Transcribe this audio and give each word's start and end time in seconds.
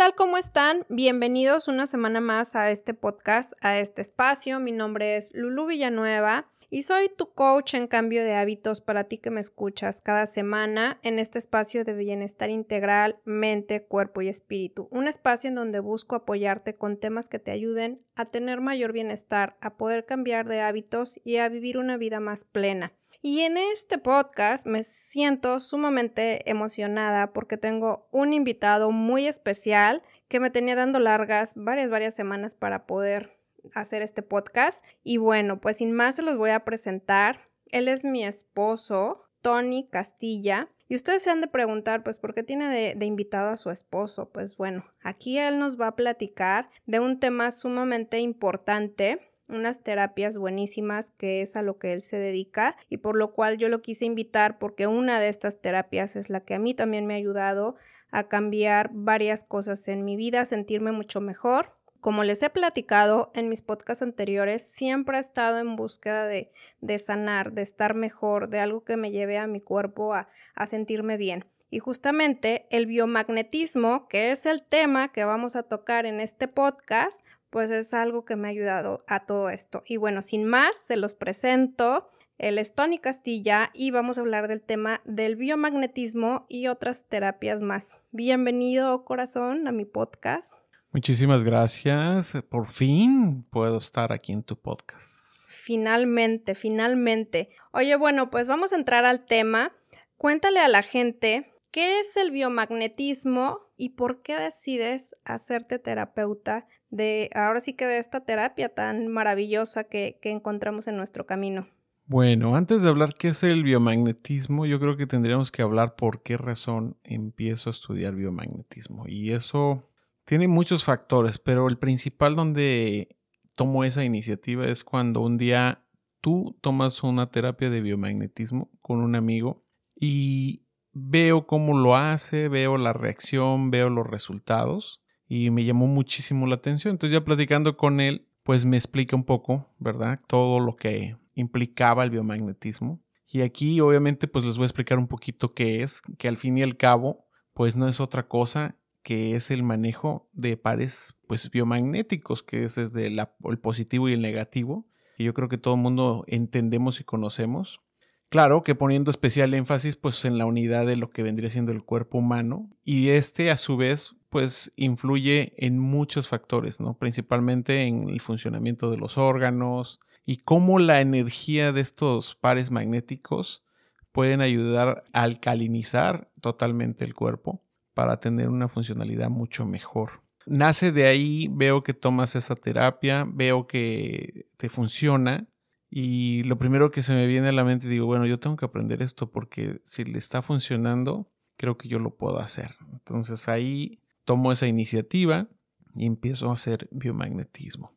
tal? 0.00 0.14
¿Cómo 0.14 0.38
están? 0.38 0.86
Bienvenidos 0.88 1.68
una 1.68 1.86
semana 1.86 2.22
más 2.22 2.56
a 2.56 2.70
este 2.70 2.94
podcast, 2.94 3.52
a 3.60 3.78
este 3.78 4.00
espacio. 4.00 4.58
Mi 4.58 4.72
nombre 4.72 5.18
es 5.18 5.30
Lulu 5.34 5.66
Villanueva 5.66 6.48
y 6.70 6.84
soy 6.84 7.10
tu 7.14 7.34
coach 7.34 7.74
en 7.74 7.86
cambio 7.86 8.24
de 8.24 8.32
hábitos 8.32 8.80
para 8.80 9.04
ti 9.04 9.18
que 9.18 9.28
me 9.28 9.40
escuchas 9.40 10.00
cada 10.00 10.24
semana 10.24 10.98
en 11.02 11.18
este 11.18 11.38
espacio 11.38 11.84
de 11.84 11.92
bienestar 11.92 12.48
integral, 12.48 13.18
mente, 13.26 13.82
cuerpo 13.82 14.22
y 14.22 14.28
espíritu. 14.28 14.88
Un 14.90 15.06
espacio 15.06 15.48
en 15.48 15.56
donde 15.56 15.80
busco 15.80 16.16
apoyarte 16.16 16.76
con 16.76 16.96
temas 16.96 17.28
que 17.28 17.38
te 17.38 17.50
ayuden 17.50 18.00
a 18.14 18.24
tener 18.24 18.62
mayor 18.62 18.92
bienestar, 18.92 19.58
a 19.60 19.76
poder 19.76 20.06
cambiar 20.06 20.48
de 20.48 20.62
hábitos 20.62 21.20
y 21.24 21.36
a 21.36 21.50
vivir 21.50 21.76
una 21.76 21.98
vida 21.98 22.20
más 22.20 22.44
plena. 22.44 22.94
Y 23.22 23.40
en 23.40 23.58
este 23.58 23.98
podcast 23.98 24.66
me 24.66 24.82
siento 24.82 25.60
sumamente 25.60 26.48
emocionada 26.50 27.34
porque 27.34 27.58
tengo 27.58 28.08
un 28.12 28.32
invitado 28.32 28.92
muy 28.92 29.26
especial 29.26 30.02
que 30.28 30.40
me 30.40 30.48
tenía 30.48 30.74
dando 30.74 30.98
largas 31.00 31.52
varias, 31.54 31.90
varias 31.90 32.14
semanas 32.14 32.54
para 32.54 32.86
poder 32.86 33.38
hacer 33.74 34.00
este 34.00 34.22
podcast. 34.22 34.82
Y 35.04 35.18
bueno, 35.18 35.60
pues 35.60 35.76
sin 35.76 35.92
más 35.92 36.16
se 36.16 36.22
los 36.22 36.38
voy 36.38 36.48
a 36.48 36.64
presentar. 36.64 37.50
Él 37.66 37.88
es 37.88 38.06
mi 38.06 38.24
esposo, 38.24 39.26
Tony 39.42 39.86
Castilla. 39.90 40.70
Y 40.88 40.94
ustedes 40.94 41.22
se 41.22 41.30
han 41.30 41.42
de 41.42 41.46
preguntar, 41.46 42.02
pues, 42.02 42.18
¿por 42.18 42.34
qué 42.34 42.42
tiene 42.42 42.68
de, 42.70 42.94
de, 42.96 43.06
invitado 43.06 43.50
a 43.50 43.56
su 43.56 43.70
esposo? 43.70 44.30
Pues 44.30 44.56
bueno, 44.56 44.84
aquí 45.02 45.38
él 45.38 45.58
nos 45.58 45.78
va 45.78 45.88
a 45.88 45.94
platicar 45.94 46.70
de 46.86 47.00
un 47.00 47.20
tema 47.20 47.52
sumamente 47.52 48.18
importante 48.18 49.29
unas 49.50 49.82
terapias 49.82 50.38
buenísimas 50.38 51.10
que 51.12 51.42
es 51.42 51.56
a 51.56 51.62
lo 51.62 51.78
que 51.78 51.92
él 51.92 52.02
se 52.02 52.18
dedica 52.18 52.76
y 52.88 52.98
por 52.98 53.16
lo 53.16 53.32
cual 53.32 53.58
yo 53.58 53.68
lo 53.68 53.82
quise 53.82 54.04
invitar 54.04 54.58
porque 54.58 54.86
una 54.86 55.20
de 55.20 55.28
estas 55.28 55.60
terapias 55.60 56.16
es 56.16 56.30
la 56.30 56.40
que 56.40 56.54
a 56.54 56.58
mí 56.58 56.74
también 56.74 57.06
me 57.06 57.14
ha 57.14 57.18
ayudado 57.18 57.76
a 58.10 58.28
cambiar 58.28 58.90
varias 58.92 59.44
cosas 59.44 59.86
en 59.88 60.04
mi 60.04 60.16
vida, 60.16 60.44
sentirme 60.44 60.92
mucho 60.92 61.20
mejor. 61.20 61.76
Como 62.00 62.24
les 62.24 62.42
he 62.42 62.48
platicado 62.48 63.30
en 63.34 63.48
mis 63.48 63.60
podcasts 63.60 64.02
anteriores, 64.02 64.62
siempre 64.62 65.18
he 65.18 65.20
estado 65.20 65.58
en 65.58 65.76
búsqueda 65.76 66.26
de, 66.26 66.50
de 66.80 66.98
sanar, 66.98 67.52
de 67.52 67.62
estar 67.62 67.94
mejor, 67.94 68.48
de 68.48 68.58
algo 68.58 68.84
que 68.84 68.96
me 68.96 69.10
lleve 69.10 69.36
a 69.36 69.46
mi 69.46 69.60
cuerpo 69.60 70.14
a, 70.14 70.28
a 70.54 70.66
sentirme 70.66 71.18
bien. 71.18 71.44
Y 71.68 71.78
justamente 71.78 72.66
el 72.70 72.86
biomagnetismo, 72.86 74.08
que 74.08 74.32
es 74.32 74.46
el 74.46 74.62
tema 74.62 75.12
que 75.12 75.24
vamos 75.24 75.54
a 75.56 75.62
tocar 75.62 76.06
en 76.06 76.20
este 76.20 76.48
podcast, 76.48 77.20
pues 77.50 77.70
es 77.70 77.92
algo 77.94 78.24
que 78.24 78.36
me 78.36 78.48
ha 78.48 78.50
ayudado 78.52 79.04
a 79.06 79.26
todo 79.26 79.50
esto. 79.50 79.82
Y 79.86 79.96
bueno, 79.96 80.22
sin 80.22 80.44
más, 80.44 80.76
se 80.86 80.96
los 80.96 81.14
presento. 81.14 82.08
Él 82.38 82.58
es 82.58 82.74
Tony 82.74 82.98
Castilla 82.98 83.70
y 83.74 83.90
vamos 83.90 84.16
a 84.16 84.22
hablar 84.22 84.48
del 84.48 84.62
tema 84.62 85.02
del 85.04 85.36
biomagnetismo 85.36 86.46
y 86.48 86.68
otras 86.68 87.06
terapias 87.06 87.60
más. 87.60 87.98
Bienvenido, 88.12 89.04
corazón, 89.04 89.68
a 89.68 89.72
mi 89.72 89.84
podcast. 89.84 90.54
Muchísimas 90.92 91.44
gracias. 91.44 92.38
Por 92.48 92.66
fin 92.66 93.44
puedo 93.50 93.78
estar 93.78 94.12
aquí 94.12 94.32
en 94.32 94.42
tu 94.42 94.56
podcast. 94.56 95.50
Finalmente, 95.50 96.54
finalmente. 96.54 97.50
Oye, 97.72 97.94
bueno, 97.96 98.30
pues 98.30 98.48
vamos 98.48 98.72
a 98.72 98.76
entrar 98.76 99.04
al 99.04 99.26
tema. 99.26 99.72
Cuéntale 100.16 100.60
a 100.60 100.68
la 100.68 100.82
gente 100.82 101.49
qué 101.70 102.00
es 102.00 102.16
el 102.16 102.30
biomagnetismo 102.30 103.60
y 103.76 103.90
por 103.90 104.22
qué 104.22 104.36
decides 104.36 105.16
hacerte 105.24 105.78
terapeuta 105.78 106.66
de 106.90 107.30
ahora 107.34 107.60
sí 107.60 107.74
que 107.74 107.86
de 107.86 107.98
esta 107.98 108.24
terapia 108.24 108.68
tan 108.68 109.08
maravillosa 109.08 109.84
que, 109.84 110.18
que 110.20 110.30
encontramos 110.30 110.88
en 110.88 110.96
nuestro 110.96 111.26
camino. 111.26 111.68
Bueno, 112.06 112.56
antes 112.56 112.82
de 112.82 112.88
hablar 112.88 113.14
qué 113.14 113.28
es 113.28 113.42
el 113.44 113.62
biomagnetismo, 113.62 114.66
yo 114.66 114.80
creo 114.80 114.96
que 114.96 115.06
tendríamos 115.06 115.52
que 115.52 115.62
hablar 115.62 115.94
por 115.94 116.24
qué 116.24 116.36
razón 116.36 116.96
empiezo 117.04 117.70
a 117.70 117.72
estudiar 117.72 118.16
biomagnetismo. 118.16 119.04
Y 119.06 119.30
eso 119.30 119.88
tiene 120.24 120.48
muchos 120.48 120.82
factores, 120.82 121.38
pero 121.38 121.68
el 121.68 121.78
principal 121.78 122.34
donde 122.34 123.16
tomo 123.54 123.84
esa 123.84 124.02
iniciativa 124.02 124.66
es 124.66 124.82
cuando 124.82 125.20
un 125.20 125.38
día 125.38 125.84
tú 126.20 126.58
tomas 126.60 127.02
una 127.04 127.30
terapia 127.30 127.70
de 127.70 127.80
biomagnetismo 127.80 128.70
con 128.80 129.00
un 129.00 129.14
amigo 129.14 129.64
y 129.94 130.64
veo 130.92 131.46
cómo 131.46 131.78
lo 131.78 131.96
hace, 131.96 132.48
veo 132.48 132.76
la 132.76 132.92
reacción, 132.92 133.70
veo 133.70 133.90
los 133.90 134.06
resultados 134.06 135.02
y 135.28 135.50
me 135.50 135.64
llamó 135.64 135.86
muchísimo 135.86 136.46
la 136.46 136.56
atención. 136.56 136.92
Entonces 136.92 137.14
ya 137.14 137.24
platicando 137.24 137.76
con 137.76 138.00
él, 138.00 138.26
pues 138.42 138.64
me 138.64 138.76
explica 138.76 139.16
un 139.16 139.24
poco, 139.24 139.68
¿verdad? 139.78 140.20
Todo 140.26 140.60
lo 140.60 140.76
que 140.76 141.16
implicaba 141.34 142.04
el 142.04 142.10
biomagnetismo. 142.10 143.00
Y 143.26 143.42
aquí 143.42 143.80
obviamente 143.80 144.26
pues 144.26 144.44
les 144.44 144.56
voy 144.56 144.64
a 144.64 144.66
explicar 144.66 144.98
un 144.98 145.06
poquito 145.06 145.54
qué 145.54 145.82
es, 145.82 146.02
que 146.18 146.28
al 146.28 146.36
fin 146.36 146.58
y 146.58 146.62
al 146.62 146.76
cabo 146.76 147.28
pues 147.54 147.76
no 147.76 147.88
es 147.88 148.00
otra 148.00 148.26
cosa 148.26 148.76
que 149.02 149.34
es 149.34 149.50
el 149.50 149.62
manejo 149.62 150.28
de 150.32 150.56
pares 150.56 151.16
pues 151.26 151.50
biomagnéticos, 151.50 152.42
que 152.42 152.64
es 152.64 152.74
desde 152.74 153.06
el 153.06 153.58
positivo 153.60 154.08
y 154.08 154.14
el 154.14 154.22
negativo, 154.22 154.86
que 155.16 155.24
yo 155.24 155.34
creo 155.34 155.48
que 155.48 155.58
todo 155.58 155.74
el 155.74 155.80
mundo 155.80 156.24
entendemos 156.26 157.00
y 157.00 157.04
conocemos. 157.04 157.80
Claro 158.30 158.62
que 158.62 158.76
poniendo 158.76 159.10
especial 159.10 159.54
énfasis 159.54 159.96
pues 159.96 160.24
en 160.24 160.38
la 160.38 160.46
unidad 160.46 160.86
de 160.86 160.94
lo 160.94 161.10
que 161.10 161.24
vendría 161.24 161.50
siendo 161.50 161.72
el 161.72 161.82
cuerpo 161.82 162.18
humano 162.18 162.70
y 162.84 163.08
este 163.08 163.50
a 163.50 163.56
su 163.56 163.76
vez 163.76 164.14
pues 164.28 164.72
influye 164.76 165.52
en 165.56 165.80
muchos 165.80 166.28
factores, 166.28 166.78
¿no? 166.78 166.96
Principalmente 166.96 167.82
en 167.82 168.08
el 168.08 168.20
funcionamiento 168.20 168.88
de 168.88 168.98
los 168.98 169.18
órganos 169.18 169.98
y 170.24 170.36
cómo 170.36 170.78
la 170.78 171.00
energía 171.00 171.72
de 171.72 171.80
estos 171.80 172.36
pares 172.36 172.70
magnéticos 172.70 173.64
pueden 174.12 174.40
ayudar 174.42 175.02
a 175.12 175.22
alcalinizar 175.22 176.30
totalmente 176.40 177.04
el 177.04 177.16
cuerpo 177.16 177.64
para 177.94 178.20
tener 178.20 178.48
una 178.48 178.68
funcionalidad 178.68 179.28
mucho 179.28 179.66
mejor. 179.66 180.22
Nace 180.46 180.92
de 180.92 181.06
ahí, 181.06 181.48
veo 181.50 181.82
que 181.82 181.94
tomas 181.94 182.36
esa 182.36 182.54
terapia, 182.54 183.26
veo 183.28 183.66
que 183.66 184.46
te 184.56 184.68
funciona 184.68 185.49
y 185.90 186.44
lo 186.44 186.56
primero 186.56 186.92
que 186.92 187.02
se 187.02 187.12
me 187.14 187.26
viene 187.26 187.48
a 187.48 187.52
la 187.52 187.64
mente 187.64 187.88
digo, 187.88 188.06
bueno, 188.06 188.24
yo 188.24 188.38
tengo 188.38 188.56
que 188.56 188.64
aprender 188.64 189.02
esto 189.02 189.30
porque 189.30 189.80
si 189.82 190.04
le 190.04 190.18
está 190.18 190.40
funcionando, 190.40 191.32
creo 191.56 191.76
que 191.76 191.88
yo 191.88 191.98
lo 191.98 192.16
puedo 192.16 192.38
hacer. 192.38 192.76
Entonces 192.92 193.48
ahí 193.48 194.00
tomo 194.24 194.52
esa 194.52 194.68
iniciativa 194.68 195.48
y 195.96 196.06
empiezo 196.06 196.50
a 196.50 196.54
hacer 196.54 196.88
biomagnetismo. 196.92 197.92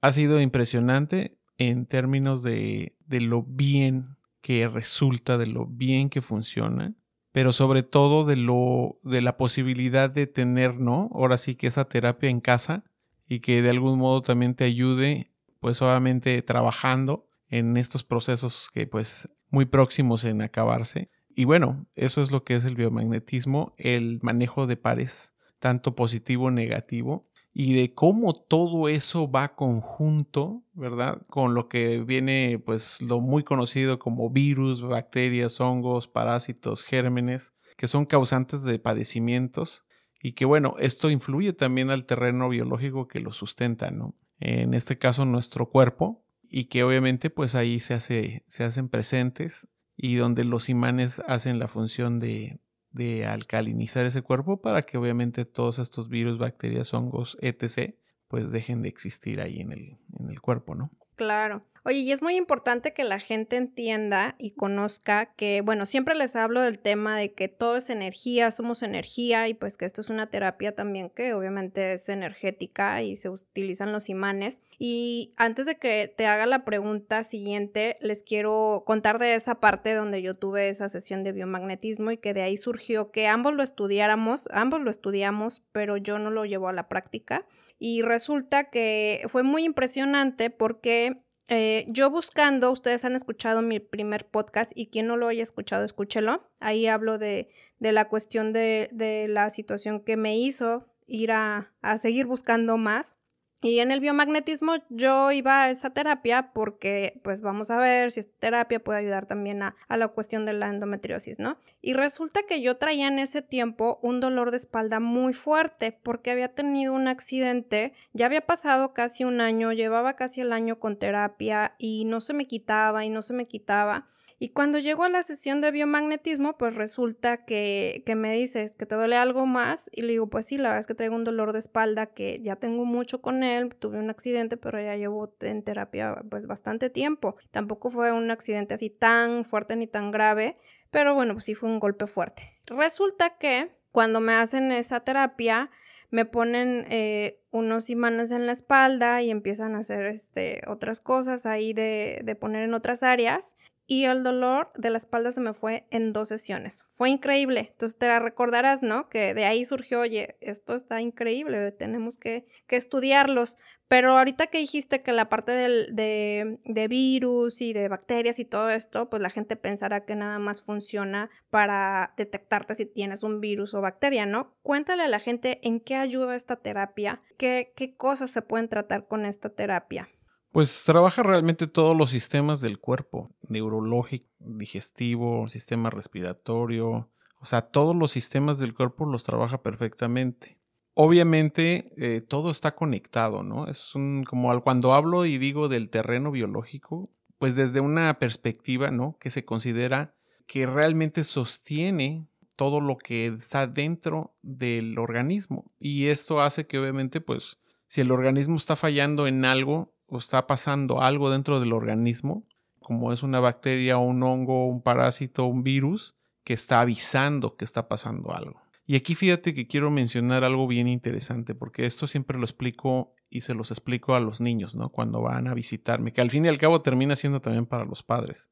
Ha 0.00 0.12
sido 0.12 0.40
impresionante 0.40 1.38
en 1.56 1.86
términos 1.86 2.42
de, 2.42 2.96
de 3.06 3.20
lo 3.20 3.44
bien 3.44 4.16
que 4.40 4.68
resulta, 4.68 5.38
de 5.38 5.46
lo 5.46 5.66
bien 5.66 6.10
que 6.10 6.22
funciona, 6.22 6.94
pero 7.30 7.52
sobre 7.52 7.84
todo 7.84 8.24
de 8.24 8.36
lo 8.36 8.98
de 9.04 9.22
la 9.22 9.36
posibilidad 9.36 10.10
de 10.10 10.26
tener, 10.26 10.80
¿no? 10.80 11.10
Ahora 11.14 11.38
sí 11.38 11.54
que 11.54 11.68
esa 11.68 11.88
terapia 11.88 12.28
en 12.28 12.40
casa 12.40 12.84
y 13.28 13.38
que 13.40 13.62
de 13.62 13.70
algún 13.70 13.98
modo 13.98 14.22
también 14.22 14.54
te 14.54 14.64
ayude, 14.64 15.30
pues 15.60 15.80
obviamente 15.80 16.40
trabajando 16.42 17.26
en 17.48 17.76
estos 17.76 18.04
procesos 18.04 18.68
que 18.72 18.86
pues 18.86 19.28
muy 19.50 19.66
próximos 19.66 20.24
en 20.24 20.42
acabarse. 20.42 21.10
Y 21.28 21.44
bueno, 21.44 21.86
eso 21.94 22.22
es 22.22 22.30
lo 22.32 22.44
que 22.44 22.56
es 22.56 22.64
el 22.64 22.76
biomagnetismo, 22.76 23.74
el 23.76 24.18
manejo 24.22 24.66
de 24.66 24.76
pares 24.76 25.34
tanto 25.58 25.94
positivo 25.94 26.50
negativo, 26.50 27.28
y 27.58 27.72
de 27.72 27.94
cómo 27.94 28.34
todo 28.34 28.86
eso 28.86 29.30
va 29.30 29.54
conjunto, 29.54 30.62
¿verdad? 30.74 31.22
Con 31.28 31.54
lo 31.54 31.70
que 31.70 32.02
viene, 32.02 32.62
pues, 32.62 33.00
lo 33.00 33.22
muy 33.22 33.44
conocido 33.44 33.98
como 33.98 34.28
virus, 34.28 34.82
bacterias, 34.82 35.58
hongos, 35.58 36.06
parásitos, 36.06 36.82
gérmenes, 36.82 37.54
que 37.78 37.88
son 37.88 38.04
causantes 38.04 38.62
de 38.62 38.78
padecimientos 38.78 39.86
y 40.20 40.32
que, 40.32 40.44
bueno, 40.44 40.74
esto 40.78 41.08
influye 41.08 41.54
también 41.54 41.88
al 41.88 42.04
terreno 42.04 42.50
biológico 42.50 43.08
que 43.08 43.20
lo 43.20 43.32
sustenta, 43.32 43.90
¿no? 43.90 44.14
En 44.38 44.74
este 44.74 44.98
caso, 44.98 45.24
nuestro 45.24 45.70
cuerpo, 45.70 46.25
y 46.50 46.66
que 46.66 46.84
obviamente, 46.84 47.30
pues, 47.30 47.54
ahí 47.54 47.80
se, 47.80 47.94
hace, 47.94 48.44
se 48.48 48.64
hacen 48.64 48.88
presentes 48.88 49.68
y 49.96 50.16
donde 50.16 50.44
los 50.44 50.68
imanes 50.68 51.20
hacen 51.26 51.58
la 51.58 51.68
función 51.68 52.18
de, 52.18 52.60
de 52.90 53.26
alcalinizar 53.26 54.06
ese 54.06 54.22
cuerpo 54.22 54.60
para 54.60 54.82
que 54.82 54.98
obviamente 54.98 55.44
todos 55.44 55.78
estos 55.78 56.08
virus, 56.08 56.38
bacterias, 56.38 56.92
hongos, 56.94 57.36
etc., 57.40 57.94
pues 58.28 58.50
dejen 58.50 58.82
de 58.82 58.88
existir 58.88 59.40
ahí 59.40 59.60
en 59.60 59.72
el, 59.72 59.98
en 60.18 60.30
el 60.30 60.40
cuerpo, 60.40 60.74
¿no? 60.74 60.90
Claro. 61.16 61.62
Oye, 61.82 62.00
y 62.00 62.10
es 62.10 62.20
muy 62.20 62.34
importante 62.34 62.92
que 62.92 63.04
la 63.04 63.20
gente 63.20 63.56
entienda 63.56 64.34
y 64.38 64.50
conozca 64.50 65.26
que, 65.36 65.60
bueno, 65.60 65.86
siempre 65.86 66.16
les 66.16 66.34
hablo 66.34 66.60
del 66.60 66.80
tema 66.80 67.16
de 67.16 67.32
que 67.32 67.46
todo 67.46 67.76
es 67.76 67.90
energía, 67.90 68.50
somos 68.50 68.82
energía 68.82 69.46
y 69.46 69.54
pues 69.54 69.76
que 69.76 69.84
esto 69.84 70.00
es 70.00 70.10
una 70.10 70.28
terapia 70.28 70.74
también 70.74 71.10
que 71.10 71.32
obviamente 71.32 71.92
es 71.92 72.08
energética 72.08 73.02
y 73.02 73.14
se 73.14 73.28
utilizan 73.28 73.92
los 73.92 74.08
imanes. 74.08 74.60
Y 74.80 75.32
antes 75.36 75.64
de 75.64 75.76
que 75.76 76.12
te 76.14 76.26
haga 76.26 76.44
la 76.46 76.64
pregunta 76.64 77.22
siguiente, 77.22 77.98
les 78.00 78.24
quiero 78.24 78.82
contar 78.84 79.20
de 79.20 79.36
esa 79.36 79.60
parte 79.60 79.94
donde 79.94 80.22
yo 80.22 80.34
tuve 80.34 80.68
esa 80.68 80.88
sesión 80.88 81.22
de 81.22 81.30
biomagnetismo 81.30 82.10
y 82.10 82.18
que 82.18 82.34
de 82.34 82.42
ahí 82.42 82.56
surgió 82.56 83.12
que 83.12 83.28
ambos 83.28 83.54
lo 83.54 83.62
estudiáramos, 83.62 84.48
ambos 84.50 84.80
lo 84.80 84.90
estudiamos, 84.90 85.62
pero 85.70 85.96
yo 85.96 86.18
no 86.18 86.32
lo 86.32 86.44
llevo 86.46 86.68
a 86.68 86.72
la 86.72 86.88
práctica. 86.88 87.46
Y 87.78 88.02
resulta 88.02 88.70
que 88.70 89.22
fue 89.28 89.42
muy 89.42 89.64
impresionante 89.64 90.50
porque 90.50 91.22
eh, 91.48 91.84
yo 91.88 92.10
buscando, 92.10 92.72
ustedes 92.72 93.04
han 93.04 93.14
escuchado 93.14 93.62
mi 93.62 93.78
primer 93.78 94.26
podcast 94.26 94.72
y 94.74 94.88
quien 94.88 95.06
no 95.06 95.16
lo 95.16 95.28
haya 95.28 95.42
escuchado, 95.42 95.84
escúchelo. 95.84 96.50
Ahí 96.58 96.86
hablo 96.86 97.18
de, 97.18 97.50
de 97.78 97.92
la 97.92 98.08
cuestión 98.08 98.52
de, 98.52 98.88
de, 98.92 99.28
la 99.28 99.50
situación 99.50 100.00
que 100.00 100.16
me 100.16 100.36
hizo 100.36 100.86
ir 101.06 101.30
a, 101.30 101.72
a 101.82 101.98
seguir 101.98 102.26
buscando 102.26 102.78
más. 102.78 103.16
Y 103.62 103.78
en 103.78 103.90
el 103.90 104.00
biomagnetismo 104.00 104.74
yo 104.90 105.32
iba 105.32 105.62
a 105.62 105.70
esa 105.70 105.90
terapia 105.90 106.52
porque 106.52 107.20
pues 107.24 107.40
vamos 107.40 107.70
a 107.70 107.78
ver 107.78 108.12
si 108.12 108.20
esta 108.20 108.38
terapia 108.38 108.84
puede 108.84 108.98
ayudar 108.98 109.26
también 109.26 109.62
a, 109.62 109.74
a, 109.88 109.96
la 109.96 110.08
cuestión 110.08 110.44
de 110.44 110.52
la 110.52 110.68
endometriosis, 110.68 111.38
¿no? 111.38 111.56
Y 111.80 111.94
resulta 111.94 112.42
que 112.42 112.60
yo 112.60 112.76
traía 112.76 113.08
en 113.08 113.18
ese 113.18 113.40
tiempo 113.40 113.98
un 114.02 114.20
dolor 114.20 114.50
de 114.50 114.58
espalda 114.58 115.00
muy 115.00 115.32
fuerte 115.32 115.98
porque 116.02 116.30
había 116.30 116.54
tenido 116.54 116.92
un 116.92 117.08
accidente, 117.08 117.94
ya 118.12 118.26
había 118.26 118.42
pasado 118.42 118.92
casi 118.92 119.24
un 119.24 119.40
año, 119.40 119.72
llevaba 119.72 120.16
casi 120.16 120.42
el 120.42 120.52
año 120.52 120.78
con 120.78 120.98
terapia 120.98 121.74
y 121.78 122.04
no 122.04 122.20
se 122.20 122.34
me 122.34 122.46
quitaba 122.46 123.04
y 123.04 123.08
no 123.08 123.22
se 123.22 123.32
me 123.32 123.46
quitaba. 123.46 124.06
Y 124.38 124.50
cuando 124.50 124.78
llego 124.78 125.04
a 125.04 125.08
la 125.08 125.22
sesión 125.22 125.62
de 125.62 125.70
biomagnetismo, 125.70 126.58
pues 126.58 126.74
resulta 126.74 127.46
que, 127.46 128.02
que, 128.04 128.14
me 128.14 128.34
dices 128.34 128.74
que 128.76 128.84
te 128.84 128.94
duele 128.94 129.16
algo 129.16 129.46
más 129.46 129.88
y 129.92 130.02
le 130.02 130.12
digo, 130.12 130.28
pues 130.28 130.44
sí, 130.44 130.58
la 130.58 130.68
verdad 130.68 130.80
es 130.80 130.86
que 130.86 130.94
traigo 130.94 131.16
un 131.16 131.24
dolor 131.24 131.54
de 131.54 131.58
espalda 131.58 132.06
que 132.06 132.40
ya 132.42 132.56
tengo 132.56 132.84
mucho 132.84 133.22
con 133.22 133.42
él, 133.42 133.74
tuve 133.74 133.98
un 133.98 134.10
accidente, 134.10 134.58
pero 134.58 134.78
ya 134.78 134.94
llevo 134.96 135.34
en 135.40 135.62
terapia 135.62 136.22
pues 136.28 136.46
bastante 136.46 136.90
tiempo. 136.90 137.36
Tampoco 137.50 137.90
fue 137.90 138.12
un 138.12 138.30
accidente 138.30 138.74
así 138.74 138.90
tan 138.90 139.46
fuerte 139.46 139.74
ni 139.74 139.86
tan 139.86 140.10
grave, 140.10 140.58
pero 140.90 141.14
bueno, 141.14 141.32
pues 141.32 141.46
sí 141.46 141.54
fue 141.54 141.70
un 141.70 141.80
golpe 141.80 142.06
fuerte. 142.06 142.60
Resulta 142.66 143.38
que 143.38 143.70
cuando 143.90 144.20
me 144.20 144.34
hacen 144.34 144.70
esa 144.70 145.00
terapia, 145.00 145.70
me 146.10 146.26
ponen 146.26 146.86
eh, 146.90 147.40
unos 147.50 147.88
imanes 147.88 148.32
en 148.32 148.44
la 148.44 148.52
espalda 148.52 149.22
y 149.22 149.30
empiezan 149.30 149.74
a 149.74 149.78
hacer 149.78 150.04
este, 150.04 150.62
otras 150.66 151.00
cosas 151.00 151.46
ahí 151.46 151.72
de, 151.72 152.20
de 152.22 152.34
poner 152.34 152.64
en 152.64 152.74
otras 152.74 153.02
áreas 153.02 153.56
y 153.86 154.04
el 154.04 154.22
dolor 154.22 154.72
de 154.76 154.90
la 154.90 154.98
espalda 154.98 155.30
se 155.30 155.40
me 155.40 155.54
fue 155.54 155.86
en 155.90 156.12
dos 156.12 156.28
sesiones. 156.28 156.84
Fue 156.88 157.08
increíble. 157.08 157.68
Entonces 157.70 157.98
te 157.98 158.08
la 158.08 158.18
recordarás, 158.18 158.82
¿no? 158.82 159.08
Que 159.08 159.32
de 159.32 159.44
ahí 159.44 159.64
surgió, 159.64 160.00
oye, 160.00 160.36
esto 160.40 160.74
está 160.74 161.00
increíble, 161.00 161.70
tenemos 161.72 162.18
que, 162.18 162.46
que 162.66 162.76
estudiarlos. 162.76 163.56
Pero 163.88 164.18
ahorita 164.18 164.48
que 164.48 164.58
dijiste 164.58 165.02
que 165.02 165.12
la 165.12 165.28
parte 165.28 165.52
del, 165.52 165.94
de, 165.94 166.58
de, 166.64 166.88
virus 166.88 167.60
y 167.60 167.72
de 167.72 167.86
bacterias 167.86 168.40
y 168.40 168.44
todo 168.44 168.68
esto, 168.68 169.08
pues 169.08 169.22
la 169.22 169.30
gente 169.30 169.54
pensará 169.54 170.04
que 170.04 170.16
nada 170.16 170.40
más 170.40 170.60
funciona 170.60 171.30
para 171.50 172.12
detectarte 172.16 172.74
si 172.74 172.86
tienes 172.86 173.22
un 173.22 173.40
virus 173.40 173.74
o 173.74 173.80
bacteria, 173.80 174.26
¿no? 174.26 174.56
Cuéntale 174.62 175.04
a 175.04 175.08
la 175.08 175.20
gente 175.20 175.60
en 175.62 175.78
qué 175.78 175.94
ayuda 175.94 176.34
esta 176.34 176.56
terapia, 176.56 177.22
qué, 177.38 177.72
qué 177.76 177.96
cosas 177.96 178.30
se 178.30 178.42
pueden 178.42 178.68
tratar 178.68 179.06
con 179.06 179.24
esta 179.24 179.50
terapia. 179.50 180.08
Pues 180.56 180.84
trabaja 180.84 181.22
realmente 181.22 181.66
todos 181.66 181.94
los 181.94 182.08
sistemas 182.08 182.62
del 182.62 182.78
cuerpo, 182.78 183.30
neurológico, 183.46 184.24
digestivo, 184.38 185.50
sistema 185.50 185.90
respiratorio, 185.90 187.10
o 187.38 187.44
sea, 187.44 187.60
todos 187.60 187.94
los 187.94 188.10
sistemas 188.10 188.58
del 188.58 188.72
cuerpo 188.72 189.04
los 189.04 189.22
trabaja 189.22 189.60
perfectamente. 189.60 190.56
Obviamente 190.94 191.92
eh, 191.98 192.22
todo 192.22 192.50
está 192.50 192.74
conectado, 192.74 193.42
¿no? 193.42 193.66
Es 193.66 193.94
un, 193.94 194.24
como 194.24 194.62
cuando 194.62 194.94
hablo 194.94 195.26
y 195.26 195.36
digo 195.36 195.68
del 195.68 195.90
terreno 195.90 196.30
biológico, 196.30 197.10
pues 197.36 197.54
desde 197.54 197.80
una 197.80 198.18
perspectiva, 198.18 198.90
¿no? 198.90 199.18
Que 199.20 199.28
se 199.28 199.44
considera 199.44 200.14
que 200.46 200.64
realmente 200.64 201.24
sostiene 201.24 202.28
todo 202.56 202.80
lo 202.80 202.96
que 202.96 203.26
está 203.26 203.66
dentro 203.66 204.34
del 204.40 204.98
organismo. 204.98 205.70
Y 205.78 206.06
esto 206.06 206.40
hace 206.40 206.66
que 206.66 206.78
obviamente, 206.78 207.20
pues, 207.20 207.58
si 207.88 208.00
el 208.00 208.10
organismo 208.10 208.56
está 208.56 208.74
fallando 208.74 209.26
en 209.26 209.44
algo, 209.44 209.92
o 210.06 210.18
está 210.18 210.46
pasando 210.46 211.02
algo 211.02 211.30
dentro 211.30 211.60
del 211.60 211.72
organismo, 211.72 212.44
como 212.80 213.12
es 213.12 213.22
una 213.22 213.40
bacteria, 213.40 213.98
un 213.98 214.22
hongo, 214.22 214.66
un 214.66 214.80
parásito, 214.80 215.44
un 215.46 215.62
virus, 215.62 216.14
que 216.44 216.54
está 216.54 216.80
avisando 216.80 217.56
que 217.56 217.64
está 217.64 217.88
pasando 217.88 218.32
algo. 218.32 218.62
Y 218.86 218.94
aquí 218.94 219.16
fíjate 219.16 219.52
que 219.52 219.66
quiero 219.66 219.90
mencionar 219.90 220.44
algo 220.44 220.68
bien 220.68 220.86
interesante, 220.86 221.56
porque 221.56 221.86
esto 221.86 222.06
siempre 222.06 222.38
lo 222.38 222.44
explico 222.44 223.16
y 223.28 223.40
se 223.40 223.54
los 223.54 223.72
explico 223.72 224.14
a 224.14 224.20
los 224.20 224.40
niños, 224.40 224.76
¿no? 224.76 224.90
Cuando 224.90 225.20
van 225.20 225.48
a 225.48 225.54
visitarme, 225.54 226.12
que 226.12 226.20
al 226.20 226.30
fin 226.30 226.44
y 226.44 226.48
al 226.48 226.58
cabo 226.58 226.82
termina 226.82 227.16
siendo 227.16 227.40
también 227.40 227.66
para 227.66 227.84
los 227.84 228.04
padres. 228.04 228.48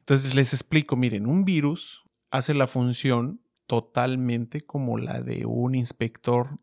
Entonces 0.00 0.34
les 0.34 0.52
explico, 0.52 0.94
miren, 0.94 1.26
un 1.26 1.46
virus 1.46 2.04
hace 2.30 2.52
la 2.52 2.66
función 2.66 3.40
totalmente 3.66 4.60
como 4.60 4.98
la 4.98 5.22
de 5.22 5.46
un 5.46 5.74
inspector 5.74 6.58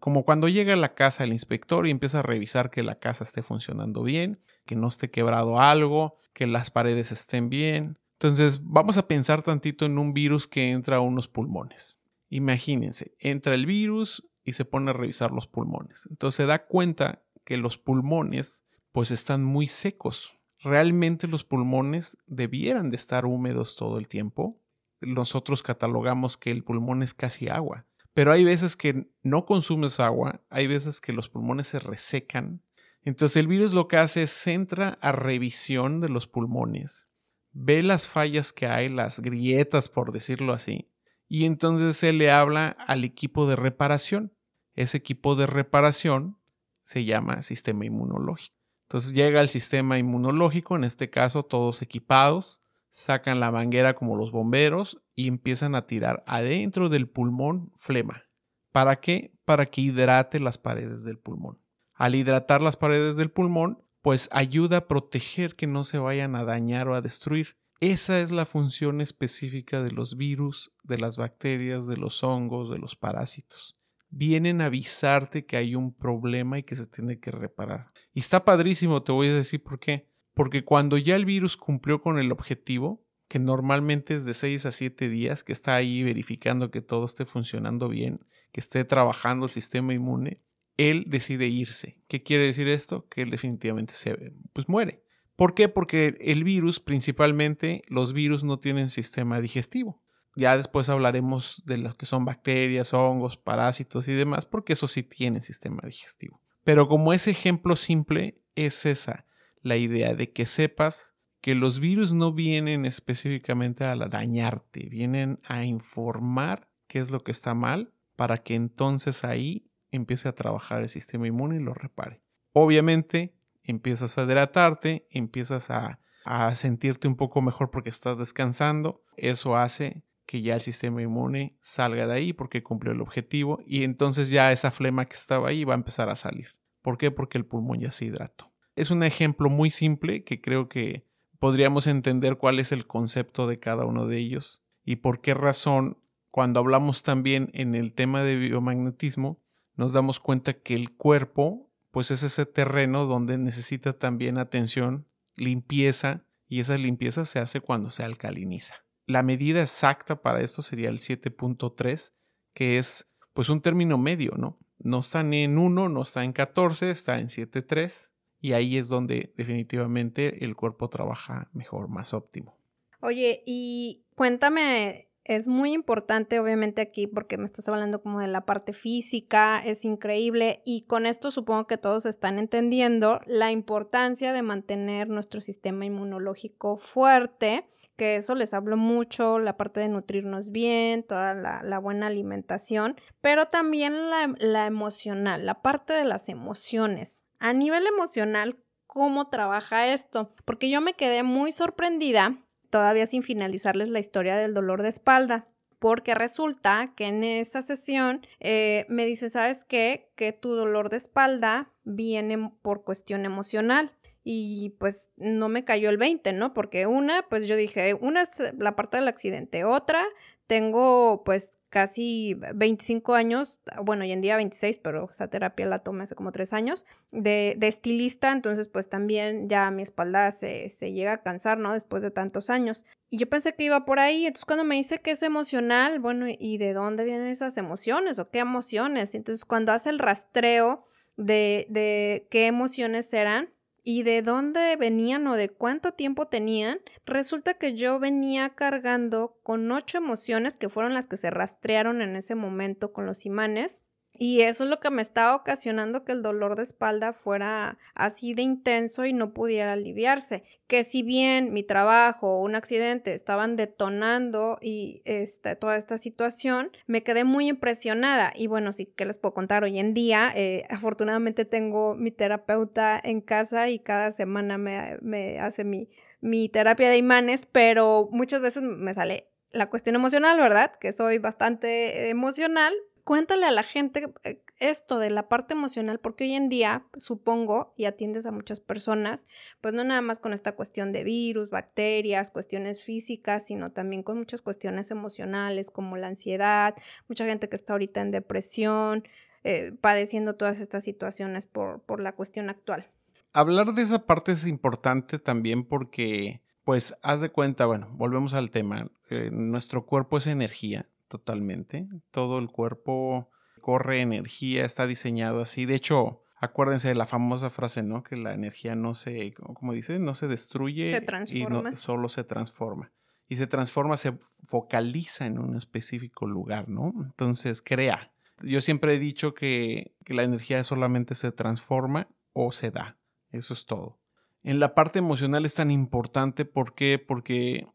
como 0.00 0.24
cuando 0.24 0.48
llega 0.48 0.72
a 0.72 0.76
la 0.76 0.94
casa 0.94 1.24
el 1.24 1.32
inspector 1.32 1.86
y 1.86 1.90
empieza 1.90 2.20
a 2.20 2.22
revisar 2.22 2.70
que 2.70 2.82
la 2.82 2.98
casa 2.98 3.24
esté 3.24 3.42
funcionando 3.42 4.02
bien, 4.02 4.40
que 4.64 4.76
no 4.76 4.88
esté 4.88 5.10
quebrado 5.10 5.60
algo, 5.60 6.18
que 6.32 6.46
las 6.46 6.70
paredes 6.70 7.12
estén 7.12 7.48
bien. 7.48 7.98
Entonces 8.12 8.60
vamos 8.62 8.98
a 8.98 9.06
pensar 9.06 9.42
tantito 9.42 9.86
en 9.86 9.98
un 9.98 10.12
virus 10.12 10.46
que 10.46 10.70
entra 10.70 10.96
a 10.96 11.00
unos 11.00 11.28
pulmones. 11.28 11.98
Imagínense, 12.30 13.14
entra 13.18 13.54
el 13.54 13.66
virus 13.66 14.24
y 14.44 14.52
se 14.52 14.64
pone 14.64 14.90
a 14.90 14.94
revisar 14.94 15.30
los 15.30 15.46
pulmones. 15.46 16.06
Entonces 16.10 16.36
se 16.36 16.46
da 16.46 16.66
cuenta 16.66 17.22
que 17.44 17.56
los 17.56 17.78
pulmones 17.78 18.64
pues 18.92 19.10
están 19.10 19.44
muy 19.44 19.66
secos. 19.66 20.38
Realmente 20.60 21.28
los 21.28 21.44
pulmones 21.44 22.18
debieran 22.26 22.90
de 22.90 22.96
estar 22.96 23.24
húmedos 23.26 23.76
todo 23.76 23.98
el 23.98 24.08
tiempo. 24.08 24.60
Nosotros 25.00 25.62
catalogamos 25.62 26.36
que 26.36 26.50
el 26.50 26.64
pulmón 26.64 27.02
es 27.02 27.14
casi 27.14 27.48
agua. 27.48 27.86
Pero 28.18 28.32
hay 28.32 28.42
veces 28.42 28.74
que 28.74 29.12
no 29.22 29.46
consumes 29.46 30.00
agua, 30.00 30.42
hay 30.50 30.66
veces 30.66 31.00
que 31.00 31.12
los 31.12 31.28
pulmones 31.28 31.68
se 31.68 31.78
resecan. 31.78 32.64
Entonces 33.04 33.36
el 33.36 33.46
virus 33.46 33.74
lo 33.74 33.86
que 33.86 33.96
hace 33.96 34.24
es 34.24 34.46
entra 34.48 34.98
a 35.00 35.12
revisión 35.12 36.00
de 36.00 36.08
los 36.08 36.26
pulmones, 36.26 37.08
ve 37.52 37.80
las 37.80 38.08
fallas 38.08 38.52
que 38.52 38.66
hay, 38.66 38.88
las 38.88 39.20
grietas, 39.20 39.88
por 39.88 40.10
decirlo 40.10 40.52
así, 40.52 40.90
y 41.28 41.44
entonces 41.44 41.96
se 41.96 42.12
le 42.12 42.32
habla 42.32 42.70
al 42.70 43.04
equipo 43.04 43.46
de 43.46 43.54
reparación. 43.54 44.34
Ese 44.74 44.96
equipo 44.96 45.36
de 45.36 45.46
reparación 45.46 46.38
se 46.82 47.04
llama 47.04 47.42
sistema 47.42 47.84
inmunológico. 47.84 48.56
Entonces 48.88 49.12
llega 49.12 49.40
el 49.40 49.48
sistema 49.48 49.96
inmunológico, 49.96 50.74
en 50.74 50.82
este 50.82 51.08
caso 51.08 51.44
todos 51.44 51.82
equipados, 51.82 52.60
sacan 52.90 53.38
la 53.38 53.52
manguera 53.52 53.94
como 53.94 54.16
los 54.16 54.32
bomberos 54.32 55.00
y 55.18 55.26
empiezan 55.26 55.74
a 55.74 55.84
tirar 55.84 56.22
adentro 56.28 56.88
del 56.88 57.08
pulmón 57.08 57.72
flema. 57.74 58.22
¿Para 58.70 59.00
qué? 59.00 59.32
Para 59.44 59.66
que 59.66 59.80
hidrate 59.80 60.38
las 60.38 60.58
paredes 60.58 61.02
del 61.02 61.18
pulmón. 61.18 61.58
Al 61.92 62.14
hidratar 62.14 62.62
las 62.62 62.76
paredes 62.76 63.16
del 63.16 63.32
pulmón, 63.32 63.82
pues 64.00 64.28
ayuda 64.30 64.76
a 64.76 64.86
proteger 64.86 65.56
que 65.56 65.66
no 65.66 65.82
se 65.82 65.98
vayan 65.98 66.36
a 66.36 66.44
dañar 66.44 66.86
o 66.86 66.94
a 66.94 67.00
destruir. 67.00 67.56
Esa 67.80 68.20
es 68.20 68.30
la 68.30 68.46
función 68.46 69.00
específica 69.00 69.82
de 69.82 69.90
los 69.90 70.16
virus, 70.16 70.70
de 70.84 70.98
las 70.98 71.16
bacterias, 71.16 71.88
de 71.88 71.96
los 71.96 72.22
hongos, 72.22 72.70
de 72.70 72.78
los 72.78 72.94
parásitos. 72.94 73.76
Vienen 74.10 74.60
a 74.60 74.66
avisarte 74.66 75.46
que 75.46 75.56
hay 75.56 75.74
un 75.74 75.92
problema 75.92 76.60
y 76.60 76.62
que 76.62 76.76
se 76.76 76.86
tiene 76.86 77.18
que 77.18 77.32
reparar. 77.32 77.90
Y 78.14 78.20
está 78.20 78.44
padrísimo, 78.44 79.02
te 79.02 79.10
voy 79.10 79.26
a 79.26 79.34
decir 79.34 79.64
por 79.64 79.80
qué 79.80 80.06
porque 80.38 80.64
cuando 80.64 80.98
ya 80.98 81.16
el 81.16 81.24
virus 81.24 81.56
cumplió 81.56 82.00
con 82.00 82.20
el 82.20 82.30
objetivo, 82.30 83.04
que 83.28 83.38
normalmente 83.38 84.14
es 84.14 84.24
de 84.24 84.34
6 84.34 84.66
a 84.66 84.72
7 84.72 85.08
días, 85.08 85.44
que 85.44 85.52
está 85.52 85.76
ahí 85.76 86.02
verificando 86.02 86.70
que 86.70 86.80
todo 86.80 87.04
esté 87.04 87.24
funcionando 87.24 87.88
bien, 87.88 88.20
que 88.52 88.60
esté 88.60 88.84
trabajando 88.84 89.46
el 89.46 89.52
sistema 89.52 89.94
inmune, 89.94 90.40
él 90.78 91.04
decide 91.08 91.46
irse. 91.46 91.98
¿Qué 92.08 92.22
quiere 92.22 92.44
decir 92.44 92.68
esto? 92.68 93.06
Que 93.08 93.22
él 93.22 93.30
definitivamente 93.30 93.92
se 93.92 94.32
pues 94.52 94.68
muere. 94.68 95.02
¿Por 95.36 95.54
qué? 95.54 95.68
Porque 95.68 96.16
el 96.20 96.42
virus, 96.42 96.80
principalmente 96.80 97.82
los 97.88 98.12
virus 98.12 98.44
no 98.44 98.58
tienen 98.58 98.90
sistema 98.90 99.40
digestivo. 99.40 100.02
Ya 100.34 100.56
después 100.56 100.88
hablaremos 100.88 101.62
de 101.66 101.78
lo 101.78 101.96
que 101.96 102.06
son 102.06 102.24
bacterias, 102.24 102.94
hongos, 102.94 103.36
parásitos 103.36 104.08
y 104.08 104.12
demás, 104.12 104.46
porque 104.46 104.72
eso 104.72 104.88
sí 104.88 105.02
tiene 105.02 105.42
sistema 105.42 105.82
digestivo. 105.84 106.40
Pero 106.64 106.88
como 106.88 107.12
ese 107.12 107.32
ejemplo 107.32 107.76
simple 107.76 108.40
es 108.54 108.86
esa, 108.86 109.26
la 109.62 109.76
idea 109.76 110.14
de 110.14 110.32
que 110.32 110.46
sepas 110.46 111.14
que 111.40 111.54
los 111.54 111.80
virus 111.80 112.12
no 112.12 112.32
vienen 112.32 112.84
específicamente 112.84 113.84
a 113.84 113.96
dañarte, 113.96 114.88
vienen 114.88 115.40
a 115.46 115.64
informar 115.64 116.68
qué 116.86 116.98
es 116.98 117.10
lo 117.10 117.22
que 117.22 117.32
está 117.32 117.54
mal 117.54 117.92
para 118.16 118.38
que 118.38 118.54
entonces 118.54 119.24
ahí 119.24 119.70
empiece 119.90 120.28
a 120.28 120.34
trabajar 120.34 120.82
el 120.82 120.88
sistema 120.88 121.26
inmune 121.26 121.56
y 121.56 121.60
lo 121.60 121.74
repare. 121.74 122.22
Obviamente 122.52 123.34
empiezas 123.62 124.18
a 124.18 124.24
hidratarte, 124.24 125.06
empiezas 125.10 125.70
a, 125.70 126.00
a 126.24 126.54
sentirte 126.54 127.06
un 127.06 127.16
poco 127.16 127.40
mejor 127.40 127.70
porque 127.70 127.90
estás 127.90 128.18
descansando, 128.18 129.04
eso 129.16 129.56
hace 129.56 130.02
que 130.26 130.42
ya 130.42 130.54
el 130.54 130.60
sistema 130.60 131.00
inmune 131.00 131.56
salga 131.60 132.06
de 132.06 132.14
ahí 132.14 132.32
porque 132.32 132.62
cumplió 132.62 132.92
el 132.92 133.00
objetivo 133.00 133.60
y 133.66 133.84
entonces 133.84 134.28
ya 134.28 134.52
esa 134.52 134.70
flema 134.70 135.06
que 135.06 135.16
estaba 135.16 135.48
ahí 135.48 135.64
va 135.64 135.74
a 135.74 135.76
empezar 135.76 136.08
a 136.10 136.16
salir. 136.16 136.56
¿Por 136.82 136.98
qué? 136.98 137.10
Porque 137.10 137.38
el 137.38 137.46
pulmón 137.46 137.80
ya 137.80 137.90
se 137.90 138.06
hidrató 138.06 138.52
es 138.78 138.92
un 138.92 139.02
ejemplo 139.02 139.50
muy 139.50 139.70
simple 139.70 140.22
que 140.22 140.40
creo 140.40 140.68
que 140.68 141.04
podríamos 141.38 141.86
entender 141.86 142.36
cuál 142.36 142.58
es 142.58 142.72
el 142.72 142.86
concepto 142.86 143.46
de 143.46 143.58
cada 143.58 143.84
uno 143.84 144.06
de 144.06 144.18
ellos 144.18 144.62
y 144.84 144.96
por 144.96 145.20
qué 145.20 145.34
razón 145.34 145.98
cuando 146.30 146.60
hablamos 146.60 147.02
también 147.02 147.50
en 147.52 147.74
el 147.74 147.92
tema 147.92 148.22
de 148.22 148.36
biomagnetismo 148.36 149.40
nos 149.74 149.92
damos 149.92 150.20
cuenta 150.20 150.54
que 150.54 150.74
el 150.74 150.94
cuerpo 150.96 151.70
pues 151.90 152.10
es 152.10 152.22
ese 152.22 152.46
terreno 152.46 153.06
donde 153.06 153.38
necesita 153.38 153.92
también 153.98 154.38
atención, 154.38 155.06
limpieza 155.34 156.24
y 156.48 156.60
esa 156.60 156.76
limpieza 156.76 157.24
se 157.24 157.38
hace 157.38 157.60
cuando 157.60 157.90
se 157.90 158.02
alcaliniza. 158.02 158.74
La 159.06 159.22
medida 159.22 159.62
exacta 159.62 160.20
para 160.20 160.42
esto 160.42 160.62
sería 160.62 160.90
el 160.90 160.98
7.3 160.98 162.12
que 162.54 162.78
es 162.78 163.08
pues 163.32 163.48
un 163.48 163.60
término 163.60 163.98
medio, 163.98 164.32
¿no? 164.36 164.58
no 164.78 165.00
está 165.00 165.22
ni 165.22 165.44
en 165.44 165.58
1, 165.58 165.88
no 165.88 166.02
está 166.02 166.24
en 166.24 166.32
14, 166.32 166.90
está 166.90 167.18
en 167.18 167.28
7.3 167.28 168.12
y 168.40 168.52
ahí 168.52 168.76
es 168.76 168.88
donde 168.88 169.32
definitivamente 169.36 170.44
el 170.44 170.56
cuerpo 170.56 170.88
trabaja 170.88 171.48
mejor, 171.52 171.88
más 171.88 172.14
óptimo. 172.14 172.56
Oye, 173.00 173.42
y 173.46 174.02
cuéntame, 174.14 175.08
es 175.24 175.46
muy 175.46 175.72
importante 175.72 176.40
obviamente 176.40 176.80
aquí 176.80 177.06
porque 177.06 177.36
me 177.36 177.44
estás 177.44 177.68
hablando 177.68 178.02
como 178.02 178.20
de 178.20 178.28
la 178.28 178.46
parte 178.46 178.72
física, 178.72 179.60
es 179.64 179.84
increíble 179.84 180.62
y 180.64 180.82
con 180.82 181.06
esto 181.06 181.30
supongo 181.30 181.66
que 181.66 181.78
todos 181.78 182.06
están 182.06 182.38
entendiendo 182.38 183.20
la 183.26 183.52
importancia 183.52 184.32
de 184.32 184.42
mantener 184.42 185.08
nuestro 185.08 185.40
sistema 185.40 185.84
inmunológico 185.84 186.78
fuerte 186.78 187.66
que 187.98 188.14
eso 188.14 188.36
les 188.36 188.54
hablo 188.54 188.76
mucho, 188.76 189.40
la 189.40 189.56
parte 189.56 189.80
de 189.80 189.88
nutrirnos 189.88 190.50
bien, 190.50 191.02
toda 191.02 191.34
la, 191.34 191.78
buena 191.80 192.06
alimentación, 192.06 192.96
pero 193.20 193.48
también 193.48 194.08
la, 194.08 194.66
emocional, 194.66 195.44
la 195.44 195.60
parte 195.62 195.92
de 195.92 196.04
las 196.04 196.28
emociones. 196.28 197.24
A 197.38 197.52
nivel 197.52 197.86
emocional, 197.86 198.56
¿cómo 198.86 199.28
trabaja 199.28 199.92
esto? 199.92 200.34
Porque 200.44 200.70
yo 200.70 200.80
me 200.80 200.94
quedé 200.94 201.22
muy 201.22 201.52
sorprendida, 201.52 202.38
todavía 202.70 203.06
sin 203.06 203.22
finalizarles 203.22 203.88
la 203.88 204.00
historia 204.00 204.36
del 204.36 204.54
dolor 204.54 204.82
de 204.82 204.88
espalda 204.88 205.48
porque 205.78 206.14
resulta 206.14 206.92
que 206.96 207.06
en 207.06 207.24
esa 207.24 207.62
sesión 207.62 208.26
eh, 208.40 208.86
me 208.88 209.06
dice, 209.06 209.30
¿sabes 209.30 209.64
qué? 209.64 210.10
Que 210.16 210.32
tu 210.32 210.50
dolor 210.54 210.90
de 210.90 210.96
espalda 210.96 211.72
viene 211.84 212.52
por 212.62 212.84
cuestión 212.84 213.24
emocional 213.24 213.92
y 214.24 214.70
pues 214.78 215.10
no 215.16 215.48
me 215.48 215.64
cayó 215.64 215.88
el 215.88 215.96
20, 215.96 216.32
¿no? 216.32 216.52
Porque 216.52 216.86
una, 216.86 217.22
pues 217.28 217.46
yo 217.46 217.56
dije, 217.56 217.94
una 217.94 218.22
es 218.22 218.30
la 218.58 218.76
parte 218.76 218.96
del 218.96 219.08
accidente, 219.08 219.64
otra, 219.64 220.04
tengo 220.46 221.22
pues 221.24 221.57
casi 221.70 222.34
25 222.54 223.14
años, 223.14 223.60
bueno, 223.82 224.04
hoy 224.04 224.12
en 224.12 224.20
día 224.20 224.36
26, 224.36 224.78
pero 224.78 225.08
esa 225.10 225.28
terapia 225.28 225.66
la 225.66 225.80
tomé 225.80 226.04
hace 226.04 226.14
como 226.14 226.32
tres 226.32 226.52
años, 226.52 226.86
de, 227.10 227.54
de 227.58 227.68
estilista, 227.68 228.32
entonces 228.32 228.68
pues 228.68 228.88
también 228.88 229.48
ya 229.48 229.70
mi 229.70 229.82
espalda 229.82 230.30
se, 230.30 230.68
se, 230.70 230.92
llega 230.92 231.12
a 231.12 231.22
cansar, 231.22 231.58
¿no? 231.58 231.72
Después 231.74 232.02
de 232.02 232.10
tantos 232.10 232.50
años. 232.50 232.84
Y 233.10 233.18
yo 233.18 233.28
pensé 233.28 233.54
que 233.54 233.64
iba 233.64 233.84
por 233.84 234.00
ahí, 234.00 234.26
entonces 234.26 234.44
cuando 234.44 234.64
me 234.64 234.76
dice 234.76 235.00
que 235.00 235.10
es 235.10 235.22
emocional, 235.22 235.98
bueno, 235.98 236.26
¿y 236.28 236.58
de 236.58 236.72
dónde 236.72 237.04
vienen 237.04 237.28
esas 237.28 237.56
emociones 237.56 238.18
o 238.18 238.30
qué 238.30 238.38
emociones? 238.38 239.14
Entonces 239.14 239.44
cuando 239.44 239.72
hace 239.72 239.90
el 239.90 239.98
rastreo 239.98 240.86
de, 241.16 241.66
de 241.68 242.26
qué 242.30 242.46
emociones 242.46 243.12
eran, 243.12 243.50
y 243.84 244.02
de 244.02 244.22
dónde 244.22 244.76
venían 244.76 245.26
o 245.26 245.34
de 245.34 245.48
cuánto 245.48 245.92
tiempo 245.92 246.26
tenían, 246.26 246.80
resulta 247.06 247.54
que 247.54 247.74
yo 247.74 247.98
venía 247.98 248.50
cargando 248.50 249.38
con 249.42 249.70
ocho 249.72 249.98
emociones 249.98 250.56
que 250.56 250.68
fueron 250.68 250.94
las 250.94 251.06
que 251.06 251.16
se 251.16 251.30
rastrearon 251.30 252.02
en 252.02 252.16
ese 252.16 252.34
momento 252.34 252.92
con 252.92 253.06
los 253.06 253.26
imanes 253.26 253.80
y 254.18 254.42
eso 254.42 254.64
es 254.64 254.70
lo 254.70 254.80
que 254.80 254.90
me 254.90 255.00
estaba 255.00 255.36
ocasionando 255.36 256.04
que 256.04 256.10
el 256.10 256.22
dolor 256.22 256.56
de 256.56 256.64
espalda 256.64 257.12
fuera 257.12 257.78
así 257.94 258.34
de 258.34 258.42
intenso 258.42 259.04
y 259.04 259.12
no 259.12 259.32
pudiera 259.32 259.74
aliviarse. 259.74 260.42
Que 260.66 260.82
si 260.82 261.04
bien 261.04 261.52
mi 261.52 261.62
trabajo 261.62 262.38
o 262.38 262.42
un 262.42 262.56
accidente 262.56 263.14
estaban 263.14 263.54
detonando 263.54 264.58
y 264.60 265.02
este, 265.04 265.54
toda 265.54 265.76
esta 265.76 265.98
situación, 265.98 266.72
me 266.88 267.04
quedé 267.04 267.22
muy 267.22 267.48
impresionada. 267.48 268.32
Y 268.34 268.48
bueno, 268.48 268.72
sí 268.72 268.86
que 268.86 269.04
les 269.04 269.18
puedo 269.18 269.34
contar 269.34 269.62
hoy 269.62 269.78
en 269.78 269.94
día. 269.94 270.32
Eh, 270.34 270.64
afortunadamente 270.68 271.44
tengo 271.44 271.94
mi 271.94 272.10
terapeuta 272.10 273.00
en 273.02 273.20
casa 273.20 273.68
y 273.68 273.78
cada 273.78 274.10
semana 274.10 274.58
me, 274.58 274.98
me 275.00 275.38
hace 275.38 275.62
mi, 275.62 275.88
mi 276.20 276.48
terapia 276.48 276.90
de 276.90 276.96
imanes, 276.96 277.46
pero 277.46 278.08
muchas 278.10 278.40
veces 278.40 278.64
me 278.64 278.92
sale 278.94 279.28
la 279.52 279.70
cuestión 279.70 279.94
emocional, 279.94 280.38
¿verdad? 280.38 280.72
Que 280.80 280.92
soy 280.92 281.18
bastante 281.18 282.10
emocional, 282.10 282.74
cuéntale 283.08 283.46
a 283.46 283.50
la 283.50 283.62
gente 283.62 284.12
eh, 284.22 284.42
esto 284.58 284.98
de 284.98 285.08
la 285.08 285.30
parte 285.30 285.54
emocional, 285.54 285.98
porque 285.98 286.24
hoy 286.24 286.34
en 286.34 286.50
día, 286.50 286.84
supongo, 286.98 287.72
y 287.74 287.86
atiendes 287.86 288.26
a 288.26 288.32
muchas 288.32 288.60
personas, 288.60 289.26
pues 289.62 289.72
no 289.72 289.82
nada 289.82 290.02
más 290.02 290.18
con 290.18 290.34
esta 290.34 290.54
cuestión 290.54 290.92
de 290.92 291.04
virus, 291.04 291.48
bacterias, 291.48 292.30
cuestiones 292.30 292.84
físicas, 292.84 293.46
sino 293.46 293.72
también 293.72 294.02
con 294.02 294.18
muchas 294.18 294.42
cuestiones 294.42 294.90
emocionales 294.90 295.70
como 295.70 295.96
la 295.96 296.08
ansiedad, 296.08 296.74
mucha 297.08 297.24
gente 297.24 297.48
que 297.48 297.56
está 297.56 297.72
ahorita 297.72 298.02
en 298.02 298.10
depresión, 298.10 299.04
eh, 299.42 299.72
padeciendo 299.80 300.34
todas 300.34 300.60
estas 300.60 300.84
situaciones 300.84 301.46
por, 301.46 301.80
por 301.84 302.00
la 302.00 302.12
cuestión 302.12 302.50
actual. 302.50 302.90
Hablar 303.32 303.72
de 303.72 303.84
esa 303.84 304.04
parte 304.04 304.32
es 304.32 304.46
importante 304.46 305.18
también 305.18 305.64
porque, 305.64 306.42
pues, 306.62 306.94
haz 307.00 307.22
de 307.22 307.30
cuenta, 307.30 307.64
bueno, 307.64 307.88
volvemos 307.92 308.34
al 308.34 308.50
tema, 308.50 308.90
eh, 309.08 309.30
nuestro 309.32 309.86
cuerpo 309.86 310.18
es 310.18 310.26
energía 310.26 310.86
totalmente. 311.08 311.88
Todo 312.10 312.38
el 312.38 312.48
cuerpo 312.48 313.30
corre 313.60 314.00
energía, 314.00 314.64
está 314.64 314.86
diseñado 314.86 315.40
así. 315.40 315.66
De 315.66 315.74
hecho, 315.74 316.22
acuérdense 316.40 316.88
de 316.88 316.94
la 316.94 317.06
famosa 317.06 317.50
frase, 317.50 317.82
¿no? 317.82 318.02
Que 318.02 318.16
la 318.16 318.34
energía 318.34 318.74
no 318.74 318.94
se, 318.94 319.34
como 319.34 319.72
dice, 319.72 319.98
no 319.98 320.14
se 320.14 320.28
destruye 320.28 321.02
y 321.30 321.46
no, 321.46 321.76
solo 321.76 322.08
se 322.08 322.24
transforma. 322.24 322.92
Y 323.28 323.36
se 323.36 323.46
transforma, 323.46 323.96
se 323.96 324.18
focaliza 324.46 325.26
en 325.26 325.38
un 325.38 325.56
específico 325.56 326.26
lugar, 326.26 326.68
¿no? 326.68 326.94
Entonces, 327.04 327.60
crea. 327.60 328.12
Yo 328.40 328.60
siempre 328.60 328.94
he 328.94 328.98
dicho 328.98 329.34
que, 329.34 329.94
que 330.04 330.14
la 330.14 330.22
energía 330.22 330.62
solamente 330.64 331.14
se 331.14 331.32
transforma 331.32 332.08
o 332.32 332.52
se 332.52 332.70
da. 332.70 332.96
Eso 333.30 333.52
es 333.52 333.66
todo. 333.66 333.98
En 334.42 334.60
la 334.60 334.74
parte 334.74 335.00
emocional 335.00 335.44
es 335.44 335.54
tan 335.54 335.70
importante, 335.70 336.44
¿por 336.44 336.74
qué? 336.74 336.98
Porque 337.04 337.66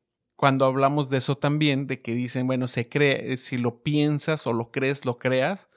cuando 0.43 0.65
hablamos 0.65 1.09
de 1.09 1.19
eso 1.19 1.37
también, 1.37 1.87
de 1.87 2.01
que 2.01 2.13
dicen, 2.13 2.47
bueno, 2.47 2.67
se 2.67 2.89
cree, 2.89 3.31
eh, 3.31 3.37
si 3.37 3.57
lo 3.57 3.81
piensas 3.81 4.45
o 4.45 4.51
lo 4.51 4.71
crees, 4.71 5.05
lo 5.05 5.17
creas, 5.17 5.69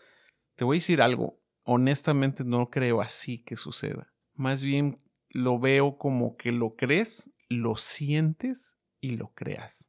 te 0.56 0.64
voy 0.64 0.78
a 0.78 0.80
decir 0.80 1.00
algo, 1.00 1.38
honestamente 1.62 2.42
no 2.42 2.68
creo 2.68 3.00
así 3.00 3.38
que 3.44 3.54
suceda. 3.54 4.12
Más 4.34 4.64
bien 4.64 4.98
lo 5.30 5.60
veo 5.60 5.98
como 5.98 6.36
que 6.36 6.50
lo 6.50 6.74
crees, 6.74 7.32
lo 7.48 7.76
sientes 7.76 8.76
y 9.00 9.10
lo 9.12 9.32
creas. 9.34 9.88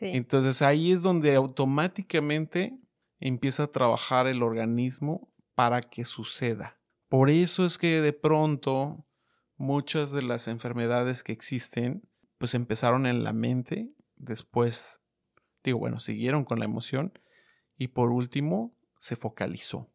Entonces 0.00 0.60
ahí 0.60 0.90
es 0.90 1.02
donde 1.02 1.36
automáticamente 1.36 2.76
empieza 3.20 3.62
a 3.62 3.70
trabajar 3.70 4.26
el 4.26 4.42
organismo 4.42 5.32
para 5.54 5.82
que 5.82 6.04
suceda. 6.04 6.80
Por 7.08 7.30
eso 7.30 7.64
es 7.64 7.78
que 7.78 8.00
de 8.00 8.12
pronto 8.12 9.06
muchas 9.56 10.10
de 10.10 10.22
las 10.22 10.48
enfermedades 10.48 11.22
que 11.22 11.30
existen 11.30 12.02
pues 12.38 12.54
empezaron 12.54 13.06
en 13.06 13.22
la 13.22 13.32
mente 13.32 13.92
después, 14.16 15.02
digo, 15.64 15.78
bueno, 15.78 16.00
siguieron 16.00 16.44
con 16.44 16.58
la 16.58 16.64
emoción 16.64 17.12
y 17.76 17.88
por 17.88 18.10
último 18.10 18.74
se 18.98 19.16
focalizó. 19.16 19.90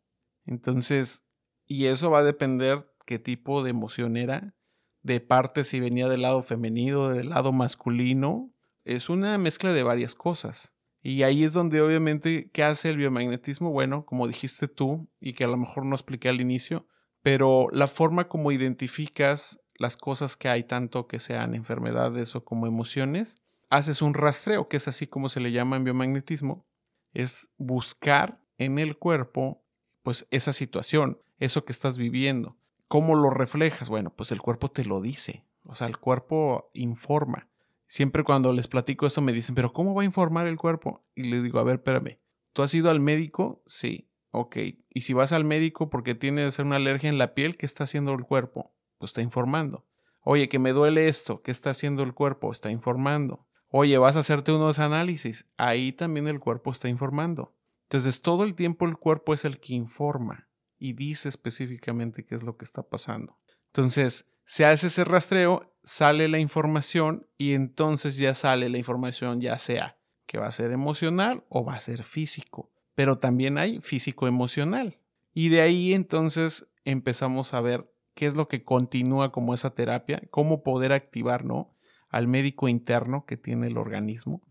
Entonces, 0.46 1.26
y 1.66 1.86
eso 1.86 2.10
va 2.10 2.20
a 2.20 2.24
depender 2.24 2.92
qué 3.06 3.20
tipo 3.20 3.64
de 3.64 3.72
emoción 3.72 4.18
era, 4.18 4.56
de 5.04 5.20
parte 5.20 5.64
si 5.64 5.80
venía 5.80 6.08
del 6.08 6.22
lado 6.22 6.44
femenino, 6.44 7.10
del 7.10 7.30
lado 7.30 7.52
masculino, 7.52 8.54
es 8.84 9.10
una 9.10 9.38
mezcla 9.38 9.74
de 9.74 9.84
varias 9.84 10.16
cosas. 10.16 10.76
Y 11.02 11.24
ahí 11.24 11.44
es 11.44 11.54
donde 11.54 11.82
obviamente, 11.82 12.50
¿qué 12.52 12.64
hace 12.64 12.90
el 12.90 12.98
biomagnetismo? 12.98 13.72
Bueno, 13.72 14.06
como 14.06 14.28
dijiste 14.28 14.68
tú, 14.68 15.10
y 15.20 15.34
que 15.34 15.46
a 15.46 15.48
lo 15.48 15.58
mejor 15.58 15.86
no 15.86 15.96
expliqué 15.96 16.30
al 16.30 16.42
inicio, 16.42 16.88
pero 17.24 17.68
la 17.72 17.88
forma 17.88 18.28
como 18.28 18.52
identificas 18.52 19.60
las 19.76 19.98
cosas 19.98 20.38
que 20.38 20.48
hay, 20.48 20.64
tanto 20.64 21.08
que 21.08 21.20
sean 21.20 21.56
enfermedades 21.56 22.36
o 22.36 22.44
como 22.44 22.68
emociones, 22.68 23.42
haces 23.72 24.02
un 24.02 24.14
rastreo, 24.14 24.68
que 24.68 24.78
es 24.78 24.88
así 24.88 25.08
como 25.08 25.30
se 25.30 25.40
le 25.40 25.52
llama 25.52 25.78
en 25.78 25.86
biomagnetismo, 25.86 26.68
es 27.14 27.52
buscar 27.58 28.40
en 28.58 28.78
el 28.78 28.98
cuerpo 28.98 29.64
pues 30.04 30.28
esa 30.30 30.54
situación, 30.54 31.20
eso 31.40 31.64
que 31.64 31.72
estás 31.72 31.98
viviendo. 31.98 32.58
¿Cómo 32.90 33.16
lo 33.16 33.30
reflejas? 33.30 33.90
Bueno, 33.90 34.14
pues 34.14 34.32
el 34.32 34.42
cuerpo 34.42 34.70
te 34.70 34.84
lo 34.84 35.00
dice, 35.00 35.46
o 35.64 35.74
sea, 35.74 35.88
el 35.88 35.98
cuerpo 35.98 36.70
informa. 36.74 37.48
Siempre 37.88 38.26
cuando 38.26 38.52
les 38.52 38.68
platico 38.68 39.08
esto 39.08 39.22
me 39.22 39.32
dicen, 39.32 39.56
pero 39.56 39.72
¿cómo 39.72 39.96
va 39.96 40.02
a 40.02 40.06
informar 40.06 40.48
el 40.48 40.58
cuerpo? 40.58 41.06
Y 41.16 41.24
le 41.24 41.42
digo, 41.42 41.60
a 41.60 41.64
ver, 41.64 41.76
espérame, 41.76 42.20
¿tú 42.52 42.64
has 42.64 42.74
ido 42.74 42.90
al 42.90 43.00
médico? 43.00 43.64
Sí, 43.66 44.10
ok. 44.32 44.58
Y 44.90 45.02
si 45.02 45.14
vas 45.14 45.32
al 45.32 45.46
médico 45.46 45.90
porque 45.90 46.14
tienes 46.14 46.60
una 46.60 46.76
alergia 46.76 47.10
en 47.10 47.18
la 47.18 47.34
piel, 47.34 47.56
¿qué 47.56 47.66
está 47.66 47.86
haciendo 47.86 48.12
el 48.14 48.24
cuerpo? 48.24 48.74
Pues 48.98 49.12
está 49.12 49.22
informando. 49.22 49.86
Oye, 50.24 50.50
que 50.50 50.60
me 50.60 50.74
duele 50.74 51.08
esto, 51.08 51.42
¿qué 51.42 51.52
está 51.52 51.70
haciendo 51.70 52.04
el 52.04 52.14
cuerpo? 52.14 52.52
Está 52.52 52.70
informando. 52.70 53.48
Oye, 53.74 53.98
vas 53.98 54.18
a 54.18 54.20
hacerte 54.20 54.52
unos 54.52 54.80
análisis. 54.80 55.48
Ahí 55.58 55.94
también 55.94 56.28
el 56.28 56.40
cuerpo 56.40 56.72
está 56.72 56.90
informando. 56.90 57.56
Entonces, 57.84 58.22
todo 58.22 58.44
el 58.44 58.54
tiempo 58.54 58.86
el 58.86 58.98
cuerpo 58.98 59.34
es 59.34 59.46
el 59.46 59.60
que 59.60 59.74
informa 59.74 60.50
y 60.78 60.94
dice 60.94 61.30
específicamente 61.30 62.26
qué 62.26 62.36
es 62.36 62.44
lo 62.44 62.58
que 62.58 62.66
está 62.66 62.84
pasando. 62.84 63.38
Entonces, 63.68 64.26
se 64.44 64.66
hace 64.66 64.88
ese 64.88 65.06
rastreo, 65.06 65.74
sale 65.84 66.28
la 66.28 66.40
información 66.40 67.28
y 67.38 67.54
entonces 67.54 68.18
ya 68.18 68.34
sale 68.34 68.68
la 68.68 68.78
información 68.78 69.40
ya 69.40 69.58
sea 69.58 69.98
que 70.26 70.38
va 70.38 70.48
a 70.48 70.52
ser 70.52 70.72
emocional 70.72 71.46
o 71.50 71.64
va 71.64 71.76
a 71.76 71.80
ser 71.80 72.04
físico. 72.04 72.72
Pero 72.96 73.18
también 73.18 73.58
hay 73.58 73.80
físico-emocional. 73.80 75.00
Y 75.34 75.50
de 75.50 75.62
ahí 75.62 75.94
entonces 75.94 76.68
empezamos 76.84 77.54
a 77.54 77.62
ver 77.62 77.90
qué 78.16 78.26
es 78.26 78.36
lo 78.36 78.48
que 78.48 78.64
continúa 78.64 79.32
como 79.32 79.54
esa 79.54 79.76
terapia, 79.76 80.22
cómo 80.30 80.64
poder 80.64 80.92
activar, 80.92 81.46
¿no? 81.46 81.74
Al 82.12 82.28
médico 82.28 82.68
interno 82.68 83.26
que 83.26 83.38
tiene 83.38 83.68
el 83.68 83.78
organismo 83.78 84.42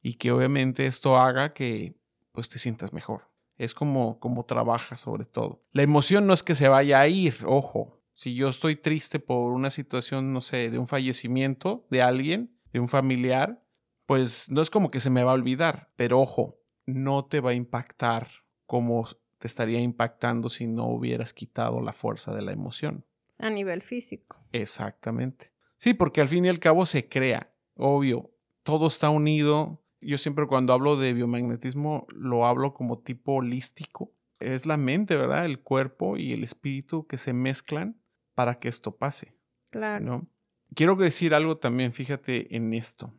y 0.00 0.14
que 0.14 0.30
obviamente 0.30 0.86
esto 0.86 1.18
haga 1.18 1.52
que 1.52 1.96
pues 2.32 2.48
te 2.48 2.58
sientas 2.58 2.92
mejor. 2.92 3.30
Es 3.56 3.74
como, 3.74 4.20
como 4.20 4.44
trabaja 4.44 4.96
sobre 4.96 5.24
todo. 5.24 5.64
La 5.72 5.82
emoción 5.82 6.26
no 6.26 6.34
es 6.34 6.42
que 6.42 6.54
se 6.54 6.68
vaya 6.68 7.00
a 7.00 7.08
ir, 7.08 7.38
ojo. 7.46 8.02
Si 8.12 8.34
yo 8.34 8.50
estoy 8.50 8.76
triste 8.76 9.18
por 9.18 9.52
una 9.52 9.70
situación, 9.70 10.32
no 10.32 10.42
sé, 10.42 10.70
de 10.70 10.78
un 10.78 10.86
fallecimiento 10.86 11.86
de 11.90 12.02
alguien, 12.02 12.54
de 12.72 12.80
un 12.80 12.88
familiar, 12.88 13.62
pues 14.04 14.50
no 14.50 14.60
es 14.60 14.70
como 14.70 14.90
que 14.90 15.00
se 15.00 15.10
me 15.10 15.24
va 15.24 15.32
a 15.32 15.34
olvidar, 15.34 15.90
pero 15.96 16.20
ojo, 16.20 16.60
no 16.84 17.24
te 17.24 17.40
va 17.40 17.50
a 17.50 17.54
impactar 17.54 18.28
como 18.66 19.08
te 19.38 19.46
estaría 19.46 19.80
impactando 19.80 20.48
si 20.48 20.66
no 20.66 20.86
hubieras 20.86 21.32
quitado 21.32 21.80
la 21.80 21.92
fuerza 21.92 22.34
de 22.34 22.42
la 22.42 22.52
emoción. 22.52 23.04
A 23.38 23.50
nivel 23.50 23.82
físico. 23.82 24.38
Exactamente. 24.52 25.55
Sí, 25.76 25.94
porque 25.94 26.20
al 26.20 26.28
fin 26.28 26.44
y 26.44 26.48
al 26.48 26.58
cabo 26.58 26.86
se 26.86 27.08
crea, 27.08 27.52
obvio, 27.74 28.30
todo 28.62 28.88
está 28.88 29.10
unido. 29.10 29.82
Yo 30.00 30.18
siempre 30.18 30.46
cuando 30.46 30.72
hablo 30.72 30.96
de 30.96 31.12
biomagnetismo 31.12 32.06
lo 32.10 32.46
hablo 32.46 32.74
como 32.74 32.98
tipo 32.98 33.34
holístico. 33.34 34.12
Es 34.38 34.66
la 34.66 34.76
mente, 34.76 35.16
¿verdad? 35.16 35.46
El 35.46 35.60
cuerpo 35.60 36.16
y 36.16 36.32
el 36.32 36.44
espíritu 36.44 37.06
que 37.06 37.16
se 37.16 37.32
mezclan 37.32 38.00
para 38.34 38.58
que 38.58 38.68
esto 38.68 38.96
pase. 38.96 39.34
Claro. 39.70 40.04
¿no? 40.04 40.28
Quiero 40.74 40.96
decir 40.96 41.34
algo 41.34 41.58
también, 41.58 41.92
fíjate 41.92 42.54
en 42.54 42.74
esto. 42.74 43.14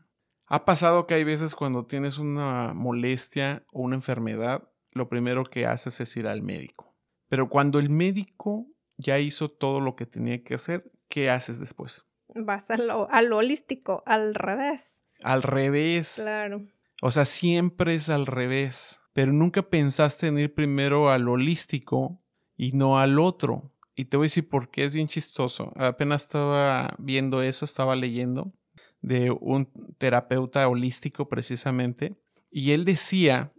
Ha 0.45 0.65
pasado 0.65 1.07
que 1.07 1.15
hay 1.15 1.23
veces 1.23 1.55
cuando 1.55 1.85
tienes 1.85 2.17
una 2.19 2.73
molestia 2.73 3.65
o 3.73 3.81
una 3.81 3.95
enfermedad, 3.95 4.69
lo 4.91 5.09
primero 5.09 5.43
que 5.43 5.65
haces 5.65 5.99
es 5.99 6.15
ir 6.17 6.27
al 6.27 6.41
médico. 6.41 6.95
Pero 7.29 7.49
cuando 7.49 7.79
el 7.79 7.89
médico 7.89 8.67
ya 8.97 9.19
hizo 9.19 9.49
todo 9.49 9.81
lo 9.81 9.95
que 9.95 10.05
tenía 10.05 10.43
que 10.43 10.55
hacer, 10.55 10.91
¿qué 11.09 11.29
haces 11.29 11.59
después? 11.59 12.06
Vas 12.35 12.69
a 12.71 12.77
lo, 12.77 13.07
holístico, 13.37 14.03
al 14.05 14.35
revés. 14.35 15.03
Al 15.23 15.43
revés. 15.43 16.19
Claro. 16.21 16.65
O 17.01 17.11
sea, 17.11 17.25
siempre 17.25 17.95
es 17.95 18.09
al 18.09 18.25
revés. 18.25 19.01
Pero 19.13 19.33
nunca 19.33 19.63
pensaste 19.63 20.27
en 20.27 20.39
ir 20.39 20.53
primero 20.53 21.09
al 21.09 21.27
holístico 21.27 22.17
y 22.55 22.73
no 22.73 22.99
al 22.99 23.19
otro. 23.19 23.71
Y 23.95 24.05
te 24.05 24.17
voy 24.17 24.25
a 24.25 24.27
decir 24.27 24.47
por 24.47 24.69
qué 24.69 24.85
es 24.85 24.93
bien 24.93 25.07
chistoso. 25.07 25.73
Apenas 25.75 26.23
estaba 26.23 26.93
viendo 26.99 27.41
eso, 27.41 27.65
estaba 27.65 27.95
leyendo 27.95 28.53
de 29.01 29.31
un 29.31 29.71
terapeuta 29.97 30.67
holístico 30.67 31.29
precisamente. 31.29 32.15
Y 32.51 32.71
él 32.71 32.85
decía 32.85 33.49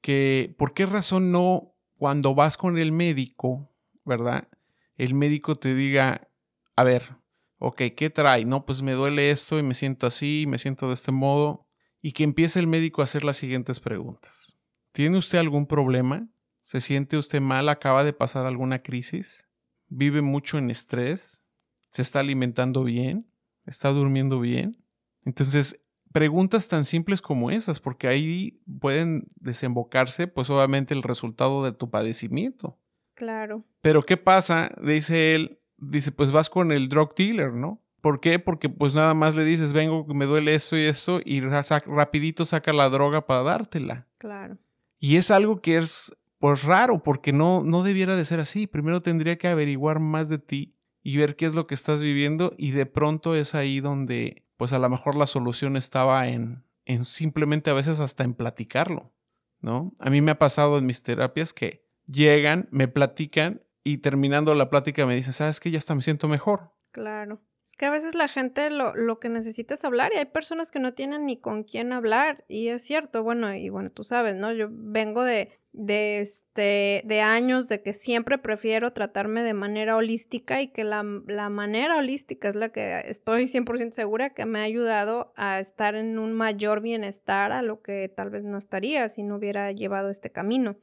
que 0.00 0.54
por 0.58 0.74
qué 0.74 0.86
razón 0.86 1.32
no 1.32 1.74
cuando 1.96 2.34
vas 2.34 2.56
con 2.56 2.78
el 2.78 2.92
médico, 2.92 3.70
¿verdad? 4.04 4.48
El 4.96 5.14
médico 5.14 5.56
te 5.56 5.74
diga, 5.74 6.28
a 6.74 6.84
ver, 6.84 7.16
ok, 7.58 7.82
¿qué 7.96 8.10
trae? 8.10 8.44
No, 8.44 8.66
pues 8.66 8.82
me 8.82 8.92
duele 8.92 9.30
esto 9.30 9.58
y 9.58 9.62
me 9.62 9.74
siento 9.74 10.06
así, 10.06 10.44
me 10.48 10.58
siento 10.58 10.88
de 10.88 10.94
este 10.94 11.12
modo. 11.12 11.66
Y 12.02 12.12
que 12.12 12.24
empiece 12.24 12.58
el 12.58 12.66
médico 12.66 13.00
a 13.00 13.04
hacer 13.04 13.24
las 13.24 13.36
siguientes 13.36 13.80
preguntas. 13.80 14.56
¿Tiene 14.92 15.18
usted 15.18 15.38
algún 15.38 15.66
problema? 15.66 16.28
¿Se 16.60 16.80
siente 16.80 17.16
usted 17.16 17.40
mal? 17.40 17.68
¿Acaba 17.68 18.04
de 18.04 18.12
pasar 18.12 18.46
alguna 18.46 18.82
crisis? 18.82 19.48
¿Vive 19.88 20.22
mucho 20.22 20.58
en 20.58 20.70
estrés? 20.70 21.44
¿Se 21.90 22.02
está 22.02 22.20
alimentando 22.20 22.84
bien? 22.84 23.26
¿Está 23.66 23.90
durmiendo 23.90 24.40
bien? 24.40 24.82
Entonces, 25.24 25.80
preguntas 26.12 26.68
tan 26.68 26.84
simples 26.84 27.20
como 27.20 27.50
esas, 27.50 27.80
porque 27.80 28.08
ahí 28.08 28.60
pueden 28.80 29.28
desembocarse, 29.36 30.28
pues 30.28 30.48
obviamente, 30.50 30.94
el 30.94 31.02
resultado 31.02 31.64
de 31.64 31.72
tu 31.72 31.90
padecimiento. 31.90 32.78
Claro. 33.14 33.64
Pero 33.80 34.04
¿qué 34.04 34.16
pasa? 34.16 34.70
Dice 34.82 35.34
él, 35.34 35.58
dice, 35.78 36.12
pues 36.12 36.32
vas 36.32 36.50
con 36.50 36.72
el 36.72 36.88
drug 36.88 37.14
dealer, 37.14 37.52
¿no? 37.52 37.82
¿Por 38.00 38.20
qué? 38.20 38.38
Porque 38.38 38.68
pues 38.68 38.94
nada 38.94 39.14
más 39.14 39.34
le 39.34 39.44
dices, 39.44 39.72
vengo, 39.72 40.06
me 40.06 40.26
duele 40.26 40.54
esto 40.54 40.76
y 40.76 40.82
eso, 40.82 41.20
y 41.24 41.40
rapidito 41.40 42.46
saca 42.46 42.72
la 42.72 42.88
droga 42.88 43.26
para 43.26 43.42
dártela. 43.42 44.06
Claro. 44.18 44.58
Y 44.98 45.16
es 45.16 45.30
algo 45.30 45.60
que 45.60 45.78
es, 45.78 46.16
pues 46.38 46.62
raro, 46.62 47.02
porque 47.02 47.32
no, 47.32 47.62
no 47.62 47.82
debiera 47.82 48.16
de 48.16 48.24
ser 48.24 48.40
así. 48.40 48.66
Primero 48.66 49.02
tendría 49.02 49.38
que 49.38 49.48
averiguar 49.48 49.98
más 49.98 50.28
de 50.28 50.38
ti 50.38 50.74
y 51.02 51.16
ver 51.16 51.36
qué 51.36 51.46
es 51.46 51.54
lo 51.54 51.66
que 51.66 51.74
estás 51.74 52.00
viviendo, 52.00 52.52
y 52.58 52.72
de 52.72 52.86
pronto 52.86 53.34
es 53.34 53.54
ahí 53.54 53.80
donde 53.80 54.44
pues 54.56 54.72
a 54.72 54.78
lo 54.78 54.88
mejor 54.88 55.16
la 55.16 55.26
solución 55.26 55.76
estaba 55.76 56.28
en, 56.28 56.64
en 56.84 57.04
simplemente 57.04 57.70
a 57.70 57.74
veces 57.74 58.00
hasta 58.00 58.24
en 58.24 58.34
platicarlo, 58.34 59.12
¿no? 59.60 59.92
A 59.98 60.10
mí 60.10 60.20
me 60.20 60.32
ha 60.32 60.38
pasado 60.38 60.78
en 60.78 60.86
mis 60.86 61.02
terapias 61.02 61.52
que 61.52 61.86
llegan, 62.06 62.68
me 62.70 62.88
platican 62.88 63.62
y 63.86 63.98
terminando 63.98 64.52
la 64.56 64.68
plática 64.68 65.06
me 65.06 65.14
dicen, 65.14 65.32
¿sabes 65.32 65.60
qué? 65.60 65.70
Ya 65.70 65.78
hasta 65.78 65.94
me 65.94 66.02
siento 66.02 66.26
mejor. 66.26 66.72
Claro. 66.90 67.40
Es 67.64 67.72
que 67.74 67.86
a 67.86 67.90
veces 67.90 68.16
la 68.16 68.26
gente 68.26 68.68
lo, 68.68 68.96
lo 68.96 69.20
que 69.20 69.28
necesita 69.28 69.74
es 69.74 69.84
hablar 69.84 70.10
y 70.12 70.18
hay 70.18 70.24
personas 70.24 70.72
que 70.72 70.80
no 70.80 70.92
tienen 70.92 71.24
ni 71.24 71.40
con 71.40 71.62
quién 71.62 71.92
hablar 71.92 72.44
y 72.48 72.66
es 72.66 72.82
cierto, 72.82 73.22
bueno, 73.22 73.54
y 73.54 73.68
bueno, 73.68 73.92
tú 73.92 74.02
sabes, 74.02 74.34
¿no? 74.34 74.52
Yo 74.52 74.66
vengo 74.72 75.22
de, 75.22 75.60
de, 75.76 76.20
este, 76.20 77.02
de 77.04 77.20
años 77.20 77.68
de 77.68 77.82
que 77.82 77.92
siempre 77.92 78.38
prefiero 78.38 78.94
tratarme 78.94 79.42
de 79.42 79.52
manera 79.52 79.94
holística 79.94 80.62
y 80.62 80.68
que 80.68 80.84
la, 80.84 81.04
la 81.26 81.50
manera 81.50 81.98
holística 81.98 82.48
es 82.48 82.54
la 82.54 82.70
que 82.70 83.02
estoy 83.06 83.44
100% 83.44 83.92
segura 83.92 84.30
que 84.30 84.46
me 84.46 84.60
ha 84.60 84.62
ayudado 84.62 85.34
a 85.36 85.60
estar 85.60 85.94
en 85.94 86.18
un 86.18 86.32
mayor 86.32 86.80
bienestar 86.80 87.52
a 87.52 87.60
lo 87.60 87.82
que 87.82 88.08
tal 88.08 88.30
vez 88.30 88.42
no 88.42 88.56
estaría 88.56 89.06
si 89.10 89.22
no 89.22 89.36
hubiera 89.36 89.70
llevado 89.70 90.08
este 90.08 90.32
camino. 90.32 90.76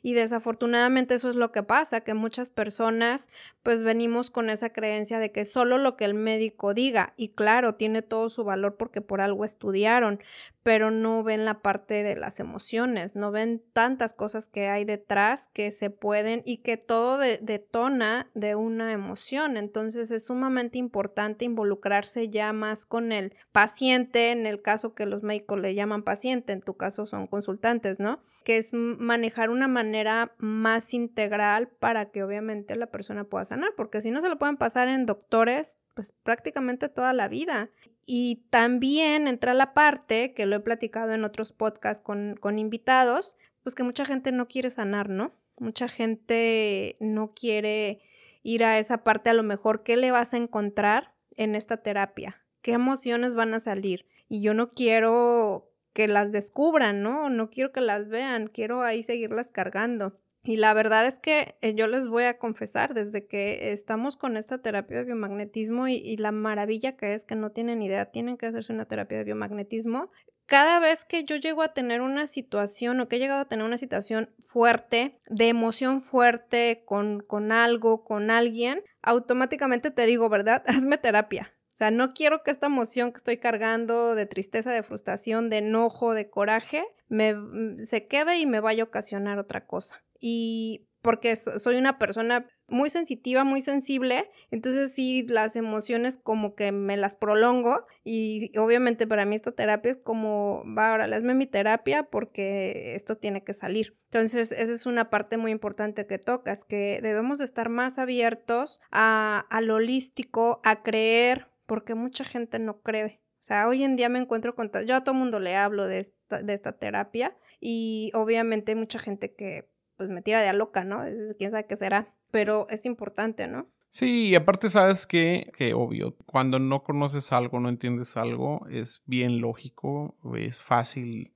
Y 0.00 0.12
desafortunadamente 0.14 1.14
eso 1.14 1.28
es 1.28 1.34
lo 1.34 1.50
que 1.50 1.64
pasa, 1.64 2.02
que 2.02 2.14
muchas 2.14 2.48
personas 2.48 3.28
pues 3.64 3.82
venimos 3.82 4.30
con 4.30 4.48
esa 4.48 4.70
creencia 4.70 5.18
de 5.18 5.32
que 5.32 5.44
solo 5.44 5.76
lo 5.76 5.96
que 5.96 6.04
el 6.04 6.14
médico 6.14 6.72
diga 6.72 7.14
y 7.16 7.30
claro, 7.30 7.74
tiene 7.74 8.02
todo 8.02 8.30
su 8.30 8.44
valor 8.44 8.76
porque 8.76 9.00
por 9.00 9.20
algo 9.20 9.44
estudiaron, 9.44 10.20
pero 10.62 10.92
no 10.92 11.24
ven 11.24 11.44
la 11.44 11.62
parte 11.62 12.04
de 12.04 12.14
las 12.14 12.38
emociones, 12.38 13.16
no 13.16 13.32
ven 13.32 13.62
tantas 13.72 14.12
cosas 14.12 14.35
que 14.46 14.68
hay 14.68 14.84
detrás 14.84 15.48
que 15.54 15.70
se 15.70 15.88
pueden 15.88 16.42
y 16.44 16.58
que 16.58 16.76
todo 16.76 17.18
detona 17.18 18.30
de 18.34 18.54
una 18.54 18.92
emoción. 18.92 19.56
Entonces 19.56 20.10
es 20.10 20.26
sumamente 20.26 20.78
importante 20.78 21.46
involucrarse 21.46 22.28
ya 22.28 22.52
más 22.52 22.84
con 22.84 23.12
el 23.12 23.34
paciente, 23.52 24.30
en 24.30 24.46
el 24.46 24.60
caso 24.60 24.94
que 24.94 25.06
los 25.06 25.22
médicos 25.22 25.58
le 25.60 25.74
llaman 25.74 26.02
paciente, 26.02 26.52
en 26.52 26.60
tu 26.60 26.76
caso 26.76 27.06
son 27.06 27.26
consultantes, 27.26 27.98
¿no? 27.98 28.20
Que 28.44 28.58
es 28.58 28.72
manejar 28.72 29.50
una 29.50 29.66
manera 29.66 30.34
más 30.38 30.92
integral 30.92 31.68
para 31.68 32.10
que 32.10 32.22
obviamente 32.22 32.76
la 32.76 32.86
persona 32.86 33.24
pueda 33.24 33.44
sanar, 33.46 33.70
porque 33.76 34.00
si 34.00 34.10
no 34.10 34.20
se 34.20 34.28
lo 34.28 34.38
pueden 34.38 34.56
pasar 34.56 34.88
en 34.88 35.06
doctores, 35.06 35.78
pues 35.94 36.12
prácticamente 36.12 36.88
toda 36.88 37.12
la 37.12 37.26
vida. 37.26 37.70
Y 38.04 38.46
también 38.50 39.26
entra 39.26 39.52
la 39.52 39.74
parte, 39.74 40.32
que 40.32 40.46
lo 40.46 40.56
he 40.56 40.60
platicado 40.60 41.12
en 41.12 41.24
otros 41.24 41.52
podcasts 41.52 42.00
con, 42.04 42.36
con 42.38 42.60
invitados, 42.60 43.36
pues 43.66 43.74
que 43.74 43.82
mucha 43.82 44.04
gente 44.04 44.30
no 44.30 44.46
quiere 44.46 44.70
sanar, 44.70 45.08
¿no? 45.08 45.32
Mucha 45.58 45.88
gente 45.88 46.96
no 47.00 47.34
quiere 47.34 48.00
ir 48.44 48.62
a 48.62 48.78
esa 48.78 49.02
parte 49.02 49.28
a 49.28 49.34
lo 49.34 49.42
mejor, 49.42 49.82
¿qué 49.82 49.96
le 49.96 50.12
vas 50.12 50.34
a 50.34 50.36
encontrar 50.36 51.14
en 51.36 51.56
esta 51.56 51.78
terapia? 51.78 52.40
¿Qué 52.62 52.74
emociones 52.74 53.34
van 53.34 53.54
a 53.54 53.58
salir? 53.58 54.06
Y 54.28 54.40
yo 54.40 54.54
no 54.54 54.70
quiero 54.70 55.72
que 55.94 56.06
las 56.06 56.30
descubran, 56.30 57.02
¿no? 57.02 57.28
No 57.28 57.50
quiero 57.50 57.72
que 57.72 57.80
las 57.80 58.08
vean, 58.08 58.46
quiero 58.46 58.84
ahí 58.84 59.02
seguirlas 59.02 59.50
cargando. 59.50 60.16
Y 60.44 60.58
la 60.58 60.72
verdad 60.72 61.04
es 61.04 61.18
que 61.18 61.56
eh, 61.60 61.74
yo 61.74 61.88
les 61.88 62.06
voy 62.06 62.22
a 62.22 62.38
confesar, 62.38 62.94
desde 62.94 63.26
que 63.26 63.72
estamos 63.72 64.16
con 64.16 64.36
esta 64.36 64.58
terapia 64.58 64.98
de 64.98 65.06
biomagnetismo 65.06 65.88
y, 65.88 66.16
la 66.18 66.30
maravilla 66.30 66.96
que 66.96 67.14
es 67.14 67.24
que 67.24 67.34
no 67.34 67.50
tienen 67.50 67.82
idea, 67.82 68.12
tienen 68.12 68.36
que 68.36 68.46
hacerse 68.46 68.72
una 68.72 68.84
terapia 68.84 69.18
de 69.18 69.24
biomagnetismo, 69.24 70.12
cada 70.46 70.78
vez 70.78 71.04
que 71.04 71.24
yo 71.24 71.36
llego 71.36 71.62
a 71.62 71.74
tener 71.74 72.00
una 72.00 72.26
situación 72.26 73.00
o 73.00 73.08
que 73.08 73.16
he 73.16 73.18
llegado 73.18 73.40
a 73.40 73.48
tener 73.48 73.64
una 73.64 73.78
situación 73.78 74.30
fuerte, 74.46 75.20
de 75.26 75.48
emoción 75.48 76.00
fuerte 76.00 76.82
con, 76.86 77.20
con 77.20 77.52
algo, 77.52 78.04
con 78.04 78.30
alguien, 78.30 78.82
automáticamente 79.02 79.90
te 79.90 80.06
digo, 80.06 80.28
¿verdad? 80.28 80.62
Hazme 80.66 80.98
terapia. 80.98 81.52
O 81.72 81.76
sea, 81.76 81.90
no 81.90 82.14
quiero 82.14 82.42
que 82.42 82.50
esta 82.50 82.68
emoción 82.68 83.12
que 83.12 83.18
estoy 83.18 83.36
cargando 83.36 84.14
de 84.14 84.24
tristeza, 84.24 84.72
de 84.72 84.82
frustración, 84.82 85.50
de 85.50 85.58
enojo, 85.58 86.14
de 86.14 86.30
coraje, 86.30 86.84
me, 87.08 87.34
mm, 87.34 87.80
se 87.80 88.06
quede 88.06 88.38
y 88.38 88.46
me 88.46 88.60
vaya 88.60 88.84
a 88.84 88.86
ocasionar 88.86 89.38
otra 89.38 89.66
cosa 89.66 90.02
y 90.18 90.88
porque 91.02 91.36
soy 91.36 91.76
una 91.76 91.98
persona 91.98 92.46
muy 92.68 92.90
sensitiva, 92.90 93.44
muy 93.44 93.60
sensible, 93.60 94.30
entonces 94.50 94.92
sí, 94.92 95.24
las 95.28 95.56
emociones 95.56 96.18
como 96.18 96.54
que 96.54 96.72
me 96.72 96.96
las 96.96 97.16
prolongo 97.16 97.86
y 98.04 98.56
obviamente 98.58 99.06
para 99.06 99.24
mí 99.24 99.36
esta 99.36 99.52
terapia 99.52 99.92
es 99.92 99.98
como, 99.98 100.64
va, 100.76 100.90
ahora 100.90 101.04
hazme 101.16 101.34
mi 101.34 101.46
terapia 101.46 102.04
porque 102.04 102.94
esto 102.94 103.16
tiene 103.16 103.44
que 103.44 103.52
salir. 103.52 103.96
Entonces, 104.10 104.52
esa 104.52 104.72
es 104.72 104.86
una 104.86 105.10
parte 105.10 105.36
muy 105.36 105.50
importante 105.50 106.06
que 106.06 106.18
tocas, 106.18 106.64
que 106.64 107.00
debemos 107.02 107.38
de 107.38 107.44
estar 107.44 107.68
más 107.68 107.98
abiertos 107.98 108.80
a, 108.90 109.46
a 109.50 109.60
lo 109.60 109.76
holístico, 109.76 110.60
a 110.64 110.82
creer, 110.82 111.48
porque 111.66 111.94
mucha 111.94 112.24
gente 112.24 112.58
no 112.58 112.80
cree. 112.80 113.20
O 113.40 113.44
sea, 113.46 113.68
hoy 113.68 113.84
en 113.84 113.96
día 113.96 114.08
me 114.08 114.18
encuentro 114.18 114.54
con... 114.54 114.70
Yo 114.86 114.96
a 114.96 115.04
todo 115.04 115.14
mundo 115.14 115.38
le 115.38 115.54
hablo 115.54 115.86
de 115.86 115.98
esta, 115.98 116.42
de 116.42 116.52
esta 116.52 116.72
terapia 116.72 117.36
y 117.60 118.10
obviamente 118.14 118.72
hay 118.72 118.76
mucha 118.76 118.98
gente 118.98 119.34
que 119.34 119.68
pues 119.96 120.10
me 120.10 120.22
tira 120.22 120.40
de 120.42 120.48
a 120.48 120.52
loca, 120.52 120.84
¿no? 120.84 121.04
Quién 121.38 121.50
sabe 121.50 121.66
qué 121.66 121.76
será, 121.76 122.14
pero 122.30 122.66
es 122.70 122.86
importante, 122.86 123.48
¿no? 123.48 123.68
Sí, 123.88 124.28
y 124.28 124.34
aparte 124.34 124.68
sabes 124.68 125.06
que, 125.06 125.50
que 125.56 125.72
obvio, 125.72 126.16
cuando 126.26 126.58
no 126.58 126.82
conoces 126.82 127.32
algo, 127.32 127.60
no 127.60 127.68
entiendes 127.68 128.16
algo, 128.16 128.66
es 128.68 129.02
bien 129.06 129.40
lógico, 129.40 130.16
es 130.36 130.60
fácil 130.60 131.32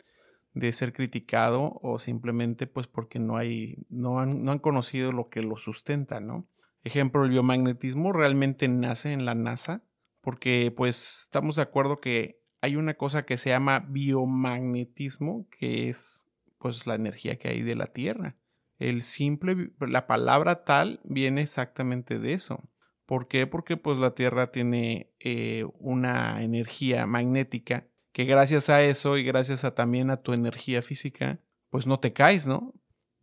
de 0.53 0.73
ser 0.73 0.93
criticado 0.93 1.79
o 1.83 1.99
simplemente 1.99 2.67
pues 2.67 2.87
porque 2.87 3.19
no 3.19 3.37
hay, 3.37 3.87
no 3.89 4.19
han, 4.19 4.43
no 4.43 4.53
han 4.53 4.59
conocido 4.59 5.13
lo 5.13 5.29
que 5.29 5.43
lo 5.43 5.57
sustenta, 5.57 6.21
¿no? 6.21 6.47
Ejemplo, 6.83 7.25
el 7.25 7.31
biomagnetismo 7.31 8.13
realmente 8.13 8.67
nace 8.69 9.13
en 9.13 9.25
la 9.25 9.35
NASA 9.35 9.83
porque 10.21 10.73
pues 10.77 11.23
estamos 11.25 11.57
de 11.57 11.63
acuerdo 11.63 12.01
que 12.01 12.41
hay 12.61 12.77
una 12.77 12.95
cosa 12.95 13.25
que 13.25 13.37
se 13.37 13.51
llama 13.51 13.87
biomagnetismo, 13.89 15.47
que 15.51 15.89
es 15.89 16.29
pues 16.59 16.87
la 16.87 16.95
energía 16.95 17.39
que 17.39 17.49
hay 17.49 17.63
de 17.63 17.75
la 17.75 17.87
Tierra. 17.87 18.37
El 18.81 19.03
simple, 19.03 19.73
la 19.79 20.07
palabra 20.07 20.65
tal 20.65 21.01
viene 21.05 21.43
exactamente 21.43 22.19
de 22.19 22.33
eso. 22.33 22.65
¿Por 23.05 23.29
qué? 23.29 23.47
Porque 23.47 23.77
pues 23.77 23.99
la 23.99 24.15
Tierra 24.15 24.51
tiene 24.53 25.13
eh, 25.21 25.67
una 25.79 26.43
energía 26.43 27.07
magnética 27.07 27.87
que 28.13 28.25
gracias 28.25 28.71
a 28.71 28.83
eso 28.83 29.19
y 29.19 29.23
gracias 29.23 29.65
a 29.65 29.75
también 29.75 30.09
a 30.09 30.23
tu 30.23 30.33
energía 30.33 30.81
física, 30.81 31.41
pues 31.69 31.87
no 31.87 32.01
te 32.01 32.15
caes, 32.15 32.47
¿no? 32.47 32.73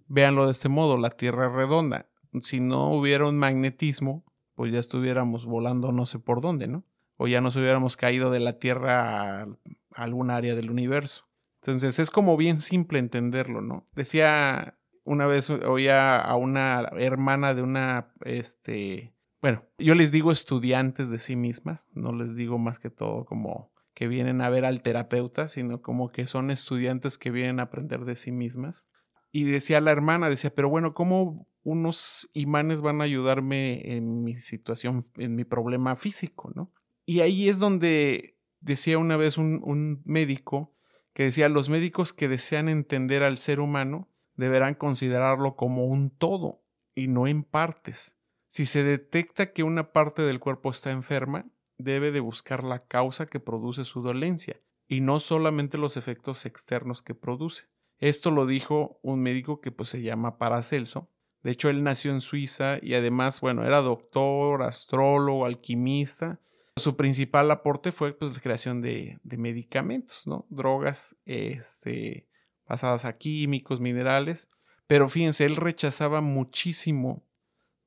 Véanlo 0.05 0.45
de 0.45 0.51
este 0.51 0.69
modo, 0.69 0.95
la 0.99 1.09
Tierra 1.09 1.47
es 1.47 1.53
redonda. 1.53 2.05
Si 2.39 2.59
no 2.59 2.91
hubiera 2.91 3.25
un 3.25 3.39
magnetismo, 3.39 4.23
pues 4.53 4.71
ya 4.71 4.79
estuviéramos 4.79 5.47
volando 5.47 5.91
no 5.91 6.05
sé 6.05 6.19
por 6.19 6.39
dónde, 6.39 6.67
¿no? 6.67 6.83
O 7.15 7.27
ya 7.27 7.41
nos 7.41 7.55
hubiéramos 7.55 7.97
caído 7.97 8.29
de 8.29 8.41
la 8.41 8.59
Tierra 8.59 9.41
a 9.41 9.47
algún 9.95 10.29
área 10.29 10.53
del 10.53 10.69
universo. 10.69 11.27
Entonces 11.61 11.97
es 11.97 12.11
como 12.11 12.37
bien 12.37 12.59
simple 12.59 12.99
entenderlo, 12.99 13.61
¿no? 13.61 13.87
Decía 13.95 14.77
una 15.07 15.25
vez, 15.25 15.49
oía 15.49 16.19
a 16.19 16.35
una 16.35 16.89
hermana 16.97 17.53
de 17.53 17.61
una, 17.61 18.13
este, 18.25 19.13
bueno, 19.41 19.63
yo 19.77 19.95
les 19.95 20.11
digo 20.11 20.33
estudiantes 20.33 21.09
de 21.09 21.17
sí 21.17 21.37
mismas, 21.37 21.89
no 21.93 22.11
les 22.11 22.35
digo 22.35 22.57
más 22.57 22.77
que 22.77 22.89
todo 22.89 23.25
como 23.25 23.71
que 23.93 24.09
vienen 24.09 24.41
a 24.41 24.49
ver 24.49 24.65
al 24.65 24.81
terapeuta, 24.81 25.47
sino 25.47 25.81
como 25.81 26.11
que 26.11 26.27
son 26.27 26.51
estudiantes 26.51 27.17
que 27.17 27.31
vienen 27.31 27.59
a 27.59 27.63
aprender 27.63 28.03
de 28.03 28.15
sí 28.15 28.31
mismas. 28.31 28.89
Y 29.31 29.45
decía 29.45 29.81
la 29.81 29.91
hermana, 29.91 30.29
decía, 30.29 30.53
pero 30.53 30.69
bueno, 30.69 30.93
¿cómo 30.93 31.47
unos 31.63 32.29
imanes 32.33 32.81
van 32.81 32.99
a 32.99 33.05
ayudarme 33.05 33.95
en 33.95 34.23
mi 34.23 34.35
situación, 34.35 35.05
en 35.15 35.35
mi 35.35 35.45
problema 35.45 35.95
físico, 35.95 36.51
¿no? 36.53 36.71
Y 37.05 37.21
ahí 37.21 37.47
es 37.47 37.59
donde 37.59 38.37
decía 38.59 38.97
una 38.97 39.15
vez 39.15 39.37
un, 39.37 39.61
un 39.63 40.01
médico 40.05 40.75
que 41.13 41.23
decía, 41.23 41.49
los 41.49 41.69
médicos 41.69 42.13
que 42.13 42.27
desean 42.27 42.69
entender 42.69 43.23
al 43.23 43.37
ser 43.37 43.59
humano 43.59 44.09
deberán 44.37 44.75
considerarlo 44.75 45.55
como 45.55 45.85
un 45.85 46.09
todo 46.09 46.63
y 46.95 47.07
no 47.07 47.27
en 47.27 47.43
partes. 47.43 48.17
Si 48.47 48.65
se 48.65 48.83
detecta 48.83 49.51
que 49.51 49.63
una 49.63 49.91
parte 49.91 50.21
del 50.21 50.39
cuerpo 50.39 50.71
está 50.71 50.91
enferma, 50.91 51.45
debe 51.77 52.11
de 52.11 52.21
buscar 52.21 52.63
la 52.63 52.85
causa 52.85 53.25
que 53.25 53.39
produce 53.39 53.83
su 53.83 54.01
dolencia 54.01 54.61
y 54.87 55.01
no 55.01 55.19
solamente 55.19 55.77
los 55.77 55.97
efectos 55.97 56.45
externos 56.45 57.01
que 57.01 57.13
produce. 57.13 57.65
Esto 57.99 58.31
lo 58.31 58.45
dijo 58.45 58.99
un 59.01 59.21
médico 59.21 59.59
que 59.59 59.71
pues 59.71 59.89
se 59.89 60.01
llama 60.01 60.37
Paracelso. 60.37 61.09
De 61.43 61.51
hecho, 61.51 61.69
él 61.69 61.83
nació 61.83 62.11
en 62.11 62.21
Suiza 62.21 62.77
y 62.81 62.93
además, 62.93 63.41
bueno, 63.41 63.65
era 63.65 63.81
doctor, 63.81 64.63
astrólogo, 64.63 65.45
alquimista. 65.45 66.39
Su 66.77 66.95
principal 66.95 67.49
aporte 67.51 67.91
fue 67.91 68.13
pues 68.13 68.33
la 68.33 68.39
creación 68.39 68.81
de, 68.81 69.19
de 69.23 69.37
medicamentos, 69.37 70.27
¿no? 70.27 70.45
Drogas, 70.49 71.17
este, 71.25 72.27
basadas 72.67 73.05
a 73.05 73.17
químicos, 73.17 73.79
minerales. 73.79 74.49
Pero 74.87 75.09
fíjense, 75.09 75.45
él 75.45 75.55
rechazaba 75.55 76.21
muchísimo 76.21 77.23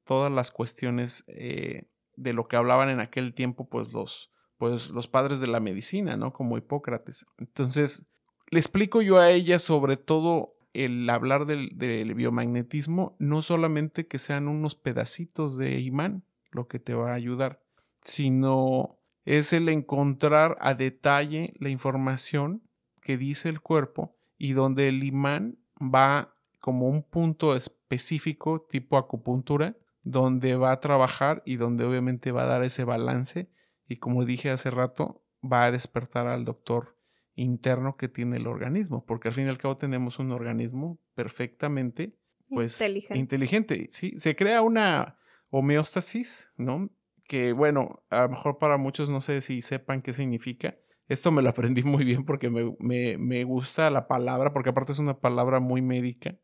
todas 0.05 0.31
las 0.31 0.51
cuestiones 0.51 1.25
eh, 1.29 1.89
de 2.17 2.33
lo 2.33 2.49
que 2.49 2.57
hablaban 2.57 2.89
en 2.89 3.01
aquel 3.01 3.35
tiempo, 3.35 3.69
pues 3.69 3.93
los, 3.93 4.31
pues 4.59 4.91
los 4.91 5.09
padres 5.09 5.41
de 5.41 5.47
la 5.47 5.61
medicina, 5.61 6.17
¿no? 6.17 6.33
Como 6.33 6.59
Hipócrates. 6.59 7.27
Entonces, 7.39 8.07
le 8.51 8.59
explico 8.59 9.01
yo 9.03 9.19
a 9.19 9.31
ella 9.31 9.59
sobre 9.59 9.97
todo 9.97 10.57
el 10.73 11.09
hablar 11.09 11.47
del, 11.47 11.71
del, 11.79 12.15
biomagnetismo, 12.15 13.17
no 13.19 13.43
solamente 13.43 14.07
que 14.07 14.19
sean 14.19 14.49
unos 14.49 14.77
pedacitos 14.77 15.57
de 15.57 15.81
imán 15.81 16.25
lo 16.51 16.69
que 16.69 16.79
te 16.79 16.95
va 16.95 17.13
a 17.13 17.15
ayudar, 17.15 17.63
sino 18.01 18.99
es 19.25 19.53
el 19.53 19.69
encontrar 19.69 20.57
a 20.61 20.75
detalle 20.75 21.55
la 21.59 21.71
información 21.71 22.63
que 23.01 23.17
dice 23.17 23.49
el 23.49 23.61
cuerpo 23.61 24.17
y 24.41 24.55
donde 24.55 24.89
el 24.89 25.05
imán 25.05 25.59
va 25.79 26.35
como 26.61 26.89
un 26.89 27.03
punto 27.03 27.55
específico 27.55 28.67
tipo 28.71 28.97
acupuntura 28.97 29.77
donde 30.03 30.57
va 30.57 30.73
a 30.73 30.81
trabajar 30.81 31.43
y 31.45 31.57
donde 31.57 31.85
obviamente 31.85 32.33
va 32.33 32.45
a 32.45 32.47
dar 32.47 32.65
ese 32.65 32.85
balance 32.85 33.51
y 33.87 33.97
como 33.97 34.25
dije 34.25 34.49
hace 34.49 34.71
rato, 34.71 35.23
va 35.45 35.67
a 35.67 35.71
despertar 35.71 36.27
al 36.27 36.47
doctor 36.47 36.97
interno 37.35 37.99
que 37.99 38.09
tiene 38.09 38.39
el 38.39 38.47
organismo, 38.47 39.05
porque 39.05 39.29
al 39.29 39.35
fin 39.35 39.45
y 39.45 39.51
al 39.51 39.59
cabo 39.59 39.77
tenemos 39.77 40.19
un 40.19 40.33
organismo 40.33 40.99
perfectamente 41.15 42.17
pues 42.49 42.73
inteligente. 42.81 43.19
inteligente. 43.19 43.89
Sí, 43.91 44.15
se 44.17 44.35
crea 44.35 44.63
una 44.63 45.19
homeostasis, 45.51 46.55
¿no? 46.57 46.89
Que 47.25 47.53
bueno, 47.53 48.03
a 48.09 48.23
lo 48.23 48.31
mejor 48.31 48.57
para 48.57 48.79
muchos 48.79 49.11
no 49.11 49.21
sé 49.21 49.43
si 49.43 49.61
sepan 49.61 50.01
qué 50.01 50.15
significa. 50.15 50.77
Esto 51.11 51.33
me 51.33 51.43
lo 51.43 51.51
aprendí 51.51 51.83
muy 51.83 52.05
bien 52.05 52.25
porque 52.25 52.51
me, 52.51 52.77
me, 52.79 53.19
me 53.19 53.43
gusta 53.43 53.91
la 53.91 54.07
palabra, 54.07 54.53
porque 54.53 54.71
aparte 54.71 54.93
es 54.93 55.01
una 55.01 55.19
palabra 55.19 55.59
muy 55.59 55.83
médica. 55.83 56.37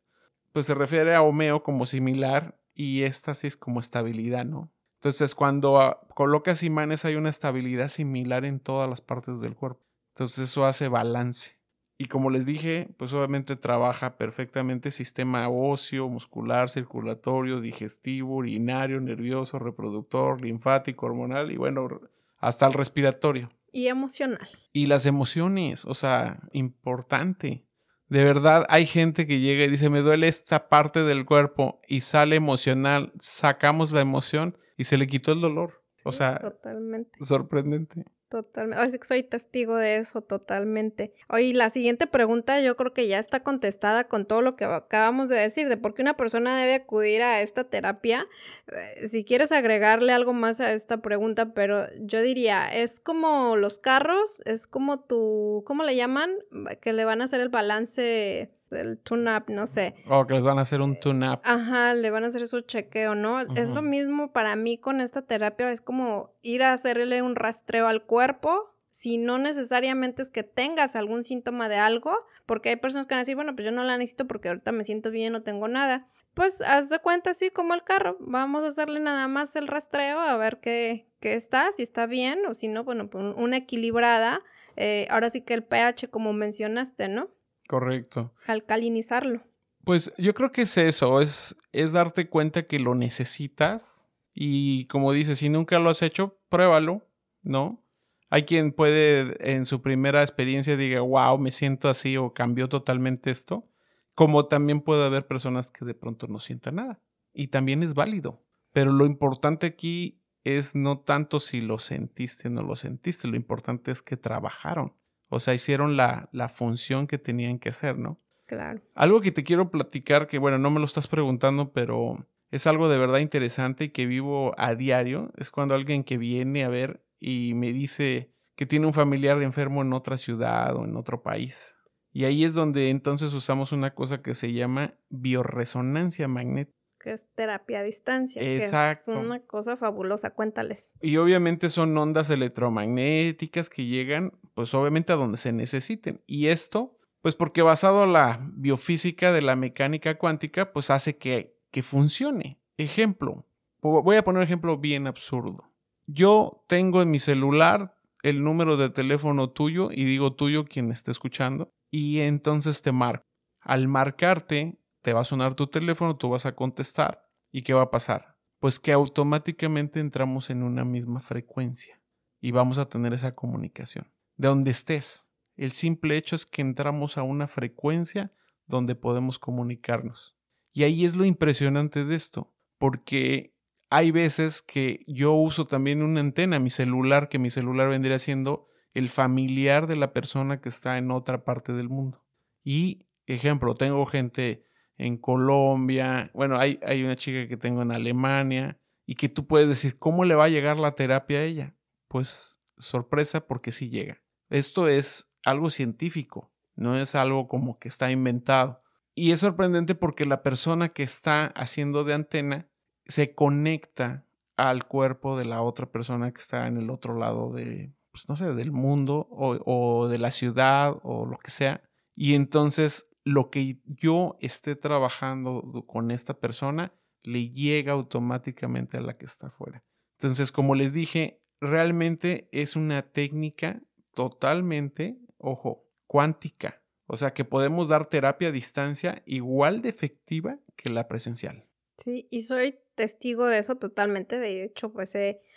Pues 0.52 0.66
se 0.66 0.74
refiere 0.74 1.14
a 1.14 1.22
homeo 1.22 1.62
como 1.62 1.87
similar 1.87 2.59
y 2.74 3.05
éxtasis 3.05 3.57
como 3.57 3.79
estabilidad, 3.79 4.44
¿no? 4.44 4.72
Entonces, 4.96 5.37
cuando 5.37 5.81
ah, 5.81 6.00
colocas 6.16 6.64
imanes 6.64 7.05
hay 7.05 7.14
una 7.14 7.31
estabilidad 7.31 7.87
similar 7.87 8.44
en 8.44 8.59
todas 8.59 8.90
las 8.90 9.00
partes 9.00 9.40
del 9.40 9.55
cuerpo. 9.55 9.87
Entonces, 10.14 10.50
eso 10.50 10.64
hace 10.64 10.88
balance. 10.88 11.61
Y 11.96 12.07
como 12.07 12.29
les 12.29 12.44
dije, 12.44 12.88
pues 12.96 13.12
obviamente 13.12 13.55
trabaja 13.55 14.16
perfectamente 14.16 14.90
sistema 14.90 15.48
óseo, 15.48 16.09
muscular, 16.09 16.70
circulatorio, 16.70 17.61
digestivo, 17.61 18.35
urinario, 18.35 19.00
nervioso, 19.00 19.61
reproductor, 19.61 20.42
linfático, 20.42 21.07
hormonal 21.07 21.52
y 21.52 21.57
bueno, 21.57 22.00
hasta 22.38 22.66
el 22.66 22.72
respiratorio. 22.72 23.50
Y 23.77 23.89
emocional. 23.89 24.49
Y 24.73 24.87
las 24.87 25.05
emociones, 25.05 25.85
o 25.85 25.93
sea, 25.93 26.41
importante. 26.53 27.67
De 28.09 28.25
verdad, 28.25 28.65
hay 28.71 28.87
gente 28.87 29.27
que 29.27 29.41
llega 29.41 29.65
y 29.65 29.69
dice, 29.69 29.91
me 29.91 30.01
duele 30.01 30.29
esta 30.29 30.71
parte 30.71 31.03
del 31.03 31.27
cuerpo 31.27 31.83
y 31.87 32.01
sale 32.01 32.37
emocional, 32.37 33.12
sacamos 33.19 33.93
la 33.93 34.01
emoción 34.01 34.57
y 34.79 34.85
se 34.85 34.97
le 34.97 35.07
quitó 35.07 35.33
el 35.33 35.43
dolor. 35.43 35.83
O 36.05 36.12
sea, 36.12 36.39
totalmente. 36.39 37.19
sorprendente. 37.21 38.07
Totalmente. 38.29 38.83
Así 38.83 38.99
que 38.99 39.07
soy 39.07 39.23
testigo 39.23 39.77
de 39.77 39.99
eso 39.99 40.21
totalmente. 40.21 41.12
Oye, 41.29 41.55
la 41.55 41.71
siguiente 41.71 42.09
pregunta 42.09 42.61
yo 42.61 42.77
creo 42.77 42.93
que 42.93 43.07
ya 43.07 43.21
está 43.21 43.45
contestada 43.45 44.09
con 44.09 44.27
todo 44.27 44.43
lo 44.43 44.57
que 44.57 44.65
acabamos 44.65 45.29
de 45.29 45.37
decir, 45.37 45.69
de 45.69 45.77
por 45.77 45.95
qué 45.95 46.03
una 46.03 46.17
persona 46.17 46.59
debe 46.59 46.75
acudir 46.75 47.23
a 47.23 47.41
esta 47.41 47.62
terapia. 47.65 48.27
Eh, 48.73 49.07
si 49.07 49.25
quieres 49.25 49.53
agregarle 49.53 50.12
algo 50.12 50.33
más 50.33 50.61
a 50.61 50.73
esta 50.73 50.97
pregunta, 51.03 51.55
pero 51.55 51.87
yo 52.01 52.21
diría, 52.21 52.67
es 52.67 52.99
como 52.99 53.55
los 53.55 53.79
carros, 53.79 54.43
es 54.45 54.67
como 54.67 54.99
tu, 54.99 55.62
¿cómo 55.65 55.85
le 55.85 55.95
llaman? 55.95 56.35
Que 56.81 56.93
le 56.93 57.05
van 57.05 57.21
a 57.21 57.25
hacer 57.27 57.41
el 57.41 57.49
balance 57.49 58.51
el 58.70 58.98
tune-up, 58.98 59.44
no 59.48 59.66
sé. 59.66 59.94
O 60.09 60.18
oh, 60.18 60.26
que 60.26 60.35
les 60.35 60.44
van 60.44 60.59
a 60.59 60.62
hacer 60.62 60.81
un 60.81 60.98
tune-up. 60.98 61.40
Ajá, 61.44 61.94
le 61.94 62.11
van 62.11 62.24
a 62.24 62.29
hacer 62.29 62.46
su 62.48 62.61
chequeo, 62.61 63.14
¿no? 63.14 63.40
Es 63.40 63.70
lo 63.70 63.83
mismo 63.83 64.33
para 64.33 64.57
mí 64.57 64.79
con 64.79 65.00
esta 65.00 65.22
terapia, 65.22 65.70
es 65.70 65.81
como 65.81 66.31
ir 66.42 66.62
a 66.62 66.72
hacerle 66.72 67.22
un 67.22 67.37
rastreo 67.37 67.87
al 67.87 68.05
cuerpo, 68.05 68.76
si 68.96 69.18
no 69.18 69.37
necesariamente 69.37 70.22
es 70.22 70.31
que 70.31 70.42
tengas 70.42 70.96
algún 70.96 71.22
síntoma 71.22 71.68
de 71.68 71.76
algo, 71.76 72.16
porque 72.46 72.70
hay 72.70 72.76
personas 72.76 73.07
que 73.07 73.14
van 73.14 73.18
a 73.18 73.22
decir, 73.22 73.35
bueno, 73.35 73.55
pues 73.55 73.66
yo 73.66 73.70
no 73.70 73.85
la 73.85 73.98
necesito 73.98 74.26
porque 74.26 74.48
ahorita 74.48 74.72
me 74.72 74.85
siento 74.85 75.11
bien, 75.11 75.35
no 75.35 75.42
tengo 75.42 75.68
nada. 75.68 76.09
Pues 76.33 76.62
haz 76.62 76.88
de 76.88 76.98
cuenta 76.98 77.31
así 77.31 77.50
como 77.50 77.74
el 77.74 77.85
carro, 77.85 78.16
vamos 78.20 78.64
a 78.64 78.68
hacerle 78.68 79.00
nada 79.00 79.29
más 79.29 79.55
el 79.55 79.68
rastreo 79.68 80.18
a 80.18 80.35
ver 80.38 80.61
qué, 80.61 81.07
qué 81.20 81.35
está, 81.35 81.72
si 81.72 81.83
está 81.83 82.07
bien 82.07 82.46
o 82.46 82.55
si 82.55 82.68
no, 82.68 82.85
bueno, 82.85 83.11
pues 83.11 83.35
una 83.37 83.59
equilibrada. 83.59 84.42
Eh, 84.76 85.07
ahora 85.11 85.29
sí 85.29 85.42
que 85.42 85.52
el 85.55 85.62
pH, 85.62 86.09
como 86.09 86.33
mencionaste, 86.33 87.09
¿no? 87.09 87.29
Correcto. 87.68 88.33
Alcalinizarlo. 88.46 89.42
Pues 89.85 90.12
yo 90.18 90.35
creo 90.35 90.50
que 90.50 90.62
es 90.62 90.76
eso, 90.79 91.20
es, 91.20 91.57
es 91.72 91.92
darte 91.92 92.29
cuenta 92.29 92.66
que 92.66 92.81
lo 92.81 92.94
necesitas 92.94 94.09
y 94.35 94.87
como 94.87 95.12
dices, 95.12 95.38
si 95.38 95.48
nunca 95.48 95.79
lo 95.79 95.90
has 95.90 96.02
hecho, 96.02 96.38
pruébalo, 96.48 97.07
¿no? 97.42 97.83
Hay 98.29 98.42
quien 98.42 98.72
puede 98.72 99.37
en 99.52 99.64
su 99.64 99.83
primera 99.83 100.22
experiencia 100.22 100.76
diga, 100.76 101.00
wow, 101.00 101.38
me 101.38 101.52
siento 101.52 101.88
así 101.88 102.16
o 102.16 102.35
cambió 102.35 102.68
totalmente 102.68 103.31
esto, 103.31 103.68
como 104.14 104.46
también 104.46 104.81
puede 104.81 105.05
haber 105.07 105.26
personas 105.26 105.70
que 105.70 105.85
de 105.85 105.94
pronto 105.94 106.26
no 106.26 106.40
sientan 106.40 106.76
nada 106.76 107.00
y 107.33 107.48
también 107.48 107.83
es 107.83 107.94
válido. 107.94 108.42
Pero 108.72 108.92
lo 108.92 109.07
importante 109.07 109.66
aquí 109.66 110.20
es 110.42 110.74
no 110.74 110.98
tanto 110.98 111.38
si 111.38 111.61
lo 111.61 111.79
sentiste 111.79 112.48
o 112.48 112.50
no 112.50 112.62
lo 112.62 112.76
sentiste, 112.76 113.29
lo 113.29 113.37
importante 113.37 113.90
es 113.90 114.02
que 114.02 114.16
trabajaron. 114.16 114.94
O 115.29 115.41
sea, 115.41 115.55
hicieron 115.55 115.97
la, 115.97 116.29
la 116.33 116.49
función 116.49 117.07
que 117.07 117.19
tenían 117.19 117.59
que 117.59 117.71
hacer, 117.71 117.99
¿no? 117.99 118.21
Claro. 118.47 118.81
Algo 118.95 119.21
que 119.21 119.33
te 119.33 119.43
quiero 119.43 119.71
platicar, 119.71 120.29
que 120.29 120.39
bueno, 120.39 120.59
no 120.59 120.71
me 120.71 120.79
lo 120.79 120.87
estás 120.87 121.09
preguntando, 121.09 121.73
pero 121.73 122.27
es 122.51 122.67
algo 122.67 122.89
de 122.89 122.99
verdad 122.99 123.19
interesante 123.19 123.85
y 123.85 123.89
que 123.89 124.07
vivo 124.07 124.55
a 124.57 124.75
diario, 124.75 125.33
es 125.37 125.51
cuando 125.51 125.75
alguien 125.75 126.05
que 126.05 126.17
viene 126.17 126.65
a 126.65 126.69
ver 126.69 127.05
y 127.19 127.55
me 127.55 127.73
dice 127.73 128.33
que 128.55 128.67
tiene 128.67 128.87
un 128.87 128.95
familiar 128.95 129.43
enfermo 129.43 129.83
en 129.83 129.93
otra 129.93 130.17
ciudad 130.17 130.77
o 130.77 130.85
en 130.85 130.97
otro 130.97 131.23
país. 131.23 131.77
Y 132.12 132.25
ahí 132.25 132.45
es 132.45 132.55
donde 132.55 132.89
entonces 132.89 133.35
usamos 133.35 133.73
una 133.73 133.95
cosa 133.95 134.23
que 134.23 134.35
se 134.35 134.53
llama 134.53 134.95
bioresonancia 135.11 136.29
magnética. 136.29 136.76
Que 137.07 137.12
es 137.12 137.29
terapia 137.37 137.79
a 137.79 137.83
distancia. 137.85 138.42
Exacto. 138.42 139.12
Que 139.12 139.19
es 139.21 139.25
una 139.25 139.38
cosa 139.38 139.77
fabulosa, 139.77 140.31
cuéntales. 140.31 140.92
Y 141.01 141.19
obviamente 141.19 141.71
son 141.71 141.97
ondas 141.97 142.31
electromagnéticas 142.31 143.71
que 143.71 143.85
llegan, 143.87 144.33
pues 144.55 144.75
obviamente 144.75 145.12
a 145.12 145.14
donde 145.14 145.37
se 145.37 145.53
necesiten. 145.53 146.21
Y 146.27 146.49
esto, 146.49 146.99
pues 147.23 147.37
porque 147.37 147.62
basado 147.62 148.03
en 148.03 148.12
la 148.12 148.40
biofísica 148.55 149.31
de 149.31 149.40
la 149.40 149.55
mecánica 149.55 150.19
cuántica, 150.19 150.73
pues 150.73 150.90
hace 150.90 151.16
que, 151.16 151.57
que 151.71 151.85
funcione. 151.85 152.59
Ejemplo, 152.77 153.47
voy 153.83 154.16
a 154.16 154.25
poner 154.25 154.38
un 154.38 154.45
ejemplo 154.45 154.77
bien 154.77 155.07
absurdo. 155.07 155.62
Yo 156.09 156.64
tengo 156.66 157.03
en 157.03 157.12
mi 157.12 157.21
celular 157.21 157.97
el 158.25 158.42
número 158.42 158.77
de 158.77 158.90
teléfono 158.90 159.51
tuyo 159.51 159.90
y 159.92 160.07
digo 160.07 160.35
tuyo 160.35 160.64
quien 160.64 160.90
esté 160.90 161.12
escuchando 161.12 161.71
y 161.88 162.19
entonces 162.19 162.83
te 162.83 162.90
marco. 162.90 163.23
Al 163.61 163.87
marcarte, 163.87 164.81
te 165.07 165.12
va 165.12 165.21
a 165.21 165.25
sonar 165.25 165.55
tu 165.55 165.69
teléfono, 165.69 166.16
tú 166.16 166.31
vas 166.31 166.47
a 166.47 166.57
contestar 166.57 167.31
y 167.53 167.62
¿qué 167.62 167.73
va 167.73 167.83
a 167.83 167.90
pasar? 167.92 168.37
Pues 168.59 168.81
que 168.81 168.90
automáticamente 168.90 170.01
entramos 170.01 170.51
en 170.51 170.64
una 170.64 170.85
misma 170.85 171.21
frecuencia 171.21 172.03
y 172.40 172.51
vamos 172.51 172.79
a 172.79 172.88
tener 172.88 173.12
esa 173.12 173.33
comunicación. 173.33 174.12
De 174.37 174.49
donde 174.49 174.73
estés, 174.73 175.31
el 175.55 175.71
simple 175.71 176.16
hecho 176.16 176.35
es 176.35 176.45
que 176.45 176.61
entramos 176.61 177.19
a 177.19 177.23
una 177.23 177.47
frecuencia 177.47 178.33
donde 178.66 178.97
podemos 178.97 179.38
comunicarnos. 179.38 180.37
Y 180.73 180.83
ahí 180.83 181.05
es 181.05 181.14
lo 181.14 181.25
impresionante 181.25 182.05
de 182.05 182.16
esto, 182.16 182.53
porque 182.77 183.55
hay 183.88 184.11
veces 184.11 184.61
que 184.61 185.05
yo 185.07 185.35
uso 185.35 185.69
también 185.69 186.03
una 186.03 186.19
antena, 186.19 186.59
mi 186.59 186.71
celular, 186.71 187.29
que 187.29 187.38
mi 187.38 187.51
celular 187.51 187.90
vendría 187.90 188.19
siendo 188.19 188.66
el 188.92 189.09
familiar 189.09 189.87
de 189.87 189.95
la 189.95 190.12
persona 190.12 190.61
que 190.61 190.69
está 190.69 190.99
en 190.99 191.12
otra 191.12 191.45
parte 191.45 191.73
del 191.75 191.88
mundo. 191.88 192.27
Y, 192.64 193.07
ejemplo, 193.29 193.77
tengo 193.77 194.05
gente 194.07 194.66
en 194.96 195.16
Colombia, 195.18 196.30
bueno, 196.35 196.59
hay, 196.59 196.80
hay 196.85 197.04
una 197.04 197.16
chica 197.16 197.48
que 197.48 197.56
tengo 197.56 197.82
en 197.82 197.92
Alemania, 197.92 198.78
y 199.06 199.14
que 199.14 199.28
tú 199.28 199.46
puedes 199.46 199.68
decir, 199.68 199.98
¿cómo 199.98 200.24
le 200.24 200.35
va 200.35 200.44
a 200.44 200.50
llegar 200.50 200.78
la 200.78 200.94
terapia 200.94 201.38
a 201.38 201.44
ella? 201.44 201.76
Pues 202.09 202.61
sorpresa 202.76 203.46
porque 203.46 203.72
sí 203.72 203.88
llega. 203.88 204.22
Esto 204.50 204.88
es 204.88 205.30
algo 205.44 205.70
científico, 205.70 206.52
no 206.74 206.96
es 206.96 207.14
algo 207.14 207.46
como 207.46 207.78
que 207.78 207.88
está 207.88 208.11
inventado. 208.11 208.82
Y 209.14 209.30
es 209.30 209.40
sorprendente 209.40 209.94
porque 209.94 210.26
la 210.26 210.42
persona 210.42 210.90
que 210.90 211.04
está 211.04 211.46
haciendo 211.46 212.04
de 212.04 212.14
antena 212.14 212.68
se 213.06 213.35
conecta 213.35 214.26
al 214.56 214.87
cuerpo 214.87 215.38
de 215.38 215.44
la 215.44 215.62
otra 215.62 215.87
persona 215.87 216.32
que 216.32 216.40
está 216.40 216.66
en 216.66 216.76
el 216.76 216.90
otro 216.90 217.16
lado 217.16 217.52
de, 217.52 217.94
pues 218.11 218.28
no 218.28 218.37
sé, 218.37 218.52
del 218.54 218.72
mundo 218.72 219.28
o, 219.30 219.56
o 219.64 220.09
de 220.09 220.18
la 220.18 220.32
ciudad 220.32 220.96
o 221.02 221.26
lo 221.26 221.38
que 221.38 221.50
sea. 221.50 221.82
Y 222.14 222.35
entonces 222.35 223.09
lo 223.27 223.51
que 223.51 223.81
yo 223.87 224.37
esté 224.41 224.77
trabajando 224.77 225.85
con 225.89 226.12
esta 226.12 226.35
persona 226.35 226.93
le 227.25 227.51
llega 227.51 227.93
automáticamente 227.93 228.99
a 228.99 229.01
la 229.01 229.19
que 229.19 229.25
está 229.25 229.49
afuera. 229.49 229.83
Entonces, 230.17 230.53
como 230.53 230.77
les 230.77 230.93
dije, 230.93 231.43
realmente 231.61 232.49
es 232.53 232.77
una 232.77 233.03
técnica 233.03 233.83
totalmente, 234.15 235.19
ojo, 235.39 235.89
cuántica. 236.07 236.81
O 237.09 237.17
sea 237.17 237.35
que 237.35 237.45
podemos 237.45 237.89
dar 237.89 238.07
terapia 238.07 238.49
a 238.49 238.53
distancia 238.53 239.25
igual 239.27 239.83
de 239.83 239.89
efectiva 239.89 240.61
que 240.77 240.89
la 240.89 241.09
presencial. 241.09 241.67
Sí, 241.99 242.29
y 242.31 242.43
soy 242.43 242.79
testigo 242.95 243.47
de 243.47 243.59
eso 243.59 243.75
totalmente. 243.75 244.39
De 244.39 244.62
hecho, 244.62 244.93
pues 244.93 245.17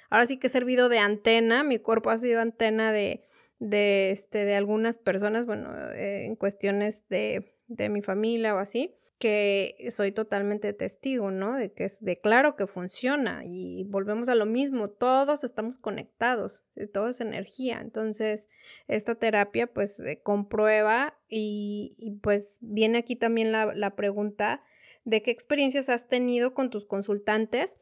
ahora 0.09 0.25
sí 0.25 0.39
que 0.39 0.47
he 0.47 0.49
servido 0.49 0.89
de 0.89 0.97
antena. 0.97 1.63
Mi 1.63 1.77
cuerpo 1.77 2.09
ha 2.09 2.17
sido 2.17 2.41
antena 2.41 2.91
de, 2.91 3.23
de, 3.59 4.09
este, 4.09 4.43
de 4.45 4.55
algunas 4.55 4.97
personas, 4.97 5.45
bueno, 5.45 5.69
eh, 5.91 6.25
en 6.25 6.35
cuestiones 6.35 7.07
de, 7.09 7.58
de 7.69 7.87
mi 7.87 8.01
familia 8.01 8.53
o 8.55 8.57
así 8.57 8.93
que 9.19 9.89
soy 9.91 10.13
totalmente 10.13 10.71
testigo, 10.71 11.29
¿no? 11.29 11.55
De 11.55 11.73
que 11.73 11.83
es 11.83 11.99
de 12.03 12.19
claro 12.21 12.55
que 12.55 12.67
funciona 12.67 13.43
y 13.45 13.83
volvemos 13.83 14.29
a 14.29 14.35
lo 14.35 14.45
mismo, 14.45 14.89
todos 14.89 15.43
estamos 15.43 15.77
conectados, 15.77 16.63
eh, 16.77 16.87
todo 16.87 17.09
es 17.09 17.19
energía, 17.19 17.79
entonces 17.81 18.47
esta 18.87 19.15
terapia 19.15 19.67
pues 19.67 20.01
comprueba 20.23 21.19
y, 21.27 22.17
pues 22.23 22.59
viene 22.61 22.97
aquí 22.97 23.17
también 23.17 23.51
la, 23.51 23.73
la 23.75 23.95
pregunta 23.97 24.61
de 25.03 25.21
qué 25.21 25.31
experiencias 25.31 25.89
has 25.89 26.07
tenido 26.07 26.53
con 26.53 26.69
tus 26.69 26.85
consultantes, 26.85 27.77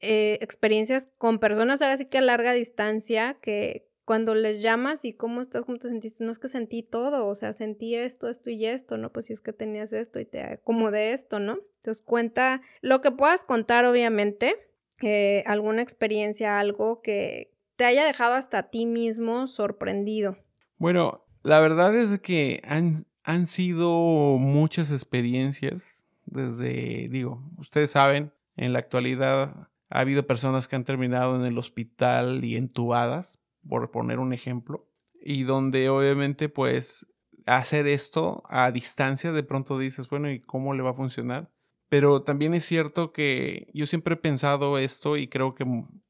eh, 0.00 0.38
experiencias 0.40 1.08
con 1.18 1.38
personas 1.38 1.82
ahora 1.82 1.96
sí 1.96 2.06
que 2.06 2.18
a 2.18 2.22
larga 2.22 2.52
distancia, 2.52 3.38
que 3.42 3.89
cuando 4.10 4.34
les 4.34 4.60
llamas 4.60 5.04
y 5.04 5.12
cómo 5.12 5.40
estás, 5.40 5.64
cómo 5.64 5.78
te 5.78 5.86
sentiste, 5.86 6.24
no 6.24 6.32
es 6.32 6.40
que 6.40 6.48
sentí 6.48 6.82
todo, 6.82 7.28
o 7.28 7.34
sea, 7.36 7.52
sentí 7.52 7.94
esto, 7.94 8.28
esto 8.28 8.50
y 8.50 8.66
esto, 8.66 8.96
¿no? 8.96 9.12
Pues 9.12 9.26
si 9.26 9.34
es 9.34 9.40
que 9.40 9.52
tenías 9.52 9.92
esto 9.92 10.18
y 10.18 10.24
te 10.24 10.42
acomodé 10.42 11.12
esto, 11.12 11.38
¿no? 11.38 11.60
Entonces 11.76 12.02
cuenta 12.02 12.60
lo 12.80 13.02
que 13.02 13.12
puedas 13.12 13.44
contar, 13.44 13.84
obviamente, 13.84 14.56
eh, 15.00 15.44
alguna 15.46 15.82
experiencia, 15.82 16.58
algo 16.58 17.02
que 17.02 17.54
te 17.76 17.84
haya 17.84 18.04
dejado 18.04 18.34
hasta 18.34 18.64
ti 18.64 18.84
mismo 18.84 19.46
sorprendido. 19.46 20.38
Bueno, 20.76 21.24
la 21.44 21.60
verdad 21.60 21.94
es 21.94 22.18
que 22.18 22.60
han, 22.64 22.94
han 23.22 23.46
sido 23.46 24.38
muchas 24.40 24.90
experiencias 24.90 26.04
desde, 26.26 27.06
digo, 27.10 27.48
ustedes 27.58 27.92
saben, 27.92 28.32
en 28.56 28.72
la 28.72 28.80
actualidad 28.80 29.68
ha 29.88 30.00
habido 30.00 30.26
personas 30.26 30.66
que 30.66 30.74
han 30.74 30.84
terminado 30.84 31.36
en 31.36 31.44
el 31.44 31.56
hospital 31.58 32.44
y 32.44 32.56
entubadas, 32.56 33.40
por 33.68 33.90
poner 33.90 34.18
un 34.18 34.32
ejemplo, 34.32 34.86
y 35.22 35.44
donde 35.44 35.88
obviamente 35.88 36.48
pues 36.48 37.06
hacer 37.46 37.86
esto 37.86 38.42
a 38.48 38.70
distancia 38.70 39.32
de 39.32 39.42
pronto 39.42 39.78
dices, 39.78 40.08
bueno, 40.08 40.30
¿y 40.30 40.40
cómo 40.40 40.74
le 40.74 40.82
va 40.82 40.90
a 40.90 40.94
funcionar? 40.94 41.50
Pero 41.88 42.22
también 42.22 42.54
es 42.54 42.64
cierto 42.64 43.12
que 43.12 43.68
yo 43.74 43.86
siempre 43.86 44.14
he 44.14 44.18
pensado 44.18 44.78
esto 44.78 45.16
y 45.16 45.26
creo 45.28 45.54
que 45.54 45.64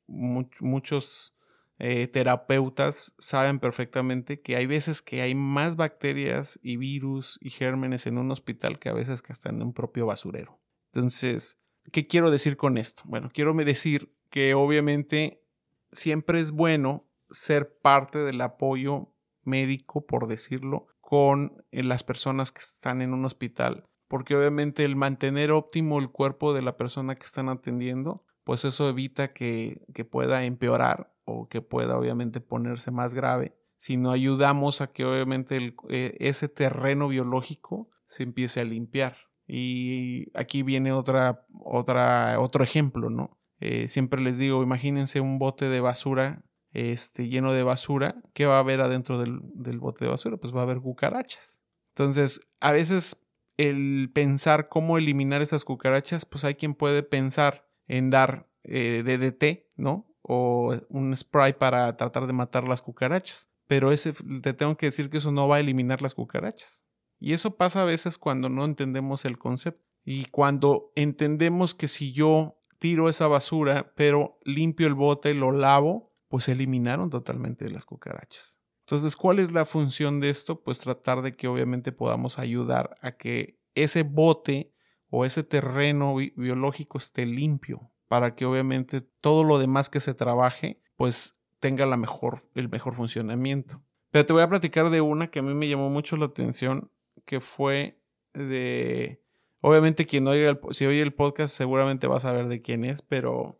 muchos 0.07 1.35
eh, 1.79 2.07
terapeutas 2.09 3.15
saben 3.19 3.59
perfectamente 3.59 4.43
que 4.43 4.57
hay 4.57 4.67
veces 4.67 5.01
que 5.01 5.23
hay 5.23 5.35
más 5.35 5.77
bacterias 5.77 6.61
y 6.63 6.77
virus 6.77 7.39
y 7.41 7.49
gérmenes 7.49 8.07
en 8.07 8.19
un 8.19 8.31
hospital 8.31 8.79
que 8.79 8.91
a 8.91 8.93
veces 8.93 9.23
que 9.23 9.33
hasta 9.33 9.49
en 9.49 9.63
un 9.63 9.73
propio 9.73 10.05
basurero. 10.05 10.61
Entonces, 10.93 11.59
¿qué 11.91 12.07
quiero 12.07 12.31
decir 12.31 12.59
con 12.59 12.77
esto? 12.77 13.03
Bueno, 13.07 13.31
quiero 13.33 13.55
decir 13.55 14.13
que 14.29 14.53
obviamente 14.53 15.43
siempre 15.91 16.41
es 16.41 16.51
bueno 16.51 17.10
ser 17.31 17.79
parte 17.81 18.19
del 18.19 18.41
apoyo 18.41 19.13
médico, 19.43 20.07
por 20.07 20.27
decirlo, 20.27 20.87
con 21.01 21.65
eh, 21.71 21.83
las 21.83 22.05
personas 22.05 22.53
que 22.53 22.61
están 22.61 23.03
en 23.03 23.13
un 23.13 23.25
hospital, 23.25 23.89
porque 24.09 24.37
obviamente 24.37 24.85
el 24.85 24.97
mantener 24.97 25.53
óptimo 25.53 25.99
el 25.99 26.11
cuerpo 26.11 26.53
de 26.53 26.63
la 26.63 26.77
persona 26.77 27.15
que 27.15 27.27
están 27.27 27.49
atendiendo, 27.49 28.25
pues 28.45 28.65
eso 28.65 28.89
evita 28.89 29.33
que, 29.33 29.83
que 29.95 30.05
pueda 30.05 30.45
empeorar 30.45 31.13
que 31.49 31.63
pueda 31.63 31.97
obviamente 31.97 32.41
ponerse 32.41 32.91
más 32.91 33.15
grave, 33.15 33.57
sino 33.77 34.11
ayudamos 34.11 34.81
a 34.81 34.89
que 34.89 35.05
obviamente 35.05 35.75
eh, 35.89 36.17
ese 36.21 36.49
terreno 36.49 37.09
biológico 37.09 37.89
se 38.07 38.25
empiece 38.25 38.61
a 38.61 38.65
limpiar. 38.65 39.17
Y 39.47 40.27
aquí 40.39 40.63
viene 40.63 40.93
otra, 40.93 41.47
otra, 41.61 42.39
otro 42.39 42.63
ejemplo, 42.63 43.11
¿no? 43.11 43.39
Eh, 43.59 43.89
siempre 43.89 44.21
les 44.21 44.39
digo, 44.39 44.63
imagínense 44.63 45.21
un 45.21 45.39
bote 45.39 45.67
de 45.67 45.81
basura 45.81 46.45
este, 46.73 47.29
lleno 47.29 47.53
de 47.53 47.63
basura, 47.63 48.23
¿qué 48.33 48.47
va 48.47 48.57
a 48.57 48.61
haber 48.61 48.81
adentro 48.81 49.19
del, 49.19 49.41
del 49.55 49.79
bote 49.79 50.05
de 50.05 50.11
basura? 50.11 50.37
Pues 50.37 50.55
va 50.55 50.61
a 50.61 50.65
haber 50.65 50.81
cucarachas. 50.81 51.63
Entonces, 51.95 52.41
a 52.61 52.73
veces 52.73 53.21
el 53.57 54.11
pensar 54.15 54.69
cómo 54.69 54.97
eliminar 54.97 55.43
esas 55.43 55.65
cucarachas, 55.65 56.25
pues 56.25 56.45
hay 56.45 56.55
quien 56.55 56.75
puede 56.75 57.03
pensar 57.03 57.69
en 57.89 58.11
dar 58.11 58.49
eh, 58.65 59.03
DDT, 59.05 59.71
¿no? 59.77 60.11
o 60.23 60.77
un 60.89 61.17
spray 61.17 61.55
para 61.55 61.97
tratar 61.97 62.27
de 62.27 62.33
matar 62.33 62.69
las 62.69 62.83
cucarachas. 62.83 63.51
Pero 63.67 63.93
ese, 63.93 64.13
te 64.43 64.53
tengo 64.53 64.77
que 64.77 64.87
decir 64.87 65.11
que 65.11 65.19
eso 65.19 65.33
no 65.33 65.49
va 65.49 65.57
a 65.57 65.61
eliminar 65.61 66.03
las 66.03 66.15
cucarachas. 66.15 66.85
Y 67.19 67.33
eso 67.33 67.57
pasa 67.57 67.83
a 67.83 67.85
veces 67.85 68.19
cuando 68.19 68.49
no 68.49 68.65
entendemos 68.65 69.25
el 69.25 69.39
concepto. 69.39 69.85
Y 70.05 70.27
cuando 70.27 70.93
entendemos 70.95 71.75
que 71.75 71.89
si 71.89 72.13
yo 72.13 72.59
tiro 72.79 73.09
esa 73.09 73.29
basura, 73.29 73.93
pero 73.95 74.39
limpio 74.45 74.87
el 74.87 74.95
bote, 74.95 75.35
lo 75.35 75.53
lavo, 75.53 76.10
pues 76.31 76.49
eliminaron 76.49 77.11
totalmente 77.11 77.69
las 77.69 77.85
cucarachas. 77.85 78.63
Entonces, 78.87 79.17
¿cuál 79.17 79.41
es 79.41 79.53
la 79.53 79.65
función 79.65 80.21
de 80.21 80.31
esto? 80.31 80.63
Pues 80.63 80.79
tratar 80.79 81.23
de 81.23 81.33
que 81.33 81.49
obviamente 81.49 81.91
podamos 81.91 82.39
ayudar 82.39 82.95
a 83.03 83.17
que 83.17 83.59
ese 83.75 84.05
bote 84.05 84.73
o 85.11 85.25
ese 85.25 85.43
terreno 85.43 86.15
biológico 86.15 86.99
esté 86.99 87.27
limpio, 87.27 87.91
para 88.07 88.37
que 88.37 88.47
obviamente 88.47 89.01
todo 89.01 89.43
lo 89.43 89.59
demás 89.59 89.91
que 89.91 89.99
se 89.99 90.15
trabaje 90.15 90.81
pues 90.97 91.37
tenga 91.59 91.85
la 91.85 91.97
mejor, 91.97 92.39
el 92.55 92.69
mejor 92.69 92.95
funcionamiento. 92.95 93.83
Pero 94.13 94.25
te 94.25 94.33
voy 94.33 94.43
a 94.43 94.49
platicar 94.49 94.91
de 94.91 95.01
una 95.01 95.31
que 95.31 95.41
a 95.41 95.43
mí 95.43 95.53
me 95.53 95.69
llamó 95.69 95.91
mucho 95.91 96.17
la 96.17 96.27
atención, 96.27 96.91
que 97.25 97.41
fue 97.41 98.01
de... 98.35 99.21
Obviamente 99.63 100.07
quien 100.07 100.29
oiga 100.29 100.49
el, 100.49 100.61
si 100.71 100.87
oye 100.87 101.03
el 101.03 101.13
podcast 101.13 101.55
seguramente 101.55 102.07
va 102.07 102.17
a 102.17 102.21
saber 102.21 102.47
de 102.47 102.63
quién 102.63 102.85
es, 102.85 103.03
pero 103.03 103.60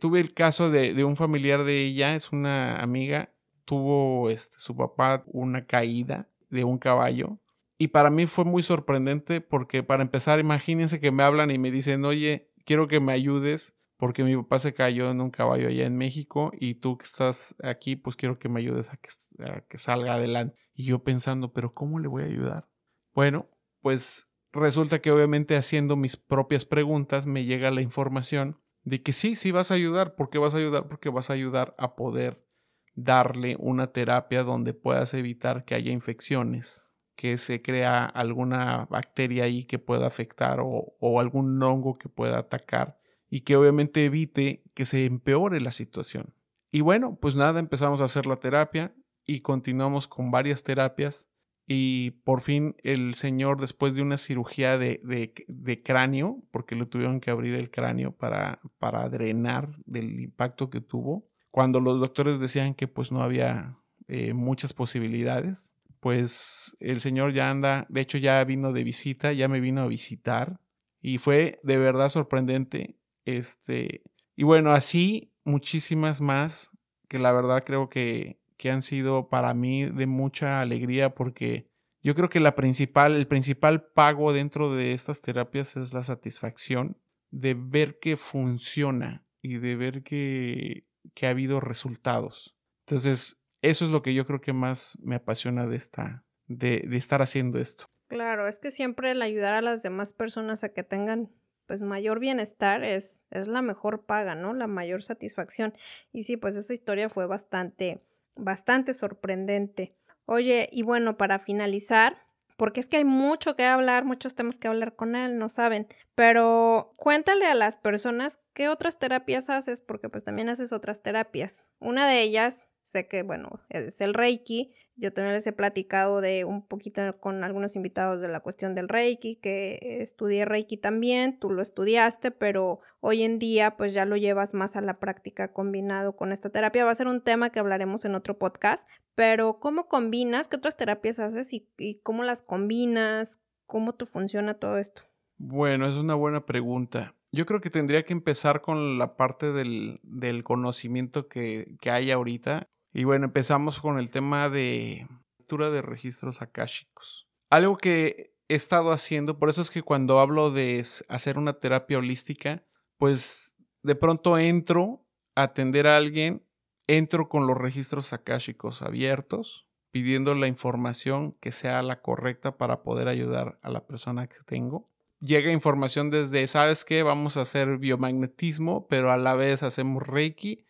tuve 0.00 0.20
el 0.20 0.34
caso 0.34 0.70
de, 0.70 1.04
un 1.04 1.16
familiar 1.16 1.64
de 1.64 1.82
ella, 1.82 2.14
es 2.14 2.32
una 2.32 2.80
amiga, 2.80 3.32
tuvo 3.64 4.30
este, 4.30 4.58
su 4.58 4.76
papá 4.76 5.24
una 5.26 5.66
caída 5.66 6.28
de 6.50 6.64
un 6.64 6.78
caballo 6.78 7.40
y 7.78 7.88
para 7.88 8.10
mí 8.10 8.26
fue 8.26 8.44
muy 8.44 8.62
sorprendente 8.62 9.40
porque 9.40 9.82
para 9.82 10.02
empezar, 10.02 10.40
imagínense 10.40 11.00
que 11.00 11.10
me 11.10 11.22
hablan 11.22 11.50
y 11.50 11.58
me 11.58 11.70
dicen, 11.70 12.04
oye, 12.04 12.50
quiero 12.64 12.88
que 12.88 13.00
me 13.00 13.12
ayudes 13.12 13.76
porque 13.98 14.24
mi 14.24 14.36
papá 14.36 14.58
se 14.58 14.74
cayó 14.74 15.10
en 15.10 15.20
un 15.20 15.30
caballo 15.30 15.68
allá 15.68 15.84
en 15.84 15.96
México 15.96 16.52
y 16.58 16.74
tú 16.74 16.96
que 16.98 17.04
estás 17.04 17.54
aquí, 17.62 17.96
pues 17.96 18.16
quiero 18.16 18.38
que 18.38 18.48
me 18.48 18.60
ayudes 18.60 18.90
a 18.90 18.96
que 18.96 19.78
salga 19.78 20.14
adelante. 20.14 20.58
Y 20.74 20.84
yo 20.84 21.02
pensando, 21.02 21.52
pero 21.52 21.72
¿cómo 21.74 21.98
le 21.98 22.08
voy 22.08 22.22
a 22.22 22.26
ayudar? 22.26 22.68
Bueno, 23.14 23.48
pues 23.80 24.28
resulta 24.52 25.00
que 25.00 25.10
obviamente 25.10 25.56
haciendo 25.56 25.96
mis 25.96 26.16
propias 26.16 26.64
preguntas 26.64 27.26
me 27.26 27.44
llega 27.44 27.70
la 27.70 27.82
información 27.82 28.58
de 28.86 29.02
que 29.02 29.12
sí, 29.12 29.34
sí 29.34 29.50
vas 29.50 29.72
a 29.72 29.74
ayudar. 29.74 30.14
¿Por 30.14 30.30
qué 30.30 30.38
vas 30.38 30.54
a 30.54 30.58
ayudar? 30.58 30.86
Porque 30.86 31.10
vas 31.10 31.28
a 31.28 31.32
ayudar 31.32 31.74
a 31.76 31.96
poder 31.96 32.46
darle 32.94 33.56
una 33.58 33.88
terapia 33.88 34.44
donde 34.44 34.74
puedas 34.74 35.12
evitar 35.12 35.64
que 35.64 35.74
haya 35.74 35.90
infecciones, 35.90 36.94
que 37.16 37.36
se 37.36 37.62
crea 37.62 38.04
alguna 38.04 38.86
bacteria 38.88 39.42
ahí 39.42 39.64
que 39.64 39.80
pueda 39.80 40.06
afectar 40.06 40.60
o, 40.62 41.20
algún 41.20 41.60
hongo 41.60 41.98
que 41.98 42.08
pueda 42.08 42.38
atacar 42.38 43.00
y 43.28 43.40
que 43.40 43.56
obviamente 43.56 44.04
evite 44.04 44.62
que 44.72 44.86
se 44.86 45.04
empeore 45.04 45.60
la 45.60 45.72
situación. 45.72 46.32
Y 46.70 46.80
bueno, 46.80 47.18
pues 47.20 47.34
nada, 47.34 47.58
empezamos 47.58 48.00
a 48.00 48.04
hacer 48.04 48.24
la 48.26 48.36
terapia 48.36 48.94
y 49.24 49.40
continuamos 49.40 50.06
con 50.06 50.30
varias 50.30 50.62
terapias 50.62 51.28
y 51.66 52.12
por 52.22 52.42
fin 52.42 52.76
el 52.82 53.14
señor 53.14 53.60
después 53.60 53.94
de 53.94 54.02
una 54.02 54.18
cirugía 54.18 54.78
de, 54.78 55.00
de, 55.48 55.82
cráneo, 55.82 56.42
porque 56.52 56.76
le 56.76 56.86
tuvieron 56.86 57.20
que 57.20 57.30
abrir 57.30 57.54
el 57.54 57.70
cráneo 57.70 58.12
para, 58.12 58.60
para 58.78 59.08
drenar 59.08 59.70
del 59.84 60.20
impacto 60.20 60.70
que 60.70 60.80
tuvo, 60.80 61.26
cuando 61.50 61.80
los 61.80 61.98
doctores 61.98 62.38
decían 62.38 62.74
que 62.74 62.86
pues 62.86 63.10
no 63.10 63.22
había 63.22 63.78
eh, 64.06 64.32
muchas 64.34 64.72
posibilidades, 64.72 65.74
pues 65.98 66.76
el 66.78 67.00
señor 67.00 67.32
ya 67.32 67.50
anda, 67.50 67.86
de 67.88 68.02
hecho 68.02 68.18
ya 68.18 68.44
vino 68.44 68.72
de 68.72 68.84
visita, 68.84 69.32
ya 69.32 69.48
me 69.48 69.58
vino 69.58 69.80
a 69.80 69.88
visitar 69.88 70.60
y 71.00 71.18
fue 71.18 71.58
de 71.64 71.78
verdad 71.78 72.10
sorprendente. 72.10 72.96
Este, 73.24 74.02
y 74.36 74.44
bueno, 74.44 74.70
así 74.70 75.32
muchísimas 75.44 76.20
más 76.20 76.70
que 77.08 77.18
la 77.18 77.32
verdad 77.32 77.64
creo 77.64 77.88
que, 77.88 78.38
que 78.56 78.70
han 78.70 78.82
sido 78.82 79.28
para 79.28 79.54
mí 79.54 79.84
de 79.84 80.06
mucha 80.06 80.60
alegría 80.60 81.14
porque 81.14 81.68
yo 82.02 82.14
creo 82.14 82.28
que 82.28 82.40
la 82.40 82.54
principal, 82.54 83.14
el 83.14 83.26
principal 83.26 83.82
pago 83.82 84.32
dentro 84.32 84.74
de 84.74 84.92
estas 84.92 85.20
terapias 85.20 85.76
es 85.76 85.92
la 85.92 86.02
satisfacción 86.02 86.96
de 87.30 87.54
ver 87.54 87.98
que 87.98 88.16
funciona 88.16 89.24
y 89.42 89.58
de 89.58 89.76
ver 89.76 90.02
que, 90.02 90.84
que 91.14 91.26
ha 91.26 91.30
habido 91.30 91.60
resultados. 91.60 92.56
Entonces, 92.86 93.42
eso 93.62 93.84
es 93.84 93.90
lo 93.90 94.02
que 94.02 94.14
yo 94.14 94.26
creo 94.26 94.40
que 94.40 94.52
más 94.52 94.96
me 95.02 95.16
apasiona 95.16 95.66
de 95.66 95.76
esta, 95.76 96.24
de, 96.46 96.84
de 96.88 96.96
estar 96.96 97.22
haciendo 97.22 97.58
esto. 97.58 97.86
Claro, 98.08 98.46
es 98.46 98.60
que 98.60 98.70
siempre 98.70 99.10
el 99.10 99.22
ayudar 99.22 99.54
a 99.54 99.62
las 99.62 99.82
demás 99.82 100.12
personas 100.12 100.62
a 100.62 100.68
que 100.68 100.84
tengan 100.84 101.30
pues 101.66 101.82
mayor 101.82 102.20
bienestar 102.20 102.84
es, 102.84 103.24
es 103.30 103.48
la 103.48 103.62
mejor 103.62 104.04
paga, 104.04 104.34
¿no? 104.34 104.54
La 104.54 104.66
mayor 104.66 105.02
satisfacción. 105.02 105.74
Y 106.12 106.22
sí, 106.22 106.36
pues 106.36 106.56
esa 106.56 106.72
historia 106.72 107.08
fue 107.08 107.26
bastante, 107.26 108.02
bastante 108.36 108.94
sorprendente. 108.94 109.94
Oye, 110.24 110.68
y 110.72 110.82
bueno, 110.82 111.16
para 111.16 111.38
finalizar, 111.38 112.18
porque 112.56 112.80
es 112.80 112.88
que 112.88 112.98
hay 112.98 113.04
mucho 113.04 113.54
que 113.54 113.64
hablar, 113.64 114.04
muchos 114.04 114.34
temas 114.34 114.58
que 114.58 114.68
hablar 114.68 114.96
con 114.96 115.14
él, 115.14 115.38
no 115.38 115.48
saben, 115.48 115.86
pero 116.14 116.92
cuéntale 116.96 117.46
a 117.46 117.54
las 117.54 117.76
personas 117.76 118.40
qué 118.54 118.68
otras 118.68 118.98
terapias 118.98 119.50
haces, 119.50 119.80
porque 119.80 120.08
pues 120.08 120.24
también 120.24 120.48
haces 120.48 120.72
otras 120.72 121.02
terapias. 121.02 121.66
Una 121.78 122.08
de 122.08 122.22
ellas 122.22 122.66
sé 122.86 123.08
que, 123.08 123.22
bueno, 123.22 123.60
es 123.68 124.00
el 124.00 124.14
Reiki. 124.14 124.72
Yo 124.94 125.12
también 125.12 125.34
les 125.34 125.46
he 125.46 125.52
platicado 125.52 126.20
de 126.20 126.44
un 126.44 126.66
poquito 126.66 127.02
con 127.20 127.44
algunos 127.44 127.76
invitados 127.76 128.20
de 128.20 128.28
la 128.28 128.40
cuestión 128.40 128.74
del 128.74 128.88
Reiki, 128.88 129.36
que 129.36 129.78
estudié 130.00 130.46
Reiki 130.46 130.78
también, 130.78 131.38
tú 131.38 131.50
lo 131.50 131.60
estudiaste, 131.60 132.30
pero 132.30 132.80
hoy 133.00 133.24
en 133.24 133.38
día 133.38 133.76
pues 133.76 133.92
ya 133.92 134.06
lo 134.06 134.16
llevas 134.16 134.54
más 134.54 134.76
a 134.76 134.80
la 134.80 134.98
práctica 134.98 135.52
combinado 135.52 136.16
con 136.16 136.32
esta 136.32 136.48
terapia. 136.48 136.86
Va 136.86 136.92
a 136.92 136.94
ser 136.94 137.08
un 137.08 137.20
tema 137.20 137.50
que 137.50 137.58
hablaremos 137.58 138.04
en 138.04 138.14
otro 138.14 138.38
podcast, 138.38 138.88
pero 139.14 139.58
¿cómo 139.58 139.88
combinas? 139.88 140.48
¿Qué 140.48 140.56
otras 140.56 140.76
terapias 140.76 141.18
haces 141.18 141.52
y, 141.52 141.68
y 141.76 141.98
cómo 142.00 142.22
las 142.22 142.40
combinas? 142.40 143.40
¿Cómo 143.66 143.94
te 143.94 144.06
funciona 144.06 144.54
todo 144.54 144.78
esto? 144.78 145.02
Bueno, 145.38 145.86
es 145.86 145.94
una 145.94 146.14
buena 146.14 146.46
pregunta. 146.46 147.16
Yo 147.32 147.44
creo 147.44 147.60
que 147.60 147.68
tendría 147.68 148.04
que 148.04 148.14
empezar 148.14 148.62
con 148.62 148.98
la 148.98 149.16
parte 149.16 149.52
del, 149.52 150.00
del 150.02 150.42
conocimiento 150.42 151.28
que, 151.28 151.76
que, 151.80 151.90
hay 151.90 152.10
ahorita. 152.10 152.70
Y 152.96 153.04
bueno, 153.04 153.26
empezamos 153.26 153.78
con 153.78 153.98
el 153.98 154.10
tema 154.10 154.48
de 154.48 155.06
lectura 155.36 155.68
de 155.68 155.82
registros 155.82 156.40
akáshicos. 156.40 157.28
Algo 157.50 157.76
que 157.76 158.34
he 158.48 158.54
estado 158.54 158.90
haciendo, 158.90 159.38
por 159.38 159.50
eso 159.50 159.60
es 159.60 159.68
que 159.68 159.82
cuando 159.82 160.18
hablo 160.18 160.50
de 160.50 160.82
hacer 161.10 161.36
una 161.36 161.58
terapia 161.58 161.98
holística, 161.98 162.64
pues 162.96 163.54
de 163.82 163.96
pronto 163.96 164.38
entro 164.38 165.04
a 165.34 165.42
atender 165.42 165.86
a 165.86 165.98
alguien, 165.98 166.46
entro 166.86 167.28
con 167.28 167.46
los 167.46 167.58
registros 167.58 168.14
akáshicos 168.14 168.80
abiertos, 168.80 169.68
pidiendo 169.90 170.34
la 170.34 170.46
información 170.46 171.32
que 171.38 171.52
sea 171.52 171.82
la 171.82 172.00
correcta 172.00 172.56
para 172.56 172.82
poder 172.82 173.08
ayudar 173.08 173.58
a 173.60 173.68
la 173.68 173.86
persona 173.86 174.26
que 174.26 174.38
tengo. 174.46 174.90
Llega 175.20 175.52
información 175.52 176.10
desde, 176.10 176.46
¿sabes 176.46 176.86
qué? 176.86 177.02
Vamos 177.02 177.36
a 177.36 177.42
hacer 177.42 177.76
biomagnetismo, 177.76 178.86
pero 178.88 179.12
a 179.12 179.18
la 179.18 179.34
vez 179.34 179.62
hacemos 179.62 180.02
Reiki 180.02 180.65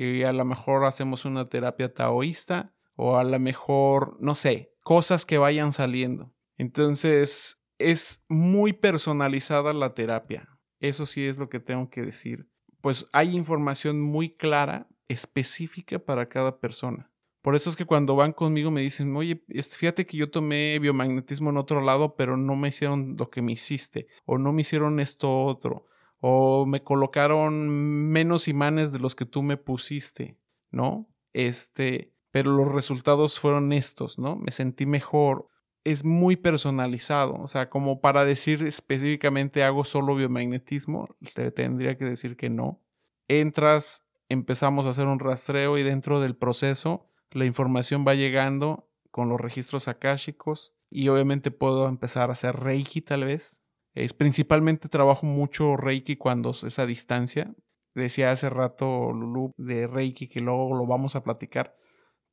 y 0.00 0.24
a 0.24 0.32
lo 0.32 0.44
mejor 0.46 0.84
hacemos 0.84 1.26
una 1.26 1.48
terapia 1.50 1.92
taoísta 1.92 2.74
o 2.96 3.18
a 3.18 3.24
lo 3.24 3.38
mejor, 3.38 4.16
no 4.20 4.34
sé, 4.34 4.74
cosas 4.82 5.26
que 5.26 5.36
vayan 5.36 5.72
saliendo. 5.72 6.32
Entonces, 6.56 7.62
es 7.78 8.24
muy 8.28 8.72
personalizada 8.72 9.74
la 9.74 9.94
terapia. 9.94 10.48
Eso 10.80 11.04
sí 11.04 11.26
es 11.26 11.38
lo 11.38 11.50
que 11.50 11.60
tengo 11.60 11.90
que 11.90 12.02
decir. 12.02 12.48
Pues 12.80 13.06
hay 13.12 13.36
información 13.36 14.00
muy 14.00 14.34
clara, 14.36 14.88
específica 15.08 15.98
para 15.98 16.30
cada 16.30 16.60
persona. 16.60 17.10
Por 17.42 17.54
eso 17.54 17.68
es 17.68 17.76
que 17.76 17.84
cuando 17.84 18.16
van 18.16 18.32
conmigo 18.32 18.70
me 18.70 18.80
dicen, 18.80 19.14
oye, 19.16 19.42
fíjate 19.48 20.06
que 20.06 20.16
yo 20.16 20.30
tomé 20.30 20.78
biomagnetismo 20.78 21.50
en 21.50 21.56
otro 21.58 21.82
lado, 21.82 22.16
pero 22.16 22.38
no 22.38 22.54
me 22.56 22.68
hicieron 22.68 23.16
lo 23.18 23.28
que 23.28 23.42
me 23.42 23.52
hiciste, 23.52 24.08
o 24.24 24.38
no 24.38 24.52
me 24.52 24.62
hicieron 24.62 25.00
esto 25.00 25.44
otro, 25.44 25.86
o 26.20 26.66
me 26.66 26.82
colocaron 26.82 27.68
menos 27.68 28.46
imanes 28.48 28.92
de 28.92 28.98
los 28.98 29.14
que 29.14 29.26
tú 29.26 29.42
me 29.42 29.56
pusiste, 29.56 30.38
¿no? 30.70 31.08
Este, 31.32 32.12
pero 32.30 32.52
los 32.52 32.70
resultados 32.70 33.40
fueron 33.40 33.72
estos, 33.72 34.18
¿no? 34.18 34.36
Me 34.36 34.50
sentí 34.50 34.86
mejor. 34.86 35.48
Es 35.82 36.04
muy 36.04 36.36
personalizado, 36.36 37.34
o 37.34 37.46
sea, 37.46 37.70
como 37.70 38.02
para 38.02 38.26
decir 38.26 38.62
específicamente 38.66 39.64
hago 39.64 39.84
solo 39.84 40.14
biomagnetismo, 40.14 41.08
te 41.34 41.50
tendría 41.50 41.96
que 41.96 42.04
decir 42.04 42.36
que 42.36 42.50
no. 42.50 42.82
Entras, 43.28 44.06
empezamos 44.28 44.84
a 44.84 44.90
hacer 44.90 45.06
un 45.06 45.18
rastreo 45.18 45.78
y 45.78 45.82
dentro 45.82 46.20
del 46.20 46.36
proceso 46.36 47.06
la 47.30 47.46
información 47.46 48.04
va 48.06 48.14
llegando 48.14 48.90
con 49.10 49.28
los 49.28 49.40
registros 49.40 49.88
akáshicos 49.88 50.74
y 50.90 51.08
obviamente 51.08 51.50
puedo 51.50 51.88
empezar 51.88 52.28
a 52.28 52.32
hacer 52.32 52.56
Reiki 52.56 53.00
tal 53.00 53.24
vez, 53.24 53.64
es 53.94 54.12
principalmente 54.12 54.88
trabajo 54.88 55.26
mucho 55.26 55.76
Reiki 55.76 56.16
cuando 56.16 56.50
es 56.50 56.78
a 56.78 56.86
distancia. 56.86 57.54
Decía 57.94 58.30
hace 58.30 58.48
rato 58.50 59.12
Lulu 59.12 59.52
de 59.56 59.86
Reiki 59.86 60.28
que 60.28 60.40
luego 60.40 60.76
lo 60.76 60.86
vamos 60.86 61.16
a 61.16 61.24
platicar. 61.24 61.76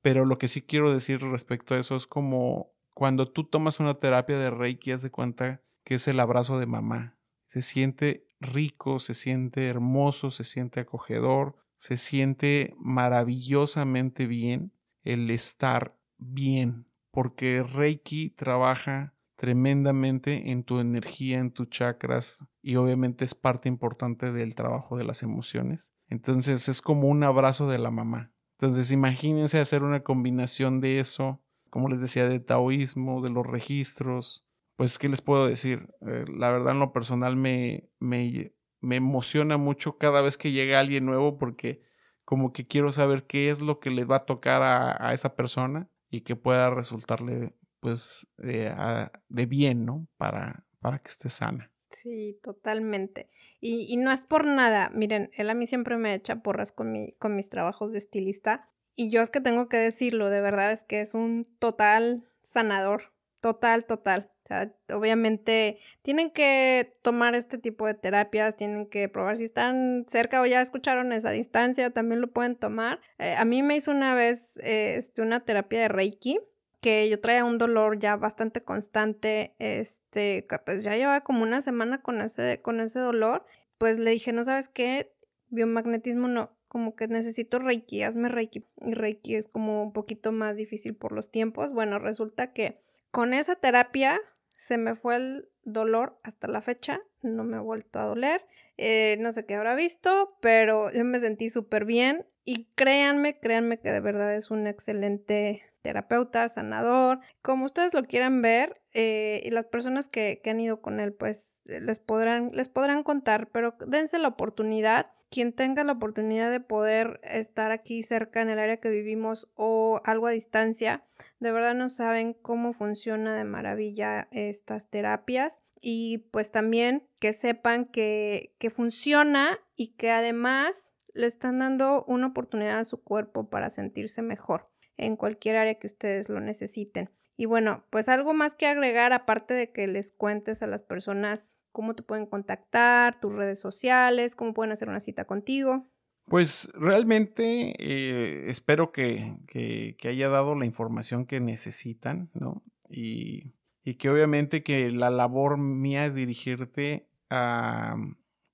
Pero 0.02 0.26
lo 0.26 0.38
que 0.38 0.48
sí 0.48 0.62
quiero 0.62 0.94
decir 0.94 1.22
respecto 1.22 1.74
a 1.74 1.80
eso 1.80 1.96
es 1.96 2.06
como 2.06 2.72
cuando 2.94 3.32
tú 3.32 3.44
tomas 3.44 3.80
una 3.80 4.00
terapia 4.00 4.38
de 4.38 4.50
Reiki, 4.50 4.92
haz 4.92 5.02
de 5.02 5.12
cuenta 5.12 5.62
que 5.84 5.96
es 5.96 6.08
el 6.08 6.20
abrazo 6.20 6.60
de 6.60 6.66
mamá. 6.66 7.18
Se 7.48 7.62
siente 7.62 8.28
rico, 8.40 9.00
se 9.00 9.14
siente 9.14 9.68
hermoso, 9.68 10.32
se 10.32 10.44
siente 10.44 10.80
acogedor, 10.80 11.56
se 11.76 11.98
siente 11.98 12.74
maravillosamente 12.78 14.26
bien 14.26 14.74
el 15.04 15.30
estar 15.32 15.98
bien, 16.18 16.88
porque 17.12 17.64
Reiki 17.64 18.32
trabaja 18.32 19.14
tremendamente 19.38 20.52
en 20.52 20.64
tu 20.64 20.80
energía, 20.80 21.38
en 21.38 21.52
tus 21.52 21.70
chakras 21.70 22.44
y 22.62 22.76
obviamente 22.76 23.24
es 23.24 23.36
parte 23.36 23.70
importante 23.70 24.32
del 24.32 24.56
trabajo 24.56 24.98
de 24.98 25.06
las 25.06 25.24
emociones. 25.24 25.94
Entonces 26.10 26.68
es 26.68 26.82
como 26.82 27.08
un 27.08 27.24
abrazo 27.24 27.70
de 27.70 27.78
la 27.78 27.92
mamá. 27.92 28.34
Entonces 28.58 28.92
imagínense 28.92 29.60
hacer 29.60 29.84
una 29.84 30.02
combinación 30.02 30.82
de 30.82 31.00
eso, 31.00 31.40
como 31.70 31.88
les 31.88 32.00
decía, 32.00 32.28
de 32.28 32.40
taoísmo, 32.40 33.22
de 33.22 33.30
los 33.30 33.46
registros. 33.46 34.44
Pues, 34.76 34.98
¿qué 34.98 35.08
les 35.08 35.22
puedo 35.22 35.48
decir? 35.48 35.88
Eh, 36.02 36.26
la 36.28 36.52
verdad, 36.52 36.74
en 36.74 36.80
lo 36.80 36.92
personal 36.92 37.36
me, 37.36 37.90
me, 38.00 38.54
me 38.82 38.96
emociona 38.96 39.58
mucho 39.58 39.98
cada 39.98 40.22
vez 40.24 40.38
que 40.38 40.52
llega 40.52 40.80
alguien 40.80 41.06
nuevo 41.06 41.38
porque 41.38 41.84
como 42.26 42.54
que 42.54 42.66
quiero 42.66 42.92
saber 42.92 43.28
qué 43.28 43.52
es 43.52 43.62
lo 43.62 43.80
que 43.80 43.92
le 43.92 44.06
va 44.06 44.18
a 44.18 44.26
tocar 44.26 44.64
a, 44.64 45.08
a 45.08 45.14
esa 45.14 45.36
persona 45.36 45.90
y 46.10 46.22
que 46.22 46.36
pueda 46.36 46.72
resultarle 46.72 47.54
pues 47.80 48.28
de 48.38 49.46
bien, 49.48 49.86
¿no? 49.86 50.08
Para, 50.18 50.66
para 50.80 51.00
que 51.00 51.10
esté 51.10 51.30
sana. 51.30 51.72
Sí, 51.90 52.40
totalmente. 52.44 53.30
Y, 53.60 53.92
y, 53.92 53.98
no 53.98 54.12
es 54.12 54.26
por 54.26 54.46
nada. 54.46 54.90
Miren, 54.94 55.32
él 55.34 55.50
a 55.50 55.54
mí 55.54 55.66
siempre 55.68 55.98
me 55.98 56.14
echa 56.14 56.42
porras 56.42 56.72
con, 56.72 56.92
mi, 56.92 57.14
con 57.14 57.36
mis 57.36 57.50
trabajos 57.50 57.92
de 57.92 57.98
estilista. 57.98 58.70
Y 58.96 59.10
yo 59.10 59.22
es 59.22 59.32
que 59.32 59.42
tengo 59.42 59.70
que 59.70 59.78
decirlo, 59.78 60.30
de 60.30 60.42
verdad 60.42 60.72
es 60.72 60.84
que 60.84 61.02
es 61.02 61.14
un 61.14 61.44
total 61.60 62.28
sanador. 62.42 63.14
Total, 63.40 63.86
total. 63.86 64.32
O 64.44 64.48
sea, 64.48 64.74
obviamente 64.90 65.78
tienen 66.02 66.32
que 66.32 66.98
tomar 67.02 67.36
este 67.36 67.58
tipo 67.58 67.86
de 67.86 67.94
terapias, 67.94 68.56
tienen 68.56 68.88
que 68.88 69.10
probar 69.10 69.38
si 69.38 69.44
están 69.44 70.06
cerca 70.08 70.42
o 70.42 70.46
ya 70.46 70.62
escucharon 70.62 71.12
esa 71.12 71.32
distancia, 71.32 71.92
también 71.92 72.22
lo 72.22 72.32
pueden 72.32 72.56
tomar. 72.56 73.02
Eh, 73.20 73.36
a 73.38 73.44
mí 73.46 73.62
me 73.62 73.76
hizo 73.76 73.92
una 73.92 74.16
vez 74.16 74.58
eh, 74.64 74.96
este, 74.98 75.22
una 75.22 75.42
terapia 75.42 75.82
de 75.82 75.88
Reiki 75.90 76.40
que 76.88 77.10
yo 77.10 77.20
traía 77.20 77.44
un 77.44 77.58
dolor 77.58 78.00
ya 78.00 78.16
bastante 78.16 78.64
constante, 78.64 79.54
este, 79.60 80.46
pues 80.66 80.84
ya 80.84 80.96
llevaba 80.96 81.20
como 81.20 81.44
una 81.44 81.60
semana 81.60 82.02
con 82.02 82.22
ese, 82.22 82.62
con 82.62 82.80
ese 82.80 83.00
dolor, 83.00 83.46
pues 83.78 84.00
le 84.00 84.12
dije, 84.12 84.32
no 84.32 84.46
sabes 84.46 84.70
qué, 84.70 85.12
biomagnetismo 85.50 86.30
no, 86.30 86.58
como 86.70 86.96
que 86.96 87.10
necesito 87.10 87.60
Reiki, 87.60 88.04
hazme 88.04 88.30
Reiki, 88.30 88.64
y 88.86 88.94
Reiki 88.94 89.36
es 89.36 89.50
como 89.50 89.84
un 89.84 89.92
poquito 89.92 90.32
más 90.32 90.56
difícil 90.56 90.96
por 90.96 91.12
los 91.12 91.30
tiempos, 91.30 91.74
bueno, 91.74 92.00
resulta 92.00 92.54
que 92.54 92.80
con 93.12 93.34
esa 93.34 93.56
terapia 93.56 94.22
se 94.56 94.78
me 94.78 94.96
fue 94.96 95.18
el 95.18 95.50
dolor 95.64 96.18
hasta 96.24 96.48
la 96.48 96.62
fecha, 96.62 97.02
no 97.22 97.44
me 97.44 97.58
ha 97.58 97.62
vuelto 97.62 98.00
a 98.00 98.06
doler, 98.06 98.46
eh, 98.78 99.18
no 99.20 99.34
sé 99.34 99.46
qué 99.46 99.56
habrá 99.56 99.76
visto, 99.76 100.38
pero 100.40 100.90
yo 100.94 101.04
me 101.04 101.20
sentí 101.20 101.50
súper 101.50 101.84
bien 101.84 102.26
y 102.46 102.70
créanme, 102.76 103.42
créanme 103.42 103.78
que 103.82 103.92
de 103.92 104.00
verdad 104.00 104.34
es 104.38 104.52
un 104.52 104.68
excelente 104.68 105.64
terapeuta, 105.82 106.50
sanador, 106.50 107.20
como 107.42 107.66
ustedes 107.66 107.94
lo 107.94 108.04
quieran 108.04 108.42
ver, 108.42 108.82
eh, 108.94 109.42
y 109.46 109.52
las 109.52 109.66
personas 109.66 110.10
que, 110.10 110.42
que, 110.44 110.50
han 110.50 110.60
ido 110.60 110.82
con 110.82 111.00
él, 111.00 111.14
pues 111.14 111.62
les 111.66 112.00
podrán, 112.00 112.52
les 112.54 112.70
podrán 112.70 113.04
contar, 113.04 113.50
pero 113.52 113.76
dense 113.86 114.18
la 114.20 114.30
oportunidad. 114.30 115.12
Quien 115.30 115.52
tenga 115.52 115.84
la 115.84 115.92
oportunidad 115.92 116.50
de 116.50 116.62
poder 116.62 117.20
estar 117.22 117.72
aquí 117.72 118.02
cerca 118.02 118.42
en 118.42 118.50
el 118.50 118.60
área 118.60 118.78
que 118.78 118.90
vivimos 118.90 119.52
o 119.56 120.00
algo 120.06 120.28
a 120.28 120.32
distancia, 120.32 121.04
de 121.40 121.52
verdad 121.52 121.76
no 121.76 121.90
saben 121.90 122.34
cómo 122.34 122.72
funciona 122.72 123.36
de 123.36 123.44
maravilla 123.44 124.30
estas 124.32 124.90
terapias 124.90 125.64
y 125.82 126.20
pues 126.32 126.52
también 126.52 127.08
que 127.20 127.34
sepan 127.34 127.86
que, 127.86 128.56
que 128.58 128.70
funciona 128.70 129.60
y 129.76 129.96
que 129.96 130.12
además 130.12 130.94
le 131.14 131.28
están 131.28 131.60
dando 131.60 132.04
una 132.06 132.28
oportunidad 132.28 132.80
a 132.80 132.86
su 132.86 133.04
cuerpo 133.04 133.50
para 133.50 133.70
sentirse 133.70 134.22
mejor 134.22 134.70
en 134.98 135.16
cualquier 135.16 135.56
área 135.56 135.76
que 135.76 135.88
ustedes 135.88 136.30
lo 136.30 136.40
necesiten. 136.40 137.10
Y 137.38 137.46
bueno, 137.46 137.84
pues 137.92 138.10
algo 138.10 138.34
más 138.34 138.56
que 138.56 138.66
agregar, 138.66 139.14
aparte 139.14 139.54
de 139.54 139.72
que 139.72 139.88
les 139.88 140.12
cuentes 140.12 140.64
a 140.64 140.68
las 140.68 140.82
personas 140.82 141.58
cómo 141.72 141.94
te 141.94 142.02
pueden 142.02 142.26
contactar, 142.26 143.20
tus 143.20 143.32
redes 143.32 143.60
sociales, 143.60 144.36
cómo 144.36 144.56
pueden 144.56 144.72
hacer 144.72 144.90
una 144.90 145.00
cita 145.00 145.26
contigo. 145.26 145.86
Pues 146.26 146.70
realmente 146.74 147.76
eh, 147.78 148.50
espero 148.50 148.92
que, 148.92 149.38
que, 149.48 149.96
haya 150.10 150.28
dado 150.28 150.56
la 150.56 150.66
información 150.66 151.28
que 151.28 151.40
necesitan, 151.40 152.32
¿no? 152.34 152.64
Y, 152.90 153.54
y, 153.84 153.96
que 153.96 154.10
obviamente 154.10 154.64
que 154.64 154.90
la 154.90 155.12
labor 155.12 155.58
mía 155.58 156.08
es 156.08 156.16
dirigirte 156.16 157.08
a, 157.30 157.96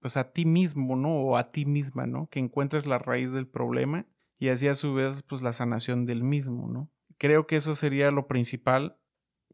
pues 0.02 0.18
a 0.18 0.34
ti 0.34 0.46
mismo, 0.46 0.98
¿no? 0.98 1.16
O 1.16 1.38
a 1.38 1.52
ti 1.52 1.66
misma, 1.66 2.06
¿no? 2.06 2.28
Que 2.30 2.40
encuentres 2.40 2.86
la 2.86 3.00
raíz 3.00 3.32
del 3.32 3.48
problema 3.48 4.06
y 4.44 4.50
así 4.50 4.68
a 4.68 4.76
su 4.76 4.94
vez 4.94 5.24
pues 5.24 5.42
la 5.42 5.54
sanación 5.54 6.06
del 6.06 6.22
mismo, 6.22 6.68
¿no? 6.68 6.92
Creo 7.18 7.48
que 7.48 7.56
eso 7.56 7.76
sería 7.76 8.12
lo 8.12 8.28
principal. 8.28 8.98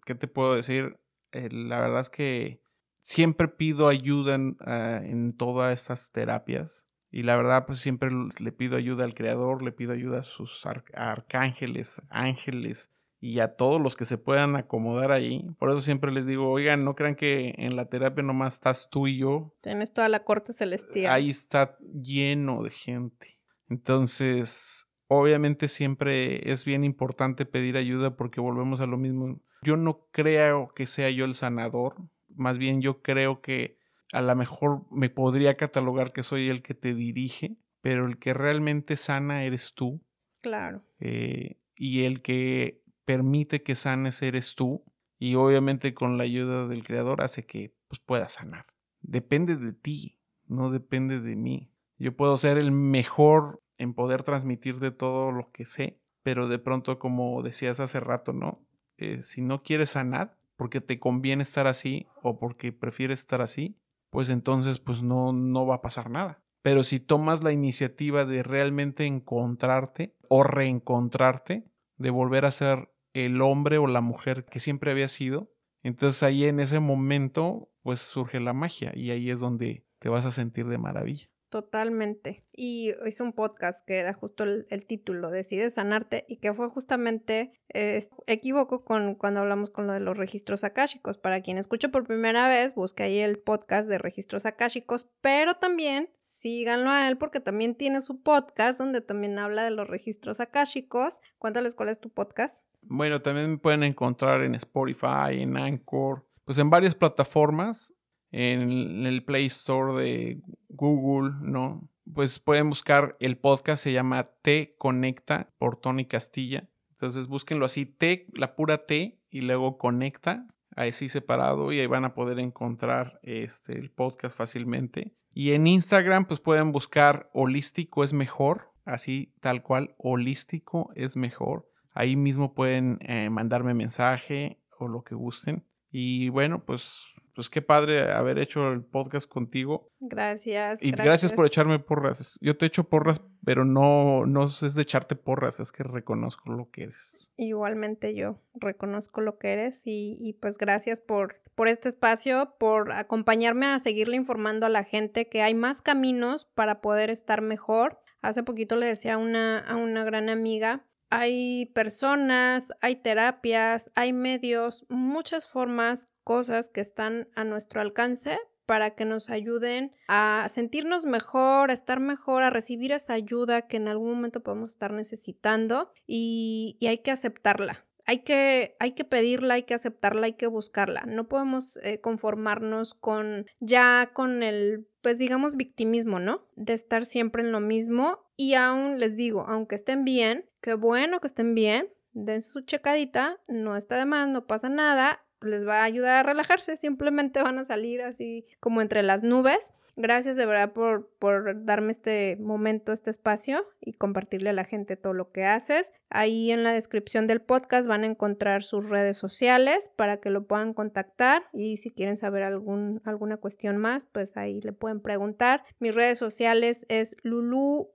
¿Qué 0.03 0.15
te 0.15 0.27
puedo 0.27 0.55
decir? 0.55 0.99
Eh, 1.31 1.49
la 1.51 1.79
verdad 1.79 1.99
es 1.99 2.09
que 2.09 2.63
siempre 3.03 3.49
pido 3.49 3.87
ayuda 3.87 4.33
en, 4.33 4.57
en, 4.65 5.37
todas 5.37 5.79
estas 5.79 6.11
terapias 6.11 6.89
y 7.11 7.21
la 7.21 7.35
verdad 7.35 7.67
pues 7.67 7.77
siempre 7.77 8.09
le 8.39 8.51
pido 8.51 8.77
ayuda 8.77 9.03
al 9.03 9.13
creador, 9.13 9.61
le 9.61 9.71
pido 9.71 9.93
ayuda 9.93 10.21
a 10.21 10.23
sus 10.23 10.65
arcángeles, 10.95 12.01
ángeles 12.09 12.91
y 13.19 13.41
a 13.41 13.57
todos 13.57 13.79
los 13.79 13.95
que 13.95 14.05
se 14.05 14.17
puedan 14.17 14.55
acomodar 14.55 15.11
ahí. 15.11 15.45
Por 15.59 15.69
eso 15.69 15.81
siempre 15.81 16.11
les 16.11 16.25
digo, 16.25 16.49
oigan, 16.49 16.83
no 16.83 16.95
crean 16.95 17.13
que 17.13 17.53
en 17.59 17.75
la 17.75 17.85
terapia 17.89 18.23
nomás 18.23 18.55
estás 18.55 18.89
tú 18.89 19.05
y 19.05 19.19
yo. 19.19 19.53
Tienes 19.61 19.93
toda 19.93 20.09
la 20.09 20.23
corte 20.23 20.51
celestial. 20.51 21.13
Ahí 21.13 21.29
está 21.29 21.77
lleno 21.93 22.63
de 22.63 22.71
gente. 22.71 23.38
Entonces, 23.69 24.87
obviamente 25.07 25.67
siempre 25.67 26.51
es 26.51 26.65
bien 26.65 26.83
importante 26.83 27.45
pedir 27.45 27.77
ayuda 27.77 28.15
porque 28.15 28.41
volvemos 28.41 28.79
a 28.79 28.87
lo 28.87 28.97
mismo. 28.97 29.41
Yo 29.61 29.77
no 29.77 30.07
creo 30.11 30.73
que 30.73 30.85
sea 30.85 31.09
yo 31.09 31.25
el 31.25 31.33
sanador, 31.33 31.95
más 32.29 32.57
bien 32.57 32.81
yo 32.81 33.01
creo 33.01 33.41
que 33.41 33.77
a 34.11 34.21
lo 34.21 34.35
mejor 34.35 34.85
me 34.91 35.09
podría 35.09 35.55
catalogar 35.55 36.11
que 36.11 36.23
soy 36.23 36.49
el 36.49 36.61
que 36.61 36.73
te 36.73 36.93
dirige, 36.93 37.57
pero 37.81 38.05
el 38.07 38.17
que 38.17 38.33
realmente 38.33 38.97
sana 38.97 39.43
eres 39.43 39.73
tú. 39.73 40.01
Claro. 40.41 40.83
Eh, 40.99 41.59
y 41.75 42.05
el 42.05 42.21
que 42.21 42.83
permite 43.05 43.63
que 43.63 43.75
sanes 43.75 44.21
eres 44.21 44.55
tú. 44.55 44.83
Y 45.17 45.35
obviamente 45.35 45.93
con 45.93 46.17
la 46.17 46.23
ayuda 46.23 46.67
del 46.67 46.83
creador 46.83 47.21
hace 47.21 47.45
que 47.45 47.75
pues, 47.87 47.99
puedas 47.99 48.33
sanar. 48.33 48.65
Depende 49.01 49.57
de 49.57 49.73
ti, 49.73 50.19
no 50.47 50.71
depende 50.71 51.19
de 51.19 51.35
mí. 51.35 51.73
Yo 51.99 52.15
puedo 52.15 52.37
ser 52.37 52.57
el 52.57 52.71
mejor 52.71 53.61
en 53.77 53.93
poder 53.93 54.23
transmitir 54.23 54.79
de 54.79 54.91
todo 54.91 55.31
lo 55.31 55.51
que 55.51 55.65
sé, 55.65 55.99
pero 56.23 56.47
de 56.47 56.59
pronto, 56.59 56.97
como 56.97 57.43
decías 57.43 57.79
hace 57.79 57.99
rato, 57.99 58.33
¿no? 58.33 58.65
Eh, 58.97 59.21
si 59.21 59.41
no 59.41 59.63
quieres 59.63 59.91
sanar, 59.91 60.37
porque 60.55 60.81
te 60.81 60.99
conviene 60.99 61.43
estar 61.43 61.67
así 61.67 62.07
o 62.21 62.37
porque 62.39 62.73
prefieres 62.73 63.19
estar 63.19 63.41
así, 63.41 63.77
pues 64.09 64.29
entonces 64.29 64.79
pues 64.79 65.01
no, 65.01 65.31
no 65.31 65.65
va 65.65 65.75
a 65.75 65.81
pasar 65.81 66.09
nada. 66.09 66.41
Pero 66.61 66.83
si 66.83 66.99
tomas 66.99 67.43
la 67.43 67.51
iniciativa 67.51 68.25
de 68.25 68.43
realmente 68.43 69.05
encontrarte 69.05 70.15
o 70.27 70.43
reencontrarte, 70.43 71.65
de 71.97 72.09
volver 72.09 72.45
a 72.45 72.51
ser 72.51 72.93
el 73.13 73.41
hombre 73.41 73.77
o 73.77 73.87
la 73.87 74.01
mujer 74.01 74.45
que 74.45 74.59
siempre 74.59 74.91
había 74.91 75.07
sido, 75.07 75.51
entonces 75.83 76.23
ahí 76.23 76.45
en 76.45 76.59
ese 76.59 76.79
momento 76.79 77.71
pues 77.81 78.01
surge 78.01 78.39
la 78.39 78.53
magia 78.53 78.91
y 78.95 79.11
ahí 79.11 79.29
es 79.31 79.39
donde 79.39 79.85
te 79.99 80.09
vas 80.09 80.25
a 80.25 80.31
sentir 80.31 80.67
de 80.67 80.77
maravilla. 80.77 81.29
Totalmente. 81.49 82.45
Y 82.53 82.93
hice 83.07 83.23
un 83.23 83.33
podcast 83.33 83.83
que 83.85 83.97
era 83.97 84.13
justo 84.13 84.43
el, 84.43 84.85
título, 84.87 85.31
Decide 85.31 85.71
sanarte, 85.71 86.25
y 86.27 86.37
que 86.37 86.53
fue 86.53 86.69
justamente, 86.69 87.53
eh, 87.73 87.99
equivoco 88.27 88.85
con 88.85 89.15
cuando 89.15 89.39
hablamos 89.39 89.71
con 89.71 89.87
lo 89.87 89.93
de 89.93 89.99
los 89.99 90.15
registros 90.15 90.63
akáshicos. 90.63 91.17
Para 91.17 91.41
quien 91.41 91.57
escuche 91.57 91.89
por 91.89 92.05
primera 92.05 92.47
vez, 92.47 92.75
busque 92.75 93.03
ahí 93.03 93.19
el 93.19 93.39
podcast 93.39 93.89
de 93.89 93.97
registros 93.97 94.45
akáshicos, 94.45 95.09
pero 95.21 95.55
también 95.55 96.09
síganlo 96.21 96.91
a 96.91 97.07
él 97.09 97.17
porque 97.17 97.39
también 97.39 97.75
tiene 97.75 98.01
su 98.01 98.21
podcast 98.21 98.79
donde 98.79 99.01
también 99.01 99.39
habla 99.39 99.63
de 99.63 99.71
los 99.71 99.87
registros 99.87 100.39
akáshicos. 100.39 101.19
Cuéntales 101.39 101.73
cuál 101.73 101.89
es 101.89 101.99
tu 101.99 102.11
podcast. 102.11 102.63
Bueno, 102.81 103.21
también 103.21 103.51
me 103.51 103.57
pueden 103.57 103.83
encontrar 103.83 104.41
en 104.43 104.53
Spotify, 104.55 105.41
en 105.41 105.57
Anchor, 105.57 106.25
pues 106.45 106.57
en 106.59 106.69
varias 106.69 106.95
plataformas 106.95 107.93
en 108.31 109.05
el 109.05 109.23
Play 109.23 109.47
Store 109.47 110.01
de 110.01 110.41
Google, 110.69 111.35
¿no? 111.41 111.89
Pues 112.13 112.39
pueden 112.39 112.69
buscar 112.69 113.15
el 113.19 113.37
podcast, 113.37 113.83
se 113.83 113.93
llama 113.93 114.29
T 114.41 114.75
Conecta 114.77 115.49
por 115.57 115.79
Tony 115.79 116.05
Castilla. 116.05 116.67
Entonces 116.91 117.27
búsquenlo 117.27 117.65
así, 117.65 117.85
T, 117.85 118.27
la 118.33 118.55
pura 118.55 118.85
T 118.85 119.19
y 119.29 119.41
luego 119.41 119.77
Conecta, 119.77 120.47
así 120.75 121.09
separado 121.09 121.71
y 121.71 121.79
ahí 121.79 121.87
van 121.87 122.05
a 122.05 122.13
poder 122.13 122.39
encontrar 122.39 123.19
este, 123.23 123.77
el 123.77 123.91
podcast 123.91 124.37
fácilmente. 124.37 125.13
Y 125.33 125.53
en 125.53 125.67
Instagram 125.67 126.25
pues 126.25 126.39
pueden 126.39 126.71
buscar 126.71 127.29
Holístico 127.33 128.03
es 128.03 128.13
mejor, 128.13 128.71
así 128.85 129.33
tal 129.41 129.61
cual, 129.61 129.95
Holístico 129.97 130.91
es 130.95 131.15
mejor. 131.15 131.69
Ahí 131.93 132.15
mismo 132.15 132.53
pueden 132.53 132.99
eh, 133.01 133.29
mandarme 133.29 133.73
mensaje 133.73 134.59
o 134.77 134.87
lo 134.87 135.03
que 135.03 135.15
gusten. 135.15 135.65
Y 135.91 136.29
bueno, 136.29 136.63
pues 136.65 137.13
pues 137.39 137.49
qué 137.49 137.61
padre 137.61 138.11
haber 138.11 138.37
hecho 138.37 138.69
el 138.73 138.83
podcast 138.83 139.25
contigo. 139.31 139.93
Gracias. 140.01 140.83
Y 140.83 140.91
gracias, 140.91 141.31
por 141.31 141.45
echarme 141.45 141.79
porras. 141.79 142.37
Yo 142.41 142.57
te 142.57 142.65
echo 142.65 142.83
porras, 142.83 143.21
pero 143.45 143.63
no, 143.63 144.25
no 144.25 144.47
es 144.47 144.75
de 144.75 144.81
echarte 144.81 145.15
porras, 145.15 145.61
es 145.61 145.71
que 145.71 145.83
reconozco 145.83 146.51
lo 146.51 146.69
que 146.69 146.83
eres. 146.83 147.31
Igualmente 147.37 148.13
yo 148.13 148.41
reconozco 148.55 149.21
lo 149.21 149.37
que 149.37 149.53
eres 149.53 149.83
y, 149.87 150.17
y 150.19 150.33
pues 150.33 150.57
gracias 150.57 150.99
por, 150.99 151.37
por 151.55 151.69
este 151.69 151.87
espacio, 151.87 152.55
por 152.59 152.91
acompañarme 152.91 153.67
a 153.67 153.79
seguirle 153.79 154.17
informando 154.17 154.65
a 154.65 154.69
la 154.69 154.83
gente 154.83 155.29
que 155.29 155.41
hay 155.41 155.53
más 155.53 155.81
caminos 155.81 156.43
para 156.43 156.81
poder 156.81 157.09
estar 157.09 157.41
mejor. 157.41 158.01
Hace 158.21 158.43
poquito 158.43 158.75
le 158.75 158.87
decía 158.87 159.17
una, 159.17 159.59
a 159.59 159.77
una 159.77 160.03
gran 160.03 160.27
amiga 160.27 160.88
hay 161.09 161.67
personas, 161.67 162.71
hay 162.81 162.97
terapias, 162.97 163.91
hay 163.95 164.13
medios, 164.13 164.85
muchas 164.89 165.47
formas, 165.47 166.07
cosas 166.23 166.69
que 166.69 166.81
están 166.81 167.27
a 167.35 167.43
nuestro 167.43 167.81
alcance 167.81 168.37
para 168.69 168.93
que 168.93 169.03
nos 169.03 169.31
ayuden 169.31 169.95
a 170.07 170.45
sentirnos 170.47 171.05
mejor, 171.05 171.71
a 171.71 171.73
estar 171.73 171.99
mejor, 171.99 172.43
a 172.43 172.51
recibir 172.51 172.91
esa 172.91 173.13
ayuda 173.13 173.63
que 173.63 173.77
en 173.77 173.87
algún 173.87 174.11
momento 174.11 174.43
podemos 174.43 174.69
estar 174.71 174.93
necesitando 174.93 175.91
y, 176.05 176.77
hay 176.87 176.99
que 176.99 177.09
aceptarla. 177.09 177.85
Hay 178.05 178.19
que, 178.19 178.75
hay 178.79 178.91
que, 178.91 179.05
pedirla, 179.05 179.55
hay 179.55 179.63
que 179.63 179.73
aceptarla, 179.73 180.27
hay 180.27 180.33
que 180.33 180.47
buscarla. 180.47 181.03
No 181.07 181.27
podemos 181.27 181.79
eh, 181.83 181.99
conformarnos 181.99 182.93
con 182.93 183.47
ya 183.59 184.11
con 184.13 184.43
el, 184.43 184.87
pues 185.01 185.17
digamos, 185.17 185.55
victimismo, 185.55 186.19
¿no? 186.19 186.45
De 186.55 186.73
estar 186.73 187.05
siempre 187.05 187.43
en 187.43 187.51
lo 187.51 187.59
mismo. 187.59 188.19
Y 188.35 188.53
aún 188.53 188.99
les 188.99 189.15
digo, 189.15 189.45
aunque 189.47 189.75
estén 189.75 190.05
bien, 190.05 190.45
qué 190.61 190.73
bueno 190.73 191.19
que 191.19 191.27
estén 191.27 191.55
bien, 191.55 191.89
den 192.13 192.41
su 192.41 192.61
checadita, 192.61 193.39
no 193.47 193.75
está 193.75 193.97
de 193.97 194.05
más, 194.05 194.27
no 194.27 194.47
pasa 194.47 194.69
nada, 194.69 195.23
les 195.41 195.67
va 195.67 195.81
a 195.81 195.83
ayudar 195.83 196.17
a 196.17 196.23
relajarse, 196.23 196.77
simplemente 196.77 197.41
van 197.41 197.59
a 197.59 197.65
salir 197.65 198.01
así 198.01 198.45
como 198.59 198.81
entre 198.81 199.03
las 199.03 199.23
nubes. 199.23 199.73
Gracias 200.01 200.37
de 200.37 200.45
verdad 200.45 200.71
por, 200.71 201.09
por, 201.19 201.65
darme 201.65 201.91
este 201.91 202.37
momento, 202.39 202.93
este 202.93 203.09
espacio 203.09 203.67
y 203.81 203.91
compartirle 203.91 204.49
a 204.49 204.53
la 204.53 204.63
gente 204.63 204.95
todo 204.95 205.13
lo 205.13 205.33
que 205.33 205.43
haces. 205.43 205.91
Ahí 206.09 206.51
en 206.51 206.63
la 206.63 206.71
descripción 206.71 207.27
del 207.27 207.41
podcast 207.41 207.85
van 207.85 208.05
a 208.05 208.07
encontrar 208.07 208.63
sus 208.63 208.89
redes 208.89 209.17
sociales 209.17 209.91
para 209.97 210.21
que 210.21 210.29
lo 210.29 210.47
puedan 210.47 210.73
contactar 210.73 211.43
y 211.51 211.75
si 211.75 211.91
quieren 211.91 212.15
saber 212.15 212.43
alguna 212.43 213.37
cuestión 213.41 213.75
más, 213.75 214.05
pues 214.05 214.37
ahí 214.37 214.61
le 214.61 214.71
pueden 214.71 215.01
preguntar. 215.01 215.65
Mis 215.79 215.93
redes 215.93 216.17
sociales 216.17 216.85
es 216.87 217.17
luluv 217.23 217.89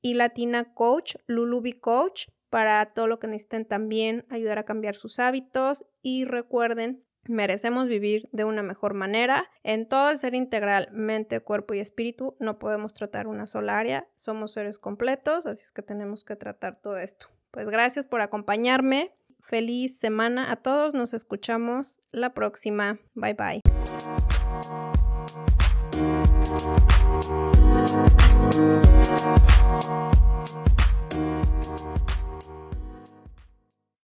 y 0.00 0.14
latina 0.14 0.72
coach, 0.72 1.16
lulubi 1.26 1.74
coach 1.74 2.28
para 2.48 2.94
todo 2.94 3.06
lo 3.08 3.18
que 3.18 3.26
necesiten 3.26 3.66
también 3.66 4.24
ayudar 4.30 4.58
a 4.58 4.64
cambiar 4.64 4.96
sus 4.96 5.18
hábitos 5.18 5.84
y 6.00 6.24
recuerden 6.24 7.04
Merecemos 7.28 7.86
vivir 7.86 8.28
de 8.32 8.44
una 8.44 8.62
mejor 8.62 8.94
manera. 8.94 9.50
En 9.62 9.86
todo 9.86 10.10
el 10.10 10.18
ser 10.18 10.34
integral, 10.34 10.88
mente, 10.92 11.40
cuerpo 11.40 11.74
y 11.74 11.80
espíritu, 11.80 12.36
no 12.40 12.58
podemos 12.58 12.94
tratar 12.94 13.26
una 13.26 13.46
sola 13.46 13.78
área. 13.78 14.08
Somos 14.16 14.52
seres 14.52 14.78
completos, 14.78 15.46
así 15.46 15.62
es 15.62 15.72
que 15.72 15.82
tenemos 15.82 16.24
que 16.24 16.36
tratar 16.36 16.80
todo 16.80 16.96
esto. 16.98 17.28
Pues 17.50 17.68
gracias 17.68 18.06
por 18.06 18.22
acompañarme. 18.22 19.12
Feliz 19.40 19.98
semana 19.98 20.50
a 20.50 20.56
todos. 20.56 20.94
Nos 20.94 21.14
escuchamos 21.14 22.00
la 22.12 22.32
próxima. 22.34 22.98
Bye 23.14 23.34
bye. 23.34 23.62